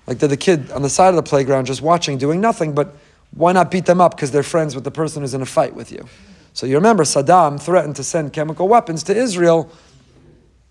Like 0.05 0.19
they're 0.19 0.27
the 0.27 0.37
kid 0.37 0.71
on 0.71 0.81
the 0.81 0.89
side 0.89 1.09
of 1.09 1.15
the 1.15 1.23
playground 1.23 1.65
just 1.65 1.81
watching, 1.81 2.17
doing 2.17 2.41
nothing, 2.41 2.73
but 2.73 2.95
why 3.31 3.51
not 3.53 3.71
beat 3.71 3.85
them 3.85 4.01
up 4.01 4.15
because 4.15 4.31
they're 4.31 4.43
friends 4.43 4.75
with 4.75 4.83
the 4.83 4.91
person 4.91 5.21
who's 5.21 5.33
in 5.33 5.41
a 5.41 5.45
fight 5.45 5.73
with 5.73 5.91
you? 5.91 6.07
So 6.53 6.65
you 6.65 6.75
remember 6.75 7.03
Saddam 7.03 7.61
threatened 7.61 7.95
to 7.97 8.03
send 8.03 8.33
chemical 8.33 8.67
weapons 8.67 9.03
to 9.03 9.15
Israel 9.15 9.71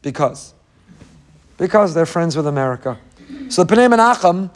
because. 0.03 0.55
Because 1.57 1.95
they're 1.95 2.07
friends 2.07 2.37
with 2.37 2.47
America. 2.47 2.99
So 3.49 3.65
the 3.65 3.75
Pnei 3.75 3.93
Menachem 3.93 4.51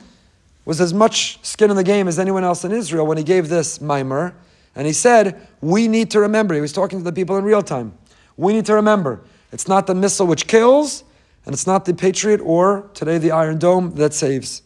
was 0.64 0.80
as 0.80 0.92
much 0.92 1.38
skin 1.44 1.70
in 1.70 1.76
the 1.76 1.84
game 1.84 2.08
as 2.08 2.18
anyone 2.18 2.44
else 2.44 2.64
in 2.64 2.72
Israel 2.72 3.06
when 3.06 3.18
he 3.18 3.24
gave 3.24 3.48
this 3.48 3.80
mimer. 3.80 4.34
And 4.74 4.86
he 4.86 4.92
said, 4.92 5.46
We 5.60 5.88
need 5.88 6.10
to 6.12 6.20
remember. 6.20 6.54
He 6.54 6.60
was 6.60 6.72
talking 6.72 6.98
to 6.98 7.04
the 7.04 7.12
people 7.12 7.36
in 7.36 7.44
real 7.44 7.62
time. 7.62 7.96
We 8.36 8.52
need 8.52 8.66
to 8.66 8.74
remember. 8.74 9.20
It's 9.52 9.68
not 9.68 9.86
the 9.86 9.94
missile 9.94 10.26
which 10.26 10.46
kills, 10.46 11.04
and 11.44 11.52
it's 11.52 11.66
not 11.66 11.84
the 11.84 11.94
Patriot 11.94 12.40
or 12.40 12.88
today 12.94 13.18
the 13.18 13.32
Iron 13.32 13.58
Dome 13.58 13.94
that 13.96 14.14
saves. 14.14 14.62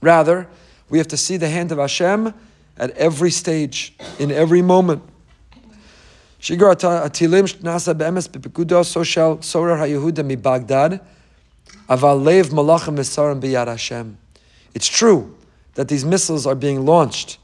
Rather, 0.00 0.48
we 0.88 0.98
have 0.98 1.08
to 1.08 1.16
see 1.16 1.36
the 1.36 1.48
hand 1.48 1.72
of 1.72 1.78
Hashem 1.78 2.32
at 2.78 2.90
every 2.92 3.30
stage, 3.30 3.94
in 4.18 4.30
every 4.30 4.62
moment. 4.62 5.02
So 6.40 6.54
Baghdad. 10.36 11.00
It's 14.74 14.88
true 14.88 15.36
that 15.74 15.88
these 15.88 16.04
missiles 16.04 16.46
are 16.46 16.54
being 16.54 16.84
launched 16.84 17.38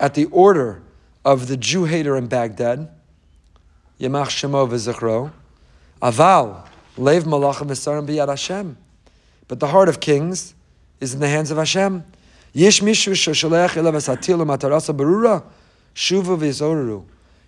at 0.00 0.14
the 0.14 0.26
order 0.26 0.82
of 1.24 1.48
the 1.48 1.56
Jew 1.56 1.84
hater 1.84 2.16
in 2.16 2.26
Baghdad, 2.26 2.88
Yamach 4.00 4.28
Shemo 4.28 4.68
v'zichro, 4.68 5.32
aval 6.00 6.66
lev 6.96 7.24
malachim 7.24 7.68
misarim 7.68 8.06
b'yad 8.06 8.28
Hashem. 8.28 8.76
But 9.48 9.60
the 9.60 9.68
heart 9.68 9.88
of 9.88 10.00
kings 10.00 10.54
is 11.00 11.14
in 11.14 11.20
the 11.20 11.28
hands 11.28 11.50
of 11.50 11.58
Hashem. 11.58 12.04
Yesh 12.52 12.80
mishu 12.80 13.12
shoshalech 13.12 13.70
elav 13.70 13.94
esatil 13.94 14.44
matarasa 14.46 14.96
berura 14.96 15.42
shuvu 15.94 16.38
v'zoru. 16.38 17.04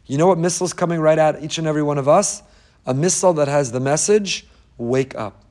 You 0.07 0.19
know 0.19 0.27
what 0.27 0.39
missile 0.39 0.65
is 0.65 0.73
coming 0.73 1.01
right 1.01 1.19
at 1.19 1.43
each 1.43 1.59
and 1.59 1.67
every 1.67 1.83
one 1.83 1.99
of 1.99 2.09
us? 2.09 2.43
A 2.87 2.95
missile 2.95 3.33
that 3.35 3.47
has 3.47 3.71
the 3.71 3.81
message, 3.81 4.47
wake 4.77 5.15
up. 5.15 5.45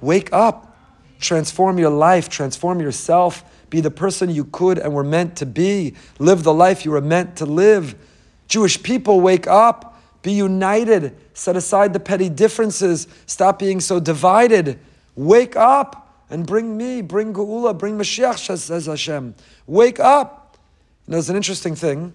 Wake 0.00 0.32
up. 0.32 0.76
Transform 1.20 1.78
your 1.78 1.90
life, 1.90 2.28
transform 2.28 2.80
yourself, 2.80 3.44
be 3.70 3.80
the 3.80 3.90
person 3.90 4.30
you 4.30 4.44
could 4.44 4.78
and 4.78 4.92
were 4.92 5.04
meant 5.04 5.36
to 5.36 5.46
be. 5.46 5.94
Live 6.18 6.42
the 6.42 6.54
life 6.54 6.84
you 6.84 6.90
were 6.90 7.00
meant 7.00 7.36
to 7.36 7.46
live. 7.46 7.94
Jewish 8.46 8.82
people, 8.82 9.20
wake 9.20 9.46
up. 9.46 10.00
Be 10.22 10.32
united. 10.32 11.16
Set 11.34 11.56
aside 11.56 11.92
the 11.92 12.00
petty 12.00 12.28
differences. 12.28 13.06
Stop 13.26 13.58
being 13.58 13.80
so 13.80 14.00
divided. 14.00 14.78
Wake 15.14 15.56
up 15.56 16.14
and 16.30 16.46
bring 16.46 16.76
me, 16.76 17.00
bring 17.00 17.32
Geula, 17.32 17.76
bring 17.76 17.96
Mashiach, 17.96 18.58
says 18.58 18.86
Hashem. 18.86 19.34
Wake 19.66 20.00
up. 20.00 20.56
You 21.06 21.12
know, 21.12 21.16
there's 21.16 21.30
an 21.30 21.36
interesting 21.36 21.74
thing. 21.74 22.12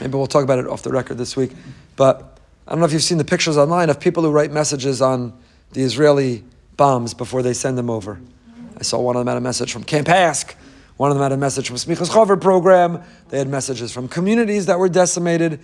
Maybe 0.00 0.16
we'll 0.16 0.26
talk 0.26 0.44
about 0.44 0.58
it 0.58 0.66
off 0.66 0.82
the 0.82 0.90
record 0.90 1.18
this 1.18 1.36
week. 1.36 1.52
But 1.96 2.38
I 2.66 2.70
don't 2.70 2.80
know 2.80 2.86
if 2.86 2.92
you've 2.92 3.02
seen 3.02 3.18
the 3.18 3.24
pictures 3.24 3.58
online 3.58 3.90
of 3.90 3.98
people 3.98 4.22
who 4.22 4.30
write 4.30 4.52
messages 4.52 5.02
on 5.02 5.38
the 5.72 5.82
Israeli 5.82 6.44
bombs 6.76 7.12
before 7.12 7.42
they 7.42 7.52
send 7.52 7.76
them 7.76 7.90
over. 7.90 8.20
I 8.80 8.82
saw 8.82 8.98
one 8.98 9.14
of 9.14 9.20
them 9.20 9.26
had 9.26 9.36
a 9.36 9.42
message 9.42 9.72
from 9.72 9.84
Camp 9.84 10.06
HASC. 10.08 10.54
One 10.96 11.10
of 11.10 11.16
them 11.18 11.22
had 11.22 11.32
a 11.32 11.36
message 11.36 11.68
from 11.68 11.76
Smichas 11.76 12.08
Chover 12.08 12.40
program. 12.40 13.02
They 13.28 13.36
had 13.36 13.46
messages 13.46 13.92
from 13.92 14.08
communities 14.08 14.66
that 14.66 14.78
were 14.78 14.88
decimated. 14.88 15.60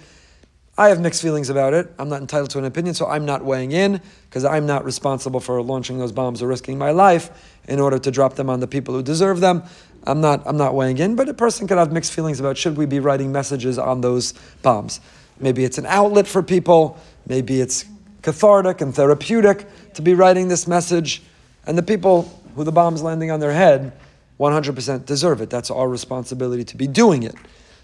I 0.77 0.91
have 0.91 1.01
mixed 1.01 1.23
feelings 1.23 1.49
about 1.49 1.73
it. 1.73 1.91
I'm 1.99 2.11
not 2.11 2.21
entitled 2.21 2.51
to 2.51 2.59
an 2.59 2.67
opinion, 2.67 2.95
so 2.95 3.07
I'm 3.07 3.25
not 3.25 3.43
weighing 3.43 3.73
in 3.73 4.03
because 4.29 4.45
I'm 4.45 4.67
not 4.67 4.85
responsible 4.85 5.41
for 5.41 5.63
launching 5.63 5.99
those 5.99 6.13
bombs 6.13 6.43
or 6.43 6.47
risking 6.47 6.77
my 6.77 6.91
life 6.91 7.59
in 7.67 7.81
order 7.81 7.99
to 7.99 8.11
drop 8.11 8.35
them 8.35 8.51
on 8.51 8.61
the 8.61 8.67
people 8.67 8.93
who 8.93 9.03
deserve 9.03 9.41
them. 9.41 9.63
I'm 10.07 10.21
not, 10.21 10.43
I'm 10.45 10.59
not 10.59 10.75
weighing 10.75 10.99
in, 10.99 11.17
but 11.17 11.31
a 11.31 11.35
person 11.35 11.67
could 11.67 11.79
have 11.79 11.93
mixed 11.93 12.13
feelings 12.13 12.39
about 12.39 12.59
should 12.59 12.77
we 12.77 12.85
be 12.85 13.01
writing 13.01 13.33
messages 13.33 13.79
on 13.79 14.03
those 14.03 14.35
bombs. 14.61 15.01
Maybe 15.41 15.65
it's 15.65 15.79
an 15.79 15.87
outlet 15.87 16.27
for 16.27 16.43
people, 16.43 16.99
maybe 17.27 17.63
it's 17.63 17.87
cathartic 18.21 18.83
and 18.83 18.95
therapeutic 18.95 19.67
to 19.95 20.03
be 20.03 20.13
writing 20.13 20.49
this 20.49 20.67
message, 20.67 21.23
and 21.67 21.79
the 21.79 21.83
people 21.83 22.43
who 22.57 22.65
the 22.65 22.73
bomb's 22.73 23.03
landing 23.03 23.31
on 23.31 23.39
their 23.39 23.53
head 23.53 23.93
100% 24.41 25.07
deserve 25.07 25.41
it. 25.41 25.51
That's 25.51 25.71
our 25.71 25.89
responsibility 25.89 26.65
to 26.65 26.77
be 26.77 26.87
doing 26.87 27.23
it. 27.23 27.35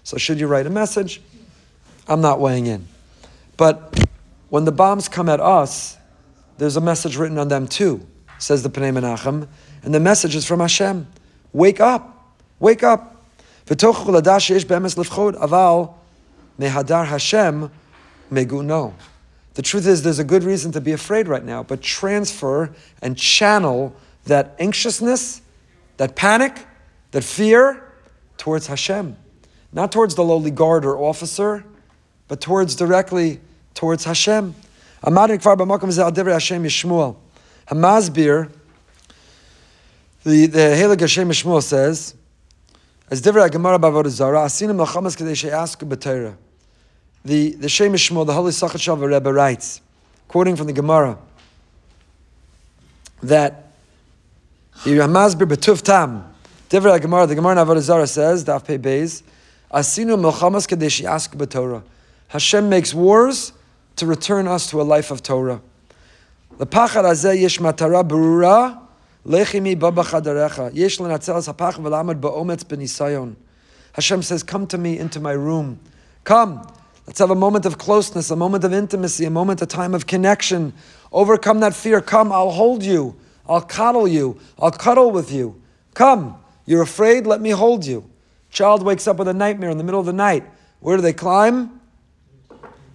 So, 0.03 0.17
should 0.17 0.39
you 0.39 0.47
write 0.47 0.67
a 0.67 0.69
message? 0.69 1.21
I'm 2.07 2.21
not 2.21 2.39
weighing 2.39 2.67
in. 2.67 2.87
But 3.55 4.07
when 4.49 4.65
the 4.65 4.71
bombs 4.71 5.07
come 5.07 5.29
at 5.29 5.39
us, 5.39 5.97
there's 6.57 6.75
a 6.75 6.81
message 6.81 7.17
written 7.17 7.37
on 7.37 7.47
them 7.47 7.67
too, 7.67 8.05
says 8.37 8.61
the 8.61 8.69
Pnei 8.69 8.91
Menachem, 8.91 9.47
and 9.83 9.93
the 9.93 9.99
message 9.99 10.35
is 10.35 10.45
from 10.45 10.59
Hashem. 10.59 11.07
Wake 11.53 11.79
up. 11.79 12.35
Wake 12.59 12.83
up. 12.83 13.09
The 13.65 13.75
truth 19.61 19.87
is, 19.87 20.03
there's 20.03 20.19
a 20.19 20.23
good 20.23 20.43
reason 20.43 20.71
to 20.73 20.81
be 20.81 20.91
afraid 20.91 21.27
right 21.27 21.43
now, 21.43 21.63
but 21.63 21.81
transfer 21.81 22.73
and 23.01 23.17
channel 23.17 23.95
that 24.25 24.55
anxiousness, 24.59 25.41
that 25.97 26.15
panic, 26.15 26.65
that 27.11 27.23
fear 27.23 27.91
towards 28.37 28.67
Hashem. 28.67 29.17
Not 29.71 29.91
towards 29.91 30.15
the 30.15 30.23
lowly 30.23 30.51
guard 30.51 30.85
or 30.85 30.97
officer, 30.97 31.65
but 32.27 32.41
towards 32.41 32.75
directly 32.75 33.39
towards 33.73 34.05
Hashem. 34.05 34.55
Hamazbir, 35.03 35.71
the, 40.23 40.45
the 40.45 40.57
Helig 40.57 40.99
Hashem 40.99 41.29
Yishmuel 41.29 41.61
says, 41.61 42.15
as 43.09 43.21
Divrei 43.21 43.51
Gemara 43.51 43.77
Bavodah 43.77 44.07
Zara, 44.07 44.39
Asinim 44.39 44.83
Lachamas 44.83 45.17
Kadei 45.17 45.35
She'asku 45.35 45.87
B'Torah. 45.87 46.37
The 47.25 47.55
the 47.55 47.69
Shem 47.69 47.93
Shmuel, 47.93 48.25
the 48.25 48.33
Holy 48.33 48.51
Sachat 48.51 48.79
Shalva 48.79 49.07
Rebbe 49.07 49.31
writes, 49.31 49.81
quoting 50.27 50.55
from 50.55 50.67
the 50.67 50.73
Gemara, 50.73 51.17
that 53.21 53.62
Ramazbir 54.81 55.47
B'Tuv 55.47 55.81
Tam, 55.81 56.33
Divrei 56.69 56.99
Gemara, 57.01 57.25
the 57.27 57.35
Gemara 57.35 57.55
Avodah 57.55 57.79
Zara 57.79 58.07
says, 58.07 58.43
Daf 58.43 58.65
Pei 58.65 58.77
Beis, 58.77 59.23
Asinu 59.71 60.19
Melchamas 60.19 60.67
Kadei 60.67 60.91
She'asku 60.91 61.35
B'Torah. 61.37 61.83
Hashem 62.27 62.67
makes 62.67 62.93
wars 62.93 63.53
to 63.95 64.05
return 64.05 64.47
us 64.47 64.69
to 64.69 64.81
a 64.81 64.83
life 64.83 65.11
of 65.11 65.23
Torah. 65.23 65.61
The 66.57 66.67
Pachar 66.67 67.03
Azeh 67.03 67.39
Yesh 67.39 67.59
Matara 67.59 68.07
Berura, 68.07 68.79
Lechimi 69.25 69.79
baba 69.79 70.03
chadarecha. 70.03 70.73
Yesh 70.73 70.97
lenatzelas 70.97 71.53
hapach 71.53 71.75
v'lamad 71.75 72.19
ba'ometz 72.19 72.63
b'nisayon. 72.65 73.35
Hashem 73.93 74.21
says, 74.21 74.43
come 74.43 74.67
to 74.67 74.77
me 74.77 74.97
into 74.97 75.19
my 75.19 75.31
room. 75.31 75.79
Come. 76.23 76.67
Let's 77.05 77.19
have 77.19 77.29
a 77.29 77.35
moment 77.35 77.65
of 77.65 77.77
closeness, 77.77 78.31
a 78.31 78.35
moment 78.35 78.63
of 78.63 78.73
intimacy, 78.73 79.25
a 79.25 79.29
moment, 79.29 79.61
a 79.61 79.65
time 79.65 79.93
of 79.93 80.07
connection. 80.07 80.73
Overcome 81.11 81.59
that 81.59 81.75
fear. 81.75 82.01
Come, 82.01 82.31
I'll 82.31 82.51
hold 82.51 82.83
you. 82.83 83.15
I'll 83.47 83.61
coddle 83.61 84.07
you. 84.07 84.39
I'll 84.59 84.71
cuddle 84.71 85.11
with 85.11 85.31
you. 85.31 85.61
Come. 85.93 86.37
You're 86.65 86.81
afraid? 86.81 87.27
Let 87.27 87.41
me 87.41 87.49
hold 87.49 87.85
you. 87.85 88.09
Child 88.49 88.83
wakes 88.83 89.07
up 89.07 89.17
with 89.17 89.27
a 89.27 89.33
nightmare 89.33 89.69
in 89.69 89.77
the 89.77 89.83
middle 89.83 89.99
of 89.99 90.05
the 90.05 90.13
night. 90.13 90.45
Where 90.79 90.95
do 90.95 91.01
they 91.01 91.13
climb? 91.13 91.81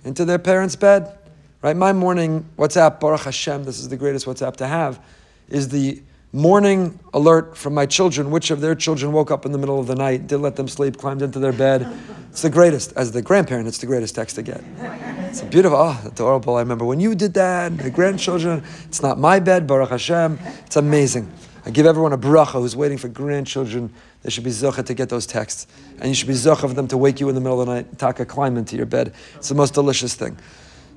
Into 0.04 0.24
their 0.24 0.38
parents' 0.38 0.76
bed. 0.76 1.18
Right? 1.60 1.76
My 1.76 1.92
morning 1.92 2.48
WhatsApp, 2.56 3.00
Baruch 3.00 3.22
Hashem, 3.22 3.64
this 3.64 3.80
is 3.80 3.88
the 3.88 3.96
greatest 3.96 4.26
WhatsApp 4.26 4.56
to 4.56 4.66
have, 4.66 5.04
is 5.48 5.68
the 5.68 6.02
morning 6.32 6.98
alert 7.14 7.56
from 7.56 7.74
my 7.74 7.86
children, 7.86 8.30
which 8.30 8.50
of 8.50 8.60
their 8.60 8.74
children 8.74 9.12
woke 9.12 9.30
up 9.30 9.46
in 9.46 9.52
the 9.52 9.58
middle 9.58 9.80
of 9.80 9.86
the 9.86 9.94
night, 9.94 10.26
didn't 10.26 10.42
let 10.42 10.56
them 10.56 10.68
sleep, 10.68 10.96
climbed 10.98 11.22
into 11.22 11.38
their 11.38 11.52
bed. 11.52 11.90
It's 12.30 12.42
the 12.42 12.50
greatest. 12.50 12.92
As 12.96 13.12
the 13.12 13.22
grandparent, 13.22 13.66
it's 13.66 13.78
the 13.78 13.86
greatest 13.86 14.14
text 14.14 14.36
to 14.36 14.42
get. 14.42 14.62
It's 15.28 15.42
beautiful, 15.42 15.78
oh, 15.78 16.00
adorable. 16.04 16.56
I 16.56 16.60
remember 16.60 16.84
when 16.84 17.00
you 17.00 17.14
did 17.14 17.34
that, 17.34 17.76
the 17.78 17.90
grandchildren, 17.90 18.62
it's 18.84 19.02
not 19.02 19.18
my 19.18 19.40
bed, 19.40 19.66
Baruch 19.66 19.90
Hashem. 19.90 20.38
It's 20.66 20.76
amazing. 20.76 21.32
I 21.64 21.70
give 21.70 21.86
everyone 21.86 22.12
a 22.12 22.18
bracha 22.18 22.52
who's 22.52 22.76
waiting 22.76 22.98
for 22.98 23.08
grandchildren. 23.08 23.92
They 24.22 24.30
should 24.30 24.44
be 24.44 24.50
zocha 24.50 24.84
to 24.84 24.94
get 24.94 25.08
those 25.08 25.26
texts. 25.26 25.66
And 25.98 26.08
you 26.08 26.14
should 26.14 26.28
be 26.28 26.34
zocha 26.34 26.64
of 26.64 26.74
them 26.74 26.88
to 26.88 26.96
wake 26.96 27.20
you 27.20 27.28
in 27.28 27.34
the 27.34 27.40
middle 27.40 27.60
of 27.60 27.66
the 27.66 27.74
night, 27.74 27.98
taka, 27.98 28.24
climb 28.24 28.56
into 28.56 28.76
your 28.76 28.86
bed. 28.86 29.12
It's 29.36 29.48
the 29.48 29.54
most 29.54 29.74
delicious 29.74 30.14
thing. 30.14 30.38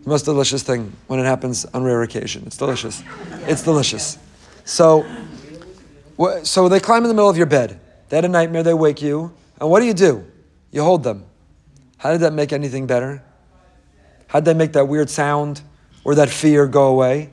The 0.04 0.10
most 0.10 0.24
delicious 0.24 0.64
thing 0.64 0.94
when 1.08 1.20
it 1.20 1.26
happens 1.26 1.66
on 1.66 1.84
rare 1.84 2.02
occasion. 2.04 2.44
It's 2.46 2.58
delicious. 2.58 3.04
It's 3.48 3.64
delicious. 3.64 4.18
So, 4.64 5.05
so 6.43 6.70
they 6.70 6.80
climb 6.80 7.03
in 7.03 7.07
the 7.07 7.14
middle 7.14 7.30
of 7.30 7.38
your 7.38 7.45
bed. 7.45 7.80
They 8.09 8.18
had 8.18 8.26
a 8.26 8.30
nightmare, 8.30 8.64
they 8.64 8.74
wake 8.74 9.01
you, 9.01 9.34
and 9.59 9.70
what 9.70 9.80
do 9.80 9.86
you 9.86 9.93
do? 9.93 10.26
You 10.72 10.84
hold 10.84 11.03
them. 11.03 11.26
How 11.97 12.12
did 12.12 12.22
that 12.22 12.34
make 12.34 12.51
anything 12.51 12.88
better? 12.88 13.24
How 14.28 14.39
did 14.39 14.45
they 14.45 14.53
make 14.53 14.74
that 14.74 14.88
weird 14.88 15.09
sound 15.09 15.62
or 16.03 16.16
that 16.16 16.30
fear 16.30 16.68
go 16.68 16.88
away? 16.88 17.30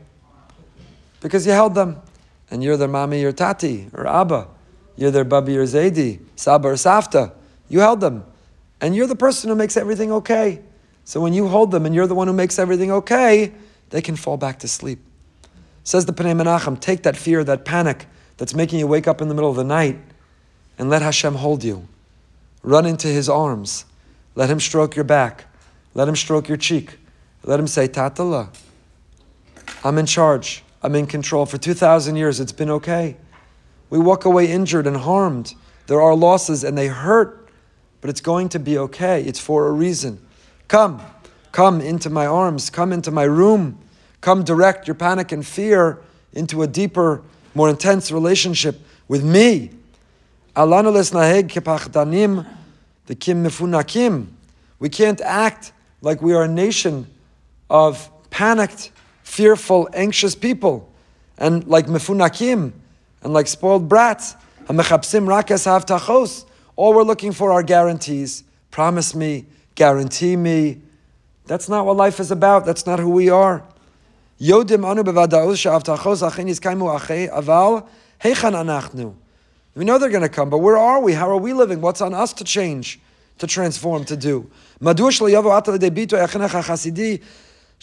Because 1.20 1.46
you 1.46 1.52
held 1.52 1.74
them. 1.74 2.02
And 2.50 2.62
you're 2.62 2.76
their 2.76 2.88
mommy 2.88 3.24
or 3.24 3.32
tati 3.32 3.88
or 3.92 4.06
abba. 4.06 4.48
You're 4.96 5.10
their 5.10 5.24
bubby 5.24 5.56
or 5.56 5.64
zaidi, 5.64 6.20
saba 6.34 6.68
or 6.68 6.74
safta. 6.74 7.32
You 7.68 7.80
held 7.80 8.00
them. 8.00 8.24
And 8.80 8.96
you're 8.96 9.06
the 9.06 9.16
person 9.16 9.50
who 9.50 9.56
makes 9.56 9.76
everything 9.76 10.10
okay. 10.12 10.62
So 11.04 11.20
when 11.20 11.32
you 11.32 11.48
hold 11.48 11.70
them 11.70 11.86
and 11.86 11.94
you're 11.94 12.06
the 12.06 12.14
one 12.14 12.26
who 12.26 12.32
makes 12.32 12.58
everything 12.58 12.90
okay, 12.90 13.52
they 13.90 14.02
can 14.02 14.16
fall 14.16 14.36
back 14.36 14.58
to 14.60 14.68
sleep. 14.68 15.00
Says 15.88 16.04
the 16.04 16.12
Pnei 16.12 16.38
Menachem, 16.38 16.78
take 16.78 17.02
that 17.04 17.16
fear, 17.16 17.42
that 17.44 17.64
panic 17.64 18.04
that's 18.36 18.54
making 18.54 18.78
you 18.78 18.86
wake 18.86 19.08
up 19.08 19.22
in 19.22 19.28
the 19.28 19.34
middle 19.34 19.48
of 19.48 19.56
the 19.56 19.64
night, 19.64 19.98
and 20.78 20.90
let 20.90 21.00
Hashem 21.00 21.36
hold 21.36 21.64
you. 21.64 21.88
Run 22.62 22.84
into 22.84 23.08
His 23.08 23.26
arms. 23.26 23.86
Let 24.34 24.50
Him 24.50 24.60
stroke 24.60 24.96
your 24.96 25.06
back. 25.06 25.46
Let 25.94 26.06
Him 26.06 26.14
stroke 26.14 26.46
your 26.46 26.58
cheek. 26.58 26.98
Let 27.42 27.58
Him 27.58 27.66
say, 27.66 27.88
Tatala, 27.88 28.54
I'm 29.82 29.96
in 29.96 30.04
charge. 30.04 30.62
I'm 30.82 30.94
in 30.94 31.06
control. 31.06 31.46
For 31.46 31.56
2,000 31.56 32.16
years, 32.16 32.38
it's 32.38 32.52
been 32.52 32.68
okay. 32.68 33.16
We 33.88 33.98
walk 33.98 34.26
away 34.26 34.52
injured 34.52 34.86
and 34.86 34.98
harmed. 34.98 35.54
There 35.86 36.02
are 36.02 36.14
losses 36.14 36.64
and 36.64 36.76
they 36.76 36.88
hurt, 36.88 37.48
but 38.02 38.10
it's 38.10 38.20
going 38.20 38.50
to 38.50 38.58
be 38.58 38.76
okay. 38.76 39.22
It's 39.22 39.40
for 39.40 39.66
a 39.68 39.72
reason. 39.72 40.20
Come, 40.68 41.00
come 41.50 41.80
into 41.80 42.10
my 42.10 42.26
arms, 42.26 42.68
come 42.68 42.92
into 42.92 43.10
my 43.10 43.24
room, 43.24 43.78
come 44.20 44.44
direct 44.44 44.86
your 44.86 44.94
panic 44.94 45.32
and 45.32 45.46
fear 45.46 45.98
into 46.32 46.62
a 46.62 46.66
deeper, 46.66 47.22
more 47.54 47.70
intense 47.70 48.10
relationship 48.10 48.80
with 49.06 49.24
me. 49.24 49.70
Alanulas 50.54 51.12
Naheg 51.12 51.48
kipahdanim 51.48 52.46
the 53.08 53.14
kim 53.14 53.42
mifunakim. 53.42 54.28
We 54.78 54.88
can't 54.88 55.20
act 55.22 55.72
like 56.02 56.22
we 56.22 56.34
are 56.34 56.44
a 56.44 56.48
nation 56.48 57.08
of 57.68 58.08
panicked, 58.30 58.92
fearful, 59.22 59.88
anxious 59.94 60.34
people, 60.34 60.92
and 61.38 61.66
like 61.66 61.86
mifunakim, 61.86 62.72
and 63.22 63.32
like 63.32 63.48
spoiled 63.48 63.88
brats. 63.88 64.36
All 64.68 64.76
we're 66.94 67.02
looking 67.02 67.32
for 67.32 67.50
are 67.50 67.62
guarantees. 67.62 68.44
Promise 68.70 69.14
me, 69.14 69.46
guarantee 69.74 70.36
me. 70.36 70.82
That's 71.46 71.68
not 71.68 71.86
what 71.86 71.96
life 71.96 72.20
is 72.20 72.30
about. 72.30 72.66
That's 72.66 72.86
not 72.86 72.98
who 72.98 73.10
we 73.10 73.30
are. 73.30 73.64
Yodim 74.41 74.85
anu 74.85 75.03
aval 77.31 77.83
We 79.75 79.85
know 79.85 79.97
they're 79.97 80.09
going 80.09 80.21
to 80.21 80.29
come, 80.29 80.49
but 80.49 80.59
where 80.59 80.77
are 80.77 81.01
we? 81.01 81.13
How 81.13 81.29
are 81.29 81.37
we 81.37 81.51
living? 81.53 81.81
What's 81.81 82.01
on 82.01 82.13
us 82.13 82.31
to 82.33 82.43
change, 82.43 82.99
to 83.39 83.47
transform, 83.47 84.05
to 84.05 84.15
do? 84.15 84.49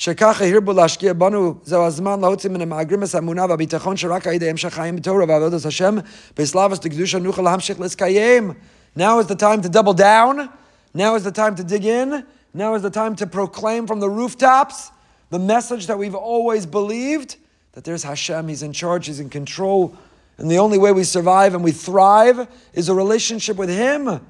שככה 0.00 0.44
הרבו 0.44 0.72
להשקיע 0.72 1.12
בנו, 1.12 1.54
זהו 1.64 1.86
הזמן 1.86 2.20
להוציא 2.20 2.50
מן 2.50 2.60
המאגרימס 2.60 3.14
האמונה 3.14 3.46
והביטחון 3.48 3.96
שרק 3.96 4.26
על 4.26 4.32
ידי 4.32 4.50
המשך 4.50 4.74
חיים 4.74 4.96
בתורה 4.96 5.24
ועבודת 5.28 5.66
השם, 5.66 5.96
בסלאבס 6.36 6.84
לקדושה 6.84 7.18
נוכל 7.18 7.42
להמשיך 7.42 7.80
להתקיים. 7.80 8.52
Now 8.98 9.20
is 9.20 9.26
the 9.26 9.34
time 9.34 9.62
to 9.62 9.68
double 9.68 9.92
down. 9.92 10.48
Now 10.94 11.14
is 11.16 11.24
the 11.24 11.30
time 11.30 11.54
to 11.54 11.62
dig 11.62 11.84
in. 11.84 12.24
Now 12.54 12.74
is 12.74 12.82
the 12.82 12.90
time 12.90 13.14
to 13.16 13.26
proclaim 13.26 13.86
from 13.86 14.00
the 14.00 14.08
rooftops 14.08 14.90
the 15.29 15.39
message 15.39 15.87
that 15.87 15.97
we've 15.97 16.15
always 16.15 16.65
believed 16.65 17.37
that 17.73 17.83
there's 17.83 18.03
Hashem, 18.03 18.47
He's 18.47 18.63
in 18.63 18.73
charge, 18.73 19.07
He's 19.07 19.19
in 19.19 19.29
control. 19.29 19.95
And 20.37 20.49
the 20.49 20.59
only 20.59 20.77
way 20.77 20.91
we 20.91 21.03
survive 21.03 21.53
and 21.53 21.63
we 21.63 21.71
thrive 21.71 22.47
is 22.73 22.89
a 22.89 22.93
relationship 22.93 23.57
with 23.57 23.69
Him. 23.69 24.21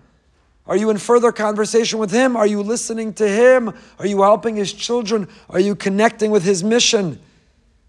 Are 0.68 0.76
you 0.76 0.90
in 0.90 0.98
further 0.98 1.32
conversation 1.32 2.00
with 2.00 2.12
Him? 2.12 2.36
Are 2.36 2.48
you 2.48 2.62
listening 2.62 3.14
to 3.14 3.28
Him? 3.28 3.74
Are 4.00 4.08
you 4.08 4.22
helping 4.22 4.56
His 4.56 4.74
children? 4.74 5.28
Are 5.50 5.60
you 5.60 5.76
connecting 5.76 6.32
with 6.32 6.44
His 6.44 6.64
mission? 6.64 7.20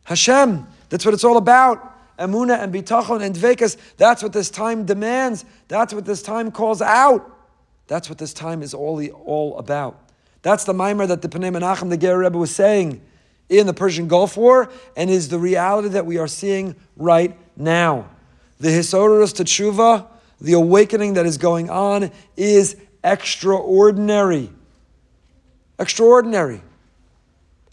Hashem, 0.05 0.67
that's 0.89 1.05
what 1.05 1.15
it's 1.15 1.25
all 1.25 1.37
about. 1.37 1.95
Emunah 2.19 2.63
and 2.63 2.73
bitachon 2.73 3.23
and 3.23 3.35
dvekas, 3.35 3.77
that's 3.97 4.23
what 4.23 4.33
this 4.33 4.49
time 4.49 4.87
demands. 4.87 5.45
That's 5.69 5.93
what 5.93 6.07
this 6.07 6.23
time 6.23 6.51
calls 6.51 6.81
out. 6.81 7.31
That's 7.89 8.09
what 8.09 8.19
this 8.19 8.33
time 8.33 8.63
is 8.63 8.75
all, 8.75 9.05
all 9.09 9.59
about. 9.59 10.01
That's 10.47 10.63
the 10.63 10.75
mimer 10.75 11.09
that 11.09 11.23
the 11.23 11.29
Pnei 11.29 11.51
Menachem, 11.51 11.91
the 11.91 11.97
Ger 11.97 12.17
Rebbe, 12.21 12.39
was 12.39 12.55
saying 12.55 13.03
in 13.49 13.67
the 13.67 13.75
Persian 13.75 14.07
Gulf 14.07 14.37
War, 14.37 14.71
and 14.97 15.11
is 15.11 15.29
the 15.29 15.41
reality 15.41 15.89
that 15.89 16.07
we 16.07 16.19
are 16.19 16.29
seeing 16.29 16.77
right 16.97 17.37
now. 17.57 18.09
The 18.61 18.69
Hisorus 18.69 19.35
Tshuva, 19.35 20.07
the 20.41 20.53
awakening 20.53 21.15
that 21.15 21.27
is 21.27 21.37
going 21.37 21.69
on 21.69 22.13
is 22.37 22.77
extraordinary. 23.03 24.53
Extraordinary. 25.81 26.63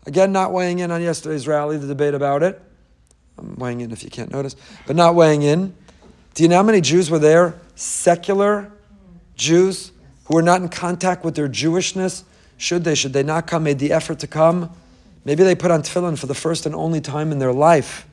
Again, 0.07 0.31
not 0.31 0.51
weighing 0.51 0.79
in 0.79 0.89
on 0.89 0.99
yesterday's 0.99 1.47
rally, 1.47 1.77
the 1.77 1.85
debate 1.85 2.15
about 2.15 2.41
it. 2.41 2.59
I'm 3.37 3.53
weighing 3.53 3.81
in 3.81 3.91
if 3.91 4.03
you 4.03 4.09
can't 4.09 4.31
notice, 4.31 4.55
but 4.87 4.95
not 4.95 5.13
weighing 5.13 5.43
in. 5.43 5.75
Do 6.33 6.41
you 6.41 6.49
know 6.49 6.55
how 6.55 6.63
many 6.63 6.81
Jews 6.81 7.11
were 7.11 7.19
there? 7.19 7.53
Secular 7.75 8.71
Jews 9.35 9.91
who 10.25 10.33
were 10.33 10.41
not 10.41 10.63
in 10.63 10.69
contact 10.69 11.23
with 11.23 11.35
their 11.35 11.47
Jewishness. 11.47 12.23
Should 12.63 12.85
they, 12.85 12.95
should 12.95 13.11
they 13.11 13.23
not 13.23 13.45
come, 13.45 13.63
made 13.63 13.79
the 13.79 13.91
effort 13.91 14.19
to 14.19 14.27
come? 14.27 14.71
Maybe 15.25 15.43
they 15.43 15.53
put 15.53 15.69
on 15.69 15.81
tefillin 15.81 16.17
for 16.17 16.27
the 16.27 16.33
first 16.33 16.65
and 16.65 16.73
only 16.73 17.01
time 17.01 17.33
in 17.33 17.39
their 17.39 17.51
life. 17.51 18.07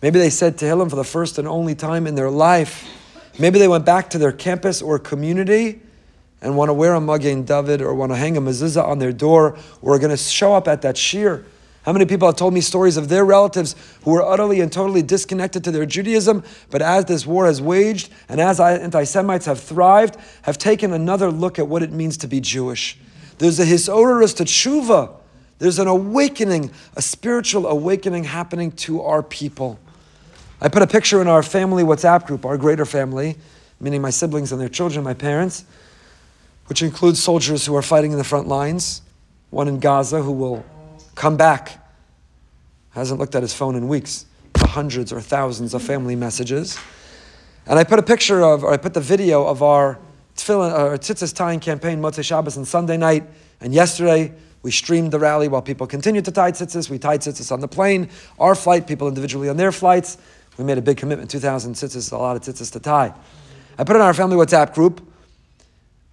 Maybe 0.00 0.18
they 0.18 0.30
said 0.30 0.56
Tehillim 0.56 0.88
for 0.88 0.96
the 0.96 1.04
first 1.04 1.36
and 1.36 1.46
only 1.46 1.74
time 1.74 2.06
in 2.06 2.14
their 2.14 2.30
life. 2.30 2.88
Maybe 3.38 3.58
they 3.58 3.68
went 3.68 3.84
back 3.84 4.08
to 4.10 4.18
their 4.18 4.32
campus 4.32 4.80
or 4.80 4.98
community 4.98 5.82
and 6.40 6.56
want 6.56 6.70
to 6.70 6.72
wear 6.72 6.94
a 6.94 7.02
Magen 7.02 7.44
David 7.44 7.82
or 7.82 7.94
want 7.94 8.12
to 8.12 8.16
hang 8.16 8.38
a 8.38 8.40
mezuzah 8.40 8.82
on 8.82 8.98
their 8.98 9.12
door 9.12 9.58
or 9.82 9.96
are 9.96 9.98
going 9.98 10.10
to 10.10 10.16
show 10.16 10.54
up 10.54 10.68
at 10.68 10.80
that 10.80 10.94
shiur. 10.94 11.44
How 11.82 11.92
many 11.92 12.06
people 12.06 12.26
have 12.28 12.36
told 12.36 12.54
me 12.54 12.62
stories 12.62 12.96
of 12.96 13.10
their 13.10 13.26
relatives 13.26 13.76
who 14.04 14.12
were 14.12 14.22
utterly 14.22 14.62
and 14.62 14.72
totally 14.72 15.02
disconnected 15.02 15.62
to 15.64 15.70
their 15.70 15.84
Judaism, 15.84 16.44
but 16.70 16.80
as 16.80 17.04
this 17.04 17.26
war 17.26 17.44
has 17.44 17.60
waged 17.60 18.08
and 18.26 18.40
as 18.40 18.58
anti 18.58 19.04
Semites 19.04 19.44
have 19.44 19.60
thrived, 19.60 20.16
have 20.42 20.56
taken 20.56 20.94
another 20.94 21.30
look 21.30 21.58
at 21.58 21.68
what 21.68 21.82
it 21.82 21.92
means 21.92 22.16
to 22.16 22.26
be 22.26 22.40
Jewish? 22.40 22.98
There's 23.38 23.60
a 23.60 23.64
hisorus 23.64 24.34
to 24.36 24.44
tshuva. 24.44 25.12
There's 25.58 25.78
an 25.78 25.88
awakening, 25.88 26.70
a 26.96 27.02
spiritual 27.02 27.66
awakening 27.66 28.24
happening 28.24 28.72
to 28.72 29.02
our 29.02 29.22
people. 29.22 29.78
I 30.60 30.68
put 30.68 30.82
a 30.82 30.86
picture 30.86 31.20
in 31.20 31.28
our 31.28 31.42
family 31.42 31.82
WhatsApp 31.82 32.26
group, 32.26 32.44
our 32.44 32.56
greater 32.56 32.84
family, 32.84 33.36
meaning 33.80 34.00
my 34.00 34.10
siblings 34.10 34.52
and 34.52 34.60
their 34.60 34.68
children, 34.68 35.04
my 35.04 35.14
parents, 35.14 35.64
which 36.66 36.82
includes 36.82 37.22
soldiers 37.22 37.66
who 37.66 37.76
are 37.76 37.82
fighting 37.82 38.12
in 38.12 38.18
the 38.18 38.24
front 38.24 38.48
lines, 38.48 39.02
one 39.50 39.68
in 39.68 39.80
Gaza 39.80 40.22
who 40.22 40.32
will 40.32 40.64
come 41.14 41.36
back, 41.36 41.78
hasn't 42.90 43.20
looked 43.20 43.34
at 43.34 43.42
his 43.42 43.52
phone 43.52 43.76
in 43.76 43.88
weeks, 43.88 44.26
hundreds 44.56 45.12
or 45.12 45.20
thousands 45.20 45.74
of 45.74 45.82
family 45.82 46.16
messages. 46.16 46.78
And 47.66 47.78
I 47.78 47.84
put 47.84 47.98
a 47.98 48.02
picture 48.02 48.42
of, 48.42 48.64
or 48.64 48.72
I 48.72 48.76
put 48.76 48.94
the 48.94 49.00
video 49.00 49.44
of 49.44 49.62
our 49.62 49.98
tefillin, 50.36 50.72
uh, 50.72 50.88
our 50.90 50.98
tzitzis 50.98 51.34
tying 51.34 51.60
campaign, 51.60 52.00
Motzei 52.00 52.24
Shabbos, 52.24 52.56
and 52.56 52.66
Sunday 52.66 52.96
night. 52.96 53.24
And 53.60 53.72
yesterday, 53.74 54.32
we 54.62 54.70
streamed 54.70 55.12
the 55.12 55.18
rally 55.18 55.48
while 55.48 55.62
people 55.62 55.86
continued 55.86 56.24
to 56.26 56.32
tie 56.32 56.52
tzitzis. 56.52 56.90
We 56.90 56.98
tied 56.98 57.20
tzitzis 57.20 57.52
on 57.52 57.60
the 57.60 57.68
plane, 57.68 58.08
our 58.38 58.54
flight, 58.54 58.86
people 58.86 59.08
individually 59.08 59.48
on 59.48 59.56
their 59.56 59.72
flights. 59.72 60.18
We 60.58 60.64
made 60.64 60.78
a 60.78 60.82
big 60.82 60.96
commitment, 60.96 61.30
2,000 61.30 61.74
tzitzis, 61.74 62.12
a 62.12 62.16
lot 62.16 62.36
of 62.36 62.42
tzitzis 62.42 62.72
to 62.72 62.80
tie. 62.80 63.14
I 63.78 63.84
put 63.84 63.96
it 63.96 63.98
in 63.98 64.02
our 64.02 64.14
family 64.14 64.36
WhatsApp 64.36 64.74
group, 64.74 65.06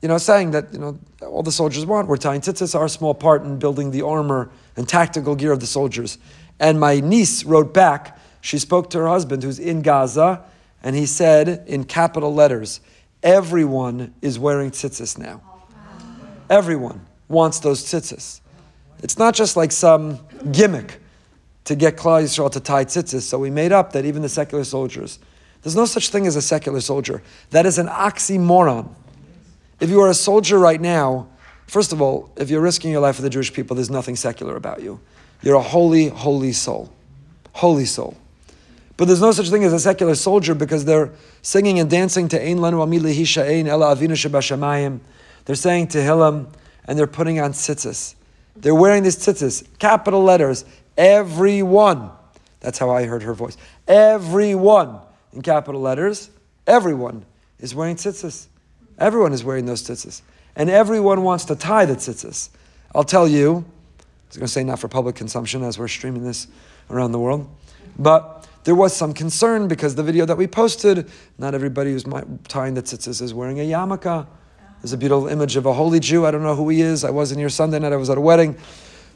you 0.01 0.09
know, 0.09 0.17
saying 0.17 0.51
that, 0.51 0.73
you 0.73 0.79
know, 0.79 0.99
all 1.21 1.43
the 1.43 1.51
soldiers 1.51 1.85
want, 1.85 2.07
we're 2.09 2.17
tying 2.17 2.41
tzitzis, 2.41 2.77
our 2.77 2.89
small 2.89 3.13
part 3.13 3.43
in 3.43 3.57
building 3.57 3.91
the 3.91 4.01
armor 4.01 4.51
and 4.75 4.87
tactical 4.87 5.35
gear 5.35 5.53
of 5.53 5.61
the 5.61 5.67
soldiers. 5.67 6.17
And 6.59 6.79
my 6.79 6.99
niece 6.99 7.45
wrote 7.45 7.73
back, 7.73 8.19
she 8.41 8.59
spoke 8.59 8.89
to 8.89 8.99
her 8.99 9.07
husband 9.07 9.43
who's 9.43 9.59
in 9.59 9.81
Gaza, 9.81 10.43
and 10.83 10.95
he 10.95 11.05
said 11.05 11.63
in 11.65 11.85
capital 11.85 12.33
letters, 12.33 12.81
everyone 13.23 14.13
is 14.21 14.37
wearing 14.37 14.71
tzitzis 14.71 15.17
now. 15.17 15.41
Everyone 16.49 17.05
wants 17.27 17.59
those 17.59 17.83
tzitzis. 17.83 18.41
It's 19.01 19.17
not 19.17 19.33
just 19.33 19.57
like 19.57 19.71
some 19.71 20.19
gimmick 20.51 20.99
to 21.65 21.75
get 21.75 21.95
Klal 21.95 22.23
Yisrael 22.23 22.51
to 22.51 22.59
tie 22.59 22.85
tzitzis. 22.85 23.21
So 23.21 23.39
we 23.39 23.49
made 23.49 23.71
up 23.71 23.93
that 23.93 24.05
even 24.05 24.21
the 24.21 24.29
secular 24.29 24.63
soldiers, 24.63 25.19
there's 25.61 25.75
no 25.75 25.85
such 25.85 26.09
thing 26.09 26.27
as 26.27 26.35
a 26.35 26.41
secular 26.41 26.81
soldier. 26.81 27.23
That 27.51 27.65
is 27.65 27.77
an 27.77 27.87
oxymoron. 27.87 28.93
If 29.79 29.89
you 29.89 30.01
are 30.01 30.09
a 30.09 30.13
soldier 30.13 30.59
right 30.59 30.79
now, 30.79 31.29
first 31.67 31.93
of 31.93 32.01
all, 32.01 32.31
if 32.35 32.49
you're 32.49 32.61
risking 32.61 32.91
your 32.91 33.01
life 33.01 33.15
for 33.15 33.21
the 33.21 33.29
Jewish 33.29 33.51
people, 33.51 33.75
there's 33.75 33.89
nothing 33.89 34.15
secular 34.15 34.55
about 34.55 34.81
you. 34.81 34.99
You're 35.41 35.55
a 35.55 35.61
holy, 35.61 36.09
holy 36.09 36.53
soul. 36.53 36.93
Holy 37.53 37.85
soul. 37.85 38.17
But 38.95 39.05
there's 39.05 39.21
no 39.21 39.31
such 39.31 39.49
thing 39.49 39.63
as 39.63 39.73
a 39.73 39.79
secular 39.79 40.15
soldier 40.15 40.53
because 40.53 40.85
they're 40.85 41.11
singing 41.41 41.79
and 41.79 41.89
dancing 41.89 42.27
to 42.29 42.41
Ein 42.41 42.57
Lanu 42.57 42.85
Amili 42.85 43.37
Ein 43.37 43.67
Ela 43.67 43.95
Avinu 43.95 44.11
Shebashamayim. 44.11 44.99
They're 45.45 45.55
saying 45.55 45.87
Tehillim 45.87 46.47
and 46.85 46.97
they're 46.97 47.07
putting 47.07 47.39
on 47.39 47.53
tzitzis. 47.53 48.15
They're 48.55 48.75
wearing 48.75 49.03
these 49.03 49.17
tzitzis, 49.17 49.67
capital 49.79 50.23
letters, 50.23 50.63
Everyone. 50.97 52.11
That's 52.59 52.77
how 52.77 52.89
I 52.91 53.05
heard 53.05 53.23
her 53.23 53.33
voice. 53.33 53.57
Everyone, 53.87 54.99
in 55.33 55.41
capital 55.41 55.81
letters, 55.81 56.29
everyone 56.67 57.25
is 57.59 57.73
wearing 57.73 57.95
tzitzis. 57.95 58.47
Everyone 58.99 59.33
is 59.33 59.43
wearing 59.43 59.65
those 59.65 59.81
tzitzis. 59.83 60.21
And 60.55 60.69
everyone 60.69 61.23
wants 61.23 61.45
to 61.45 61.55
tie 61.55 61.85
the 61.85 61.95
tzitzis. 61.95 62.49
I'll 62.93 63.03
tell 63.03 63.27
you, 63.27 63.65
I 63.99 64.27
was 64.29 64.37
going 64.37 64.45
to 64.45 64.47
say 64.47 64.63
not 64.63 64.79
for 64.79 64.87
public 64.87 65.15
consumption 65.15 65.63
as 65.63 65.79
we're 65.79 65.87
streaming 65.87 66.23
this 66.23 66.47
around 66.89 67.11
the 67.11 67.19
world, 67.19 67.49
but 67.97 68.32
there 68.63 68.75
was 68.75 68.95
some 68.95 69.13
concern 69.13 69.67
because 69.67 69.95
the 69.95 70.03
video 70.03 70.25
that 70.25 70.37
we 70.37 70.47
posted, 70.47 71.09
not 71.37 71.53
everybody 71.53 71.91
who's 71.91 72.05
tying 72.47 72.73
the 72.73 72.81
tzitzis 72.81 73.21
is 73.21 73.33
wearing 73.33 73.59
a 73.59 73.63
yarmulke. 73.63 74.25
There's 74.81 74.93
a 74.93 74.97
beautiful 74.97 75.27
image 75.27 75.55
of 75.55 75.65
a 75.65 75.73
holy 75.73 75.99
Jew. 75.99 76.25
I 76.25 76.31
don't 76.31 76.43
know 76.43 76.55
who 76.55 76.69
he 76.69 76.81
is. 76.81 77.03
I 77.03 77.09
wasn't 77.09 77.39
here 77.39 77.49
Sunday 77.49 77.79
night. 77.79 77.93
I 77.93 77.95
was 77.95 78.09
at 78.09 78.17
a 78.17 78.21
wedding. 78.21 78.57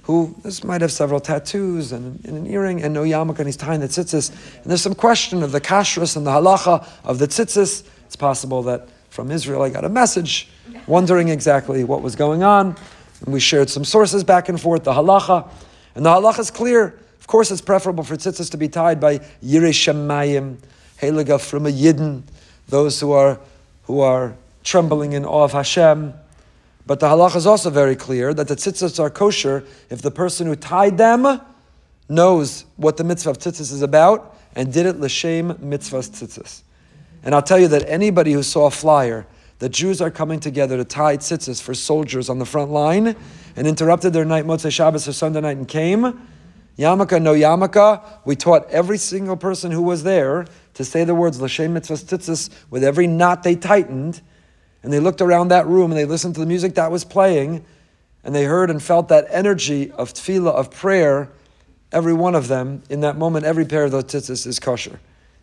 Who 0.04 0.34
this 0.42 0.64
might 0.64 0.80
have 0.80 0.92
several 0.92 1.20
tattoos 1.20 1.92
and, 1.92 2.24
and 2.24 2.38
an 2.38 2.48
earring 2.48 2.82
and 2.82 2.94
no 2.94 3.04
yarmulke, 3.04 3.40
and 3.40 3.48
he's 3.48 3.58
tying 3.58 3.82
the 3.82 3.88
tzitzis. 3.88 4.30
And 4.30 4.66
there's 4.66 4.82
some 4.82 4.96
question 4.96 5.44
of 5.44 5.52
the 5.52 5.60
kashrus 5.60 6.16
and 6.16 6.26
the 6.26 6.32
halacha 6.32 6.88
of 7.04 7.20
the 7.20 7.28
tzitzis. 7.28 7.86
It's 8.06 8.16
possible 8.16 8.64
that 8.64 8.88
from 9.10 9.32
Israel 9.32 9.64
I 9.64 9.70
got 9.70 9.84
a 9.84 9.90
message 9.90 10.50
wondering 10.88 11.28
exactly 11.30 11.84
what 11.84 12.02
was 12.02 12.16
going 12.16 12.44
on. 12.44 12.78
And 13.26 13.34
we 13.34 13.40
shared 13.40 13.70
some 13.70 13.84
sources 13.84 14.24
back 14.24 14.48
and 14.48 14.60
forth, 14.60 14.84
the 14.84 14.94
halacha. 14.94 15.50
And 15.96 16.06
the 16.06 16.10
halacha 16.10 16.40
is 16.40 16.52
clear. 16.52 16.98
Of 17.28 17.32
course, 17.32 17.52
it's 17.52 17.60
preferable 17.60 18.06
for 18.06 18.16
tzitzis 18.16 18.50
to 18.52 18.58
be 18.58 18.70
tied 18.70 19.02
by 19.02 19.18
Yirei 19.44 19.74
Shemayim, 19.74 20.60
Heliga 21.02 21.42
from 21.42 21.66
a 21.66 21.70
Yidden, 21.70 22.24
those 22.70 23.02
who 23.02 23.12
are, 23.12 23.38
who 23.84 24.00
are 24.00 24.34
trembling 24.64 25.12
in 25.12 25.26
awe 25.26 25.44
of 25.44 25.52
Hashem. 25.52 26.14
But 26.86 27.02
the 27.02 27.08
halacha 27.08 27.36
is 27.36 27.46
also 27.46 27.70
very 27.70 27.98
clear 27.98 28.34
that 28.34 28.48
the 28.48 28.56
tzitzis 28.56 28.98
are 28.98 29.10
kosher 29.10 29.66
if 29.90 30.02
the 30.02 30.10
person 30.10 30.48
who 30.48 30.56
tied 30.56 30.98
them 30.98 31.42
knows 32.08 32.64
what 32.78 32.96
the 32.96 33.04
mitzvah 33.04 33.32
of 33.32 33.40
tzitzis 33.40 33.74
is 33.74 33.82
about 33.82 34.38
and 34.56 34.72
did 34.72 34.86
it 34.86 34.98
l'shem 34.98 35.54
mitzvahs 35.56 36.10
tzitzis. 36.10 36.62
And 37.24 37.36
I'll 37.36 37.42
tell 37.42 37.60
you 37.60 37.68
that 37.68 37.84
anybody 37.90 38.32
who 38.32 38.42
saw 38.42 38.68
a 38.68 38.72
flyer 38.72 39.28
that 39.60 39.74
Jews 39.74 40.00
are 40.00 40.12
coming 40.12 40.40
together 40.40 40.78
to 40.78 40.86
tie 40.86 41.18
tzitzis 41.18 41.62
for 41.62 41.74
soldiers 41.74 42.30
on 42.30 42.40
the 42.40 42.46
front 42.46 42.72
line 42.72 43.18
and 43.58 43.68
interrupted 43.68 44.14
their 44.14 44.24
night 44.24 44.46
Motzei 44.46 44.72
Shabbos 44.72 45.10
or 45.10 45.12
Sunday 45.12 45.42
night 45.42 45.58
and 45.58 45.68
came, 45.68 46.26
Yarmulke, 46.78 47.20
no 47.22 47.34
yarmulke, 47.34 48.04
we 48.24 48.36
taught 48.36 48.70
every 48.70 48.98
single 48.98 49.36
person 49.36 49.72
who 49.72 49.82
was 49.82 50.04
there 50.04 50.46
to 50.76 50.86
say 50.86 51.04
the 51.04 51.16
words 51.16 51.42
L'shem 51.42 51.74
tzitzis 51.76 52.52
with 52.70 52.84
every 52.84 53.08
knot 53.08 53.42
they 53.42 53.56
tightened, 53.56 54.22
and 54.84 54.94
they 54.94 55.00
looked 55.00 55.22
around 55.22 55.48
that 55.48 55.66
room 55.66 55.92
and 55.92 56.00
they 56.00 56.06
listened 56.06 56.36
to 56.36 56.40
the 56.40 56.46
music 56.46 56.76
that 56.76 56.92
was 56.92 57.04
playing, 57.04 57.66
and 58.24 58.36
they 58.36 58.44
heard 58.44 58.70
and 58.70 58.82
felt 58.84 59.08
that 59.08 59.26
energy 59.30 59.92
of 59.92 60.14
tefillah, 60.14 60.54
of 60.54 60.70
prayer, 60.70 61.30
every 61.92 62.14
one 62.14 62.36
of 62.36 62.48
them, 62.48 62.84
in 62.90 63.00
that 63.00 63.18
moment, 63.18 63.46
every 63.46 63.66
pair 63.66 63.86
of 63.86 63.92
those 63.92 64.04
tzitzis 64.04 64.46
is 64.46 64.60
kosher. 64.60 65.00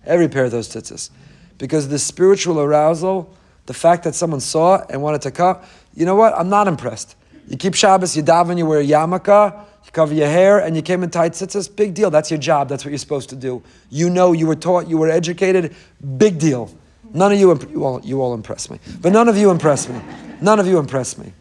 Every 0.07 0.29
pair 0.29 0.45
of 0.45 0.53
those 0.53 0.69
tzitzis. 0.69 1.11
Because 1.59 1.89
the 1.89 1.99
spiritual 1.99 2.61
arousal, 2.61 3.35
the 3.67 3.75
fact 3.75 4.05
that 4.05 4.15
someone 4.15 4.41
saw 4.41 4.85
and 4.89 5.03
wanted 5.03 5.23
to 5.23 5.31
come, 5.33 5.59
you 5.95 6.05
know 6.05 6.15
what? 6.15 6.33
I'm 6.37 6.49
not 6.49 6.69
impressed. 6.69 7.17
You 7.49 7.57
keep 7.57 7.75
Shabbos, 7.75 8.17
you 8.17 8.23
daven, 8.23 8.57
you 8.57 8.67
wear 8.67 8.83
yarmulke, 8.83 9.65
you 9.87 9.93
cover 9.93 10.15
your 10.15 10.29
hair, 10.29 10.59
and 10.59 10.77
you 10.77 10.83
came 10.83 11.03
in 11.03 11.11
tight 11.11 11.33
tzitzis. 11.33 11.75
Big 11.75 11.95
deal. 11.95 12.11
That's 12.11 12.31
your 12.31 12.41
job. 12.41 12.69
That's 12.69 12.85
what 12.85 12.91
you're 12.91 12.99
supposed 12.99 13.29
to 13.31 13.37
do. 13.37 13.63
You 13.91 14.11
know, 14.11 14.33
you 14.33 14.47
were 14.47 14.57
taught, 14.57 14.89
you 14.89 14.99
were 14.99 15.09
educated. 15.09 15.75
Big 16.19 16.39
deal. 16.39 16.71
None 17.13 17.33
of 17.33 17.39
you, 17.39 17.53
imp- 17.53 17.71
you 17.71 17.85
all, 17.85 18.01
you 18.03 18.21
all 18.21 18.35
impress 18.35 18.71
me. 18.71 18.81
But 19.01 19.13
none 19.13 19.29
of 19.29 19.37
you 19.37 19.51
impress 19.51 19.89
me. 19.89 20.01
None 20.41 20.59
of 20.59 20.67
you 20.67 20.79
impress 20.79 21.17
me. 21.17 21.33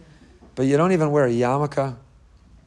But 0.56 0.68
you 0.68 0.78
don't 0.78 0.91
even 0.91 1.12
wear 1.12 1.26
a 1.26 1.32
yarmulke. 1.32 1.96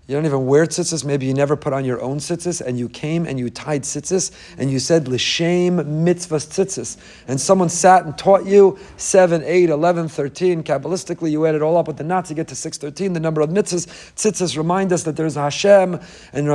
You 0.09 0.15
don't 0.15 0.25
even 0.25 0.47
wear 0.47 0.67
tzitzis. 0.67 1.05
Maybe 1.05 1.27
you 1.27 1.35
never 1.35 1.57
put 1.57 1.73
on 1.73 1.85
your 1.85 2.01
own 2.01 2.19
tzitzis, 2.19 2.61
and 2.61 2.79
you 2.79 2.89
came 2.89 3.27
and 3.27 3.41
you 3.41 3.51
tied 3.51 3.83
tzitzis, 3.83 4.31
and 4.57 4.71
you 4.71 4.79
said 4.79 5.09
l'shem 5.09 5.79
mitzvahs 5.79 6.47
tzitzis. 6.47 6.97
And 7.27 7.41
someone 7.41 7.69
sat 7.69 8.05
and 8.05 8.17
taught 8.17 8.47
you 8.47 8.79
7, 8.99 9.43
8, 9.43 9.69
11, 9.69 10.07
13. 10.07 10.63
Kabbalistically, 10.63 11.33
you 11.33 11.45
add 11.45 11.57
it 11.57 11.63
all 11.63 11.77
up 11.77 11.89
with 11.89 11.97
the 11.97 12.05
knots, 12.05 12.31
you 12.31 12.37
get 12.37 12.47
to 12.49 12.55
613, 12.55 13.15
the 13.15 13.21
number 13.21 13.41
of 13.41 13.51
mitzvahs. 13.51 13.87
Tzitzis 14.15 14.57
remind 14.57 14.93
us 14.93 15.03
that 15.03 15.17
there's 15.17 15.35
Hashem, 15.35 15.95
and 16.33 16.47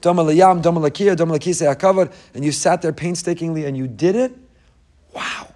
Doma 0.00 0.24
liyam, 0.24 0.62
Doma 0.62 0.88
lakia, 0.88 1.14
hakavad, 1.14 2.10
and 2.32 2.42
you 2.42 2.52
sat 2.52 2.80
there 2.80 2.92
painstakingly 2.94 3.66
and 3.66 3.76
you 3.76 3.86
did 3.86 4.16
it. 4.16 4.32
Wow. 5.12 5.48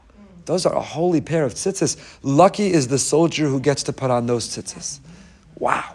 Those 0.45 0.67
are 0.67 0.75
a 0.75 0.83
holy 0.83 1.23
pair 1.23 1.45
of 1.45 1.55
tzitzis. 1.55 2.19
Lucky 2.23 2.73
is 2.73 2.89
the 2.89 2.99
soldier 2.99 3.47
who 3.47 3.59
gets 3.59 3.83
to 3.85 3.93
put 3.95 4.11
on 4.11 4.27
those 4.27 4.49
tzitzis. 4.49 5.01
Wow. 5.59 5.95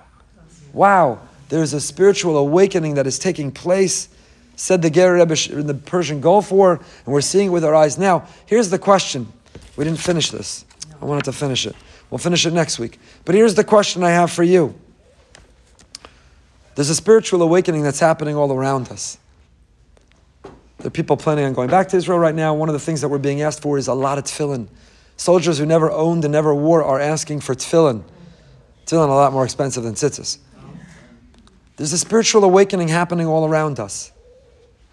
Wow 0.73 1.21
there's 1.53 1.73
a 1.73 1.79
spiritual 1.79 2.35
awakening 2.35 2.95
that 2.95 3.05
is 3.05 3.19
taking 3.19 3.51
place, 3.51 4.09
said 4.55 4.81
the 4.81 4.89
Ger 4.89 5.13
Rebbe 5.13 5.35
in 5.51 5.67
the 5.67 5.75
Persian 5.75 6.19
Gulf 6.19 6.51
War, 6.51 6.81
and 7.05 7.13
we're 7.13 7.21
seeing 7.21 7.49
it 7.49 7.51
with 7.51 7.63
our 7.63 7.75
eyes 7.75 7.95
now. 7.95 8.27
Here's 8.47 8.71
the 8.71 8.79
question. 8.79 9.31
We 9.77 9.83
didn't 9.83 9.99
finish 9.99 10.31
this. 10.31 10.65
I 10.99 11.05
wanted 11.05 11.25
to 11.25 11.31
finish 11.31 11.67
it. 11.67 11.75
We'll 12.09 12.17
finish 12.17 12.47
it 12.47 12.53
next 12.53 12.79
week. 12.79 12.99
But 13.23 13.35
here's 13.35 13.53
the 13.53 13.63
question 13.63 14.03
I 14.03 14.09
have 14.09 14.31
for 14.31 14.41
you. 14.41 14.73
There's 16.73 16.89
a 16.89 16.95
spiritual 16.95 17.43
awakening 17.43 17.83
that's 17.83 17.99
happening 17.99 18.35
all 18.35 18.51
around 18.51 18.89
us. 18.89 19.19
There 20.79 20.87
are 20.87 20.89
people 20.89 21.17
planning 21.17 21.45
on 21.45 21.53
going 21.53 21.69
back 21.69 21.89
to 21.89 21.97
Israel 21.97 22.17
right 22.17 22.33
now. 22.33 22.55
One 22.55 22.67
of 22.67 22.73
the 22.73 22.79
things 22.79 23.01
that 23.01 23.09
we're 23.09 23.19
being 23.19 23.43
asked 23.43 23.61
for 23.61 23.77
is 23.77 23.87
a 23.87 23.93
lot 23.93 24.17
of 24.17 24.23
tefillin. 24.23 24.69
Soldiers 25.17 25.59
who 25.59 25.67
never 25.67 25.91
owned 25.91 26.25
and 26.25 26.31
never 26.31 26.55
wore 26.55 26.83
are 26.83 26.99
asking 26.99 27.41
for 27.41 27.53
tefillin. 27.53 28.01
Tefillin 28.87 29.09
a 29.09 29.13
lot 29.13 29.33
more 29.33 29.45
expensive 29.45 29.83
than 29.83 29.93
tzitzis. 29.93 30.39
There's 31.75 31.93
a 31.93 31.97
spiritual 31.97 32.43
awakening 32.43 32.89
happening 32.89 33.27
all 33.27 33.45
around 33.45 33.79
us. 33.79 34.11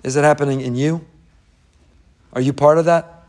Is 0.03 0.17
it 0.17 0.25
happening 0.25 0.61
in 0.61 0.75
you? 0.75 1.05
Are 2.33 2.41
you 2.41 2.53
part 2.53 2.79
of 2.79 2.87
that? 2.87 3.25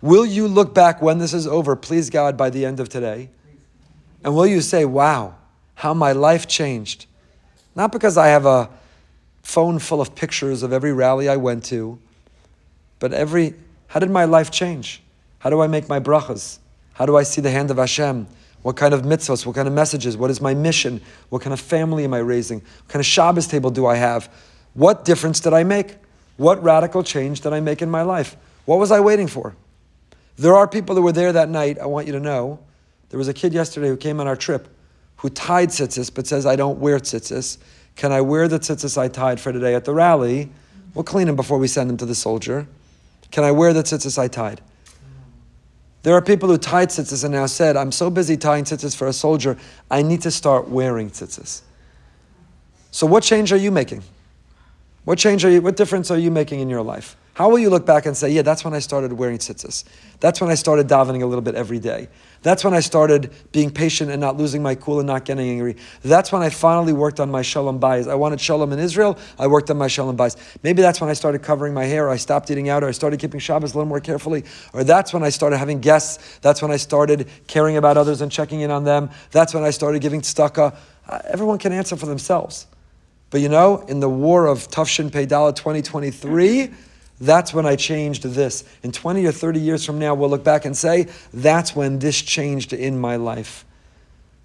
Will 0.00 0.26
you 0.26 0.48
look 0.48 0.74
back 0.74 1.00
when 1.00 1.18
this 1.18 1.32
is 1.32 1.46
over, 1.46 1.76
please 1.76 2.10
God, 2.10 2.36
by 2.36 2.50
the 2.50 2.64
end 2.64 2.80
of 2.80 2.88
today? 2.88 3.30
And 4.22 4.34
will 4.34 4.46
you 4.46 4.60
say, 4.60 4.84
wow, 4.84 5.36
how 5.76 5.94
my 5.94 6.12
life 6.12 6.48
changed? 6.48 7.06
Not 7.74 7.92
because 7.92 8.16
I 8.16 8.28
have 8.28 8.46
a 8.46 8.70
phone 9.42 9.78
full 9.78 10.00
of 10.00 10.14
pictures 10.14 10.62
of 10.62 10.72
every 10.72 10.92
rally 10.92 11.28
I 11.28 11.36
went 11.36 11.64
to, 11.66 11.98
but 12.98 13.12
every, 13.12 13.54
how 13.88 14.00
did 14.00 14.10
my 14.10 14.24
life 14.24 14.50
change? 14.50 15.02
How 15.38 15.50
do 15.50 15.60
I 15.60 15.66
make 15.66 15.88
my 15.88 16.00
brachas? 16.00 16.58
How 16.94 17.06
do 17.06 17.16
I 17.16 17.22
see 17.22 17.40
the 17.40 17.50
hand 17.50 17.70
of 17.70 17.76
Hashem? 17.76 18.26
What 18.64 18.76
kind 18.76 18.94
of 18.94 19.02
mitzvahs? 19.02 19.44
What 19.44 19.56
kind 19.56 19.68
of 19.68 19.74
messages? 19.74 20.16
What 20.16 20.30
is 20.30 20.40
my 20.40 20.54
mission? 20.54 21.02
What 21.28 21.42
kind 21.42 21.52
of 21.52 21.60
family 21.60 22.04
am 22.04 22.14
I 22.14 22.20
raising? 22.20 22.60
What 22.60 22.88
kind 22.88 23.00
of 23.00 23.04
Shabbos 23.04 23.46
table 23.46 23.68
do 23.68 23.84
I 23.84 23.96
have? 23.96 24.32
What 24.72 25.04
difference 25.04 25.38
did 25.38 25.52
I 25.52 25.64
make? 25.64 25.96
What 26.38 26.62
radical 26.62 27.02
change 27.02 27.42
did 27.42 27.52
I 27.52 27.60
make 27.60 27.82
in 27.82 27.90
my 27.90 28.00
life? 28.00 28.38
What 28.64 28.78
was 28.78 28.90
I 28.90 29.00
waiting 29.00 29.26
for? 29.26 29.54
There 30.36 30.56
are 30.56 30.66
people 30.66 30.94
that 30.94 31.02
were 31.02 31.12
there 31.12 31.30
that 31.30 31.50
night. 31.50 31.78
I 31.78 31.84
want 31.84 32.06
you 32.06 32.14
to 32.14 32.20
know. 32.20 32.58
There 33.10 33.18
was 33.18 33.28
a 33.28 33.34
kid 33.34 33.52
yesterday 33.52 33.88
who 33.88 33.98
came 33.98 34.18
on 34.18 34.26
our 34.26 34.34
trip 34.34 34.66
who 35.16 35.28
tied 35.28 35.68
tzitzis 35.68 36.12
but 36.12 36.26
says, 36.26 36.46
I 36.46 36.56
don't 36.56 36.78
wear 36.78 36.98
tzitzis. 36.98 37.58
Can 37.96 38.12
I 38.12 38.22
wear 38.22 38.48
the 38.48 38.58
tzitzis 38.58 38.96
I 38.96 39.08
tied 39.08 39.40
for 39.40 39.52
today 39.52 39.74
at 39.74 39.84
the 39.84 39.92
rally? 39.92 40.50
We'll 40.94 41.04
clean 41.04 41.26
them 41.26 41.36
before 41.36 41.58
we 41.58 41.68
send 41.68 41.90
them 41.90 41.98
to 41.98 42.06
the 42.06 42.14
soldier. 42.14 42.66
Can 43.30 43.44
I 43.44 43.50
wear 43.50 43.74
the 43.74 43.82
tzitzis 43.82 44.18
I 44.18 44.28
tied? 44.28 44.62
There 46.04 46.14
are 46.14 46.20
people 46.20 46.50
who 46.50 46.58
tied 46.58 46.90
tzitzis 46.90 47.24
and 47.24 47.32
now 47.32 47.46
said, 47.46 47.78
I'm 47.78 47.90
so 47.90 48.10
busy 48.10 48.36
tying 48.36 48.64
tzitzis 48.64 48.94
for 48.94 49.08
a 49.08 49.12
soldier, 49.12 49.56
I 49.90 50.02
need 50.02 50.20
to 50.20 50.30
start 50.30 50.68
wearing 50.68 51.10
tzitzis. 51.10 51.62
So 52.90 53.06
what 53.06 53.22
change 53.22 53.52
are 53.54 53.56
you 53.56 53.70
making? 53.70 54.02
What 55.06 55.18
change 55.18 55.46
are 55.46 55.50
you, 55.50 55.62
what 55.62 55.76
difference 55.76 56.10
are 56.10 56.18
you 56.18 56.30
making 56.30 56.60
in 56.60 56.68
your 56.68 56.82
life? 56.82 57.16
How 57.34 57.50
will 57.50 57.58
you 57.58 57.68
look 57.68 57.84
back 57.84 58.06
and 58.06 58.16
say, 58.16 58.30
yeah, 58.30 58.42
that's 58.42 58.64
when 58.64 58.74
I 58.74 58.78
started 58.78 59.12
wearing 59.12 59.38
tzitzis. 59.38 59.82
That's 60.20 60.40
when 60.40 60.50
I 60.50 60.54
started 60.54 60.86
davening 60.86 61.22
a 61.22 61.26
little 61.26 61.42
bit 61.42 61.56
every 61.56 61.80
day. 61.80 62.08
That's 62.42 62.62
when 62.62 62.74
I 62.74 62.80
started 62.80 63.32
being 63.50 63.72
patient 63.72 64.12
and 64.12 64.20
not 64.20 64.36
losing 64.36 64.62
my 64.62 64.76
cool 64.76 65.00
and 65.00 65.06
not 65.08 65.24
getting 65.24 65.48
angry. 65.48 65.76
That's 66.02 66.30
when 66.30 66.42
I 66.42 66.50
finally 66.50 66.92
worked 66.92 67.18
on 67.18 67.32
my 67.32 67.42
shalom 67.42 67.80
bayis. 67.80 68.08
I 68.08 68.14
wanted 68.14 68.40
shalom 68.40 68.72
in 68.72 68.78
Israel. 68.78 69.18
I 69.36 69.48
worked 69.48 69.68
on 69.68 69.76
my 69.76 69.88
shalom 69.88 70.16
bayis. 70.16 70.36
Maybe 70.62 70.80
that's 70.80 71.00
when 71.00 71.10
I 71.10 71.14
started 71.14 71.42
covering 71.42 71.74
my 71.74 71.84
hair. 71.84 72.06
Or 72.06 72.10
I 72.10 72.16
stopped 72.16 72.52
eating 72.52 72.68
out. 72.68 72.84
Or 72.84 72.88
I 72.88 72.92
started 72.92 73.18
keeping 73.18 73.40
Shabbos 73.40 73.72
a 73.72 73.78
little 73.78 73.88
more 73.88 74.00
carefully. 74.00 74.44
Or 74.72 74.84
that's 74.84 75.12
when 75.12 75.24
I 75.24 75.30
started 75.30 75.56
having 75.56 75.80
guests. 75.80 76.38
That's 76.38 76.62
when 76.62 76.70
I 76.70 76.76
started 76.76 77.28
caring 77.48 77.76
about 77.76 77.96
others 77.96 78.20
and 78.20 78.30
checking 78.30 78.60
in 78.60 78.70
on 78.70 78.84
them. 78.84 79.10
That's 79.32 79.52
when 79.52 79.64
I 79.64 79.70
started 79.70 80.02
giving 80.02 80.20
tzedakah. 80.20 80.76
Uh, 81.08 81.18
everyone 81.24 81.58
can 81.58 81.72
answer 81.72 81.96
for 81.96 82.06
themselves. 82.06 82.68
But 83.30 83.40
you 83.40 83.48
know, 83.48 83.84
in 83.88 83.98
the 83.98 84.08
war 84.08 84.46
of 84.46 84.68
Tufshin 84.68 85.10
Peidala 85.10 85.56
2023, 85.56 86.70
that's 87.20 87.54
when 87.54 87.64
I 87.64 87.76
changed 87.76 88.24
this. 88.24 88.64
In 88.82 88.92
20 88.92 89.24
or 89.24 89.32
30 89.32 89.60
years 89.60 89.84
from 89.84 89.98
now, 89.98 90.14
we'll 90.14 90.30
look 90.30 90.44
back 90.44 90.64
and 90.64 90.76
say, 90.76 91.08
that's 91.32 91.74
when 91.74 91.98
this 92.00 92.20
changed 92.20 92.72
in 92.72 92.98
my 92.98 93.16
life. 93.16 93.64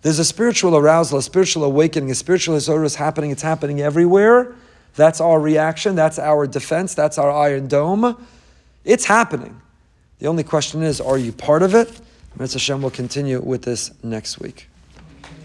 There's 0.01 0.19
a 0.19 0.25
spiritual 0.25 0.77
arousal, 0.77 1.17
a 1.17 1.21
spiritual 1.21 1.65
awakening, 1.65 2.11
a 2.11 2.15
spiritual 2.15 2.55
is 2.55 2.95
happening. 2.95 3.31
It's 3.31 3.41
happening 3.41 3.81
everywhere. 3.81 4.55
That's 4.95 5.19
our 5.19 5.39
reaction. 5.39 5.95
That's 5.95 6.17
our 6.17 6.47
defense. 6.47 6.93
That's 6.93 7.17
our 7.17 7.31
iron 7.31 7.67
dome. 7.67 8.25
It's 8.85 9.05
happening. 9.05 9.59
The 10.19 10.27
only 10.27 10.43
question 10.43 10.83
is, 10.83 11.01
are 11.01 11.17
you 11.17 11.31
part 11.31 11.63
of 11.63 11.75
it? 11.75 11.99
Mitzvah 12.37 12.59
Hashem 12.59 12.81
will 12.81 12.91
continue 12.91 13.41
with 13.41 13.63
this 13.63 13.91
next 14.03 14.39
week. 14.39 14.68